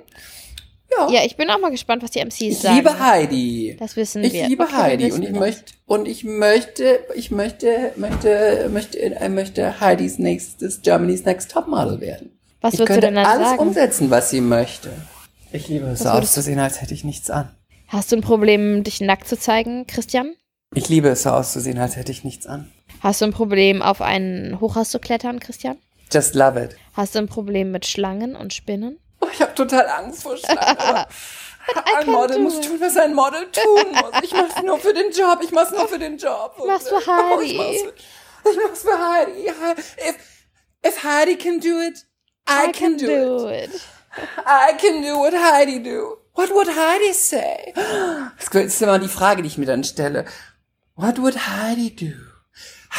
Ja, 0.91 1.09
Ja, 1.11 1.20
ich 1.24 1.36
bin 1.36 1.51
auch 1.51 1.59
mal 1.61 1.70
gespannt, 1.70 2.03
was 2.03 2.11
die 2.12 2.20
MCs 2.20 2.41
ich 2.41 2.59
sagen. 2.59 2.76
liebe 2.76 2.99
Heidi. 2.99 3.76
Das 3.78 3.97
wissen 3.97 4.24
Ich 4.24 4.32
wir. 4.32 4.49
liebe 4.49 4.64
Okay, 4.64 4.72
Heidi 4.76 5.12
und 5.12 5.22
ich 5.22 5.32
möchte 5.32 5.72
und 5.86 6.09
ich 6.09 6.24
möchte 6.24 7.01
ich 7.14 7.30
möchte 7.30 7.93
möchte 7.97 8.68
möchte 8.72 8.99
äh, 9.01 9.28
möchte 9.28 9.80
Heidis 9.80 10.18
nächstes 10.18 10.82
Germany's 10.82 11.24
Next 11.24 11.51
Topmodel 11.51 12.01
werden. 12.01 12.39
Was 12.61 12.74
ich 12.74 12.80
würdest 12.80 12.97
du 12.97 13.01
könnte 13.01 13.07
denn 13.09 13.14
dann 13.16 13.26
alles 13.26 13.49
sagen? 13.51 13.61
umsetzen, 13.61 14.11
was 14.11 14.30
sie 14.30 14.41
möchte. 14.41 14.91
Ich 15.53 15.68
liebe 15.68 15.86
es 15.86 16.01
so 16.01 16.09
auszusehen, 16.11 16.59
als 16.59 16.80
hätte 16.80 16.95
ich 16.95 17.05
nichts 17.05 17.30
an. 17.30 17.51
Hast 17.86 18.12
du 18.12 18.16
ein 18.16 18.22
Problem, 18.22 18.82
dich 18.84 19.01
nackt 19.01 19.28
zu 19.28 19.39
zeigen, 19.39 19.86
Christian? 19.86 20.34
Ich 20.74 20.89
liebe 20.91 21.09
es 21.09 21.22
so 21.22 21.30
auszusehen, 21.30 21.78
als 21.78 21.97
hätte 21.97 22.12
ich 22.12 22.24
nichts 22.24 22.47
an. 22.47 22.70
Hast 23.01 23.20
du 23.20 23.24
ein 23.26 23.32
Problem, 23.32 23.80
auf 23.80 24.03
ein 24.03 24.59
Hochhaus 24.61 24.91
zu 24.91 24.99
klettern, 24.99 25.41
Christian? 25.41 25.78
Just 26.12 26.34
love 26.34 26.62
it. 26.62 26.76
Hast 26.95 27.14
du 27.14 27.18
ein 27.20 27.28
Problem 27.28 27.70
mit 27.70 27.86
Schlangen 27.86 28.34
und 28.36 28.53
Spinnen? 28.53 28.99
Oh, 29.21 29.29
ich 29.33 29.41
habe 29.41 29.55
total 29.55 29.87
Angst 29.89 30.23
vor 30.23 30.37
Schlangen. 30.37 30.59
ein 31.97 32.05
can 32.05 32.07
Model 32.07 32.37
do 32.37 32.43
muss 32.43 32.61
tun, 32.61 32.81
was 32.81 32.97
ein 32.97 33.14
Model 33.14 33.51
tun 33.51 33.93
muss. 33.93 34.23
Ich 34.23 34.33
mach's 34.33 34.62
nur 34.62 34.79
für 34.79 34.95
den 34.95 35.11
Job. 35.12 35.41
Ich 35.43 35.51
mach's 35.51 35.71
nur 35.71 35.89
für 35.89 35.99
den 35.99 36.16
Job. 36.16 36.55
mach's 36.66 36.89
für 36.89 36.97
Oh, 36.97 37.37
Heidi. 37.37 37.53
Ich 37.53 37.57
mach's 37.57 37.83
für, 37.83 38.51
ich 38.51 38.57
mach's 38.57 38.83
für 38.83 38.99
Heidi. 38.99 39.49
If, 40.09 40.16
if 40.87 41.05
Heidi 41.05 41.37
can 41.37 41.61
do 41.61 41.81
it, 41.81 42.07
I, 42.49 42.73
can, 42.73 42.97
do, 42.97 43.49
it. 43.49 43.75
it. 43.75 43.81
I 44.47 44.73
can 44.79 45.03
do 45.03 45.19
what 45.19 45.35
Heidi 45.35 45.83
do. 45.83 46.19
What 46.35 46.51
would 46.51 46.69
Heidi 46.69 47.12
say? 47.12 47.75
Das 47.75 48.49
ist 48.55 48.81
immer 48.81 48.99
die 48.99 49.09
Frage, 49.09 49.43
die 49.43 49.49
ich 49.49 49.59
mir 49.59 49.66
dann 49.66 49.85
stelle. 49.85 50.25
What 50.95 51.19
would 51.19 51.37
Heidi 51.49 51.95
do? 51.95 52.14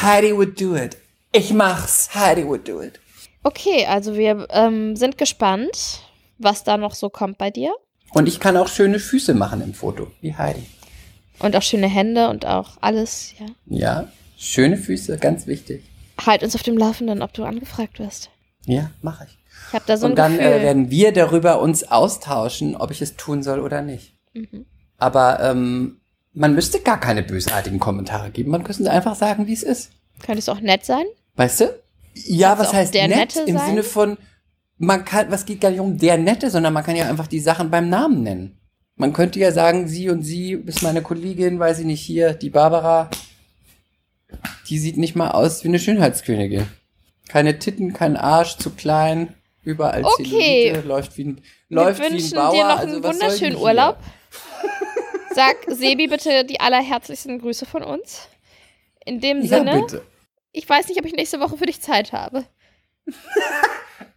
Heidi 0.00 0.36
would 0.36 0.60
do 0.60 0.76
it. 0.76 0.96
Ich 1.32 1.52
mach's. 1.52 2.10
Heidi 2.14 2.46
would 2.46 2.68
do 2.68 2.80
it. 2.80 3.00
Okay, 3.42 3.86
also 3.86 4.14
wir 4.14 4.46
ähm, 4.50 4.94
sind 4.96 5.16
gespannt, 5.16 6.02
was 6.42 6.64
da 6.64 6.76
noch 6.76 6.94
so 6.94 7.08
kommt 7.10 7.38
bei 7.38 7.50
dir. 7.50 7.72
Und 8.12 8.26
ich 8.28 8.40
kann 8.40 8.56
auch 8.56 8.68
schöne 8.68 8.98
Füße 8.98 9.34
machen 9.34 9.62
im 9.62 9.74
Foto, 9.74 10.08
wie 10.20 10.34
Heidi. 10.34 10.66
Und 11.38 11.54
auch 11.56 11.62
schöne 11.62 11.86
Hände 11.88 12.28
und 12.28 12.44
auch 12.44 12.76
alles, 12.80 13.34
ja. 13.38 13.46
Ja, 13.66 14.12
schöne 14.36 14.76
Füße, 14.76 15.16
ganz 15.18 15.46
wichtig. 15.46 15.84
Halt 16.24 16.42
uns 16.42 16.54
auf 16.54 16.62
dem 16.62 16.76
Laufenden, 16.76 17.22
ob 17.22 17.32
du 17.32 17.44
angefragt 17.44 17.98
wirst. 17.98 18.30
Ja, 18.66 18.90
mache 19.00 19.24
ich. 19.28 19.38
Ich 19.68 19.74
habe 19.74 19.84
da 19.86 19.96
so 19.96 20.06
ein 20.06 20.12
und 20.12 20.16
dann 20.18 20.32
Gefühl. 20.36 20.52
äh, 20.52 20.62
werden 20.62 20.90
wir 20.90 21.12
darüber 21.12 21.60
uns 21.60 21.84
austauschen, 21.84 22.76
ob 22.76 22.90
ich 22.90 23.00
es 23.00 23.16
tun 23.16 23.42
soll 23.42 23.60
oder 23.60 23.80
nicht. 23.82 24.14
Mhm. 24.34 24.66
Aber 24.98 25.40
ähm, 25.40 26.00
man 26.32 26.54
müsste 26.54 26.80
gar 26.80 27.00
keine 27.00 27.22
bösartigen 27.22 27.78
Kommentare 27.78 28.30
geben. 28.30 28.50
Man 28.50 28.64
könnte 28.64 28.90
einfach 28.90 29.14
sagen, 29.14 29.46
wie 29.46 29.52
es 29.52 29.62
ist. 29.62 29.92
Könnte 30.22 30.40
es 30.40 30.48
auch 30.48 30.60
nett 30.60 30.84
sein? 30.84 31.04
Weißt 31.36 31.60
du? 31.60 31.74
Ja, 32.14 32.48
Kann's 32.54 32.60
was 32.68 32.72
heißt 32.74 32.94
der 32.94 33.08
nett 33.08 33.36
Nette 33.36 33.40
im 33.48 33.56
sein? 33.56 33.66
Sinne 33.68 33.82
von, 33.82 34.18
man 34.82 35.04
kann, 35.04 35.30
was 35.30 35.44
geht 35.44 35.60
gar 35.60 35.70
nicht 35.70 35.80
um 35.80 35.98
der 35.98 36.16
Nette, 36.16 36.50
sondern 36.50 36.72
man 36.72 36.82
kann 36.82 36.96
ja 36.96 37.06
einfach 37.08 37.26
die 37.26 37.38
Sachen 37.40 37.70
beim 37.70 37.90
Namen 37.90 38.22
nennen. 38.22 38.58
Man 38.96 39.12
könnte 39.12 39.38
ja 39.38 39.52
sagen, 39.52 39.86
sie 39.88 40.08
und 40.08 40.22
sie 40.22 40.52
ist 40.52 40.82
meine 40.82 41.02
Kollegin, 41.02 41.58
weiß 41.58 41.80
ich 41.80 41.84
nicht, 41.84 42.00
hier, 42.00 42.32
die 42.32 42.48
Barbara, 42.50 43.10
die 44.68 44.78
sieht 44.78 44.96
nicht 44.96 45.14
mal 45.16 45.32
aus 45.32 45.64
wie 45.64 45.68
eine 45.68 45.78
Schönheitskönigin. 45.78 46.66
Keine 47.28 47.58
Titten, 47.58 47.92
kein 47.92 48.16
Arsch, 48.16 48.56
zu 48.56 48.70
klein, 48.70 49.34
überall 49.62 50.02
Okay. 50.04 50.70
Zellulite, 50.72 50.88
läuft 50.88 51.16
wie 51.18 51.24
ein, 51.24 51.40
Wir 51.68 51.76
läuft 51.76 52.00
wie 52.00 52.04
ein 52.06 52.12
wünschen 52.14 52.34
Bauer. 52.36 52.52
dir 52.52 52.64
noch 52.64 52.78
also 52.78 52.92
einen 52.94 53.02
denn 53.02 53.12
wunderschönen? 53.12 53.56
Urlaub. 53.56 53.98
Sag 55.34 55.56
Sebi 55.68 56.08
bitte 56.08 56.44
die 56.44 56.58
allerherzlichsten 56.58 57.38
Grüße 57.38 57.66
von 57.66 57.82
uns. 57.82 58.28
In 59.04 59.20
dem 59.20 59.42
Ja, 59.42 59.58
Sinne, 59.58 59.80
bitte. 59.82 60.02
ich 60.52 60.66
weiß 60.68 60.88
nicht, 60.88 60.98
ob 60.98 61.04
ich 61.06 61.12
nächste 61.14 61.38
Woche 61.38 61.56
für 61.58 61.66
dich 61.66 61.80
Zeit 61.82 62.12
habe. 62.12 62.44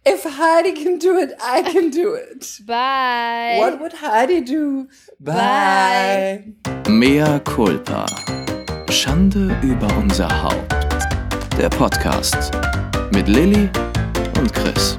If 0.06 0.24
Heidi 0.24 0.72
can 0.72 0.98
do 0.98 1.16
it, 1.18 1.32
I 1.42 1.62
can 1.62 1.88
do 1.88 2.12
it. 2.12 2.60
Bye. 2.66 3.56
What 3.58 3.80
would 3.80 3.94
Heidi 3.94 4.42
do? 4.42 4.86
Bye. 5.18 6.44
Mea 6.90 7.38
culpa. 7.40 8.04
Schande 8.90 9.56
über 9.62 9.88
unser 9.96 10.28
Haupt. 10.42 10.74
Der 11.56 11.70
Podcast 11.70 12.50
mit 13.14 13.28
Lilly 13.28 13.70
und 14.38 14.52
Chris. 14.52 14.98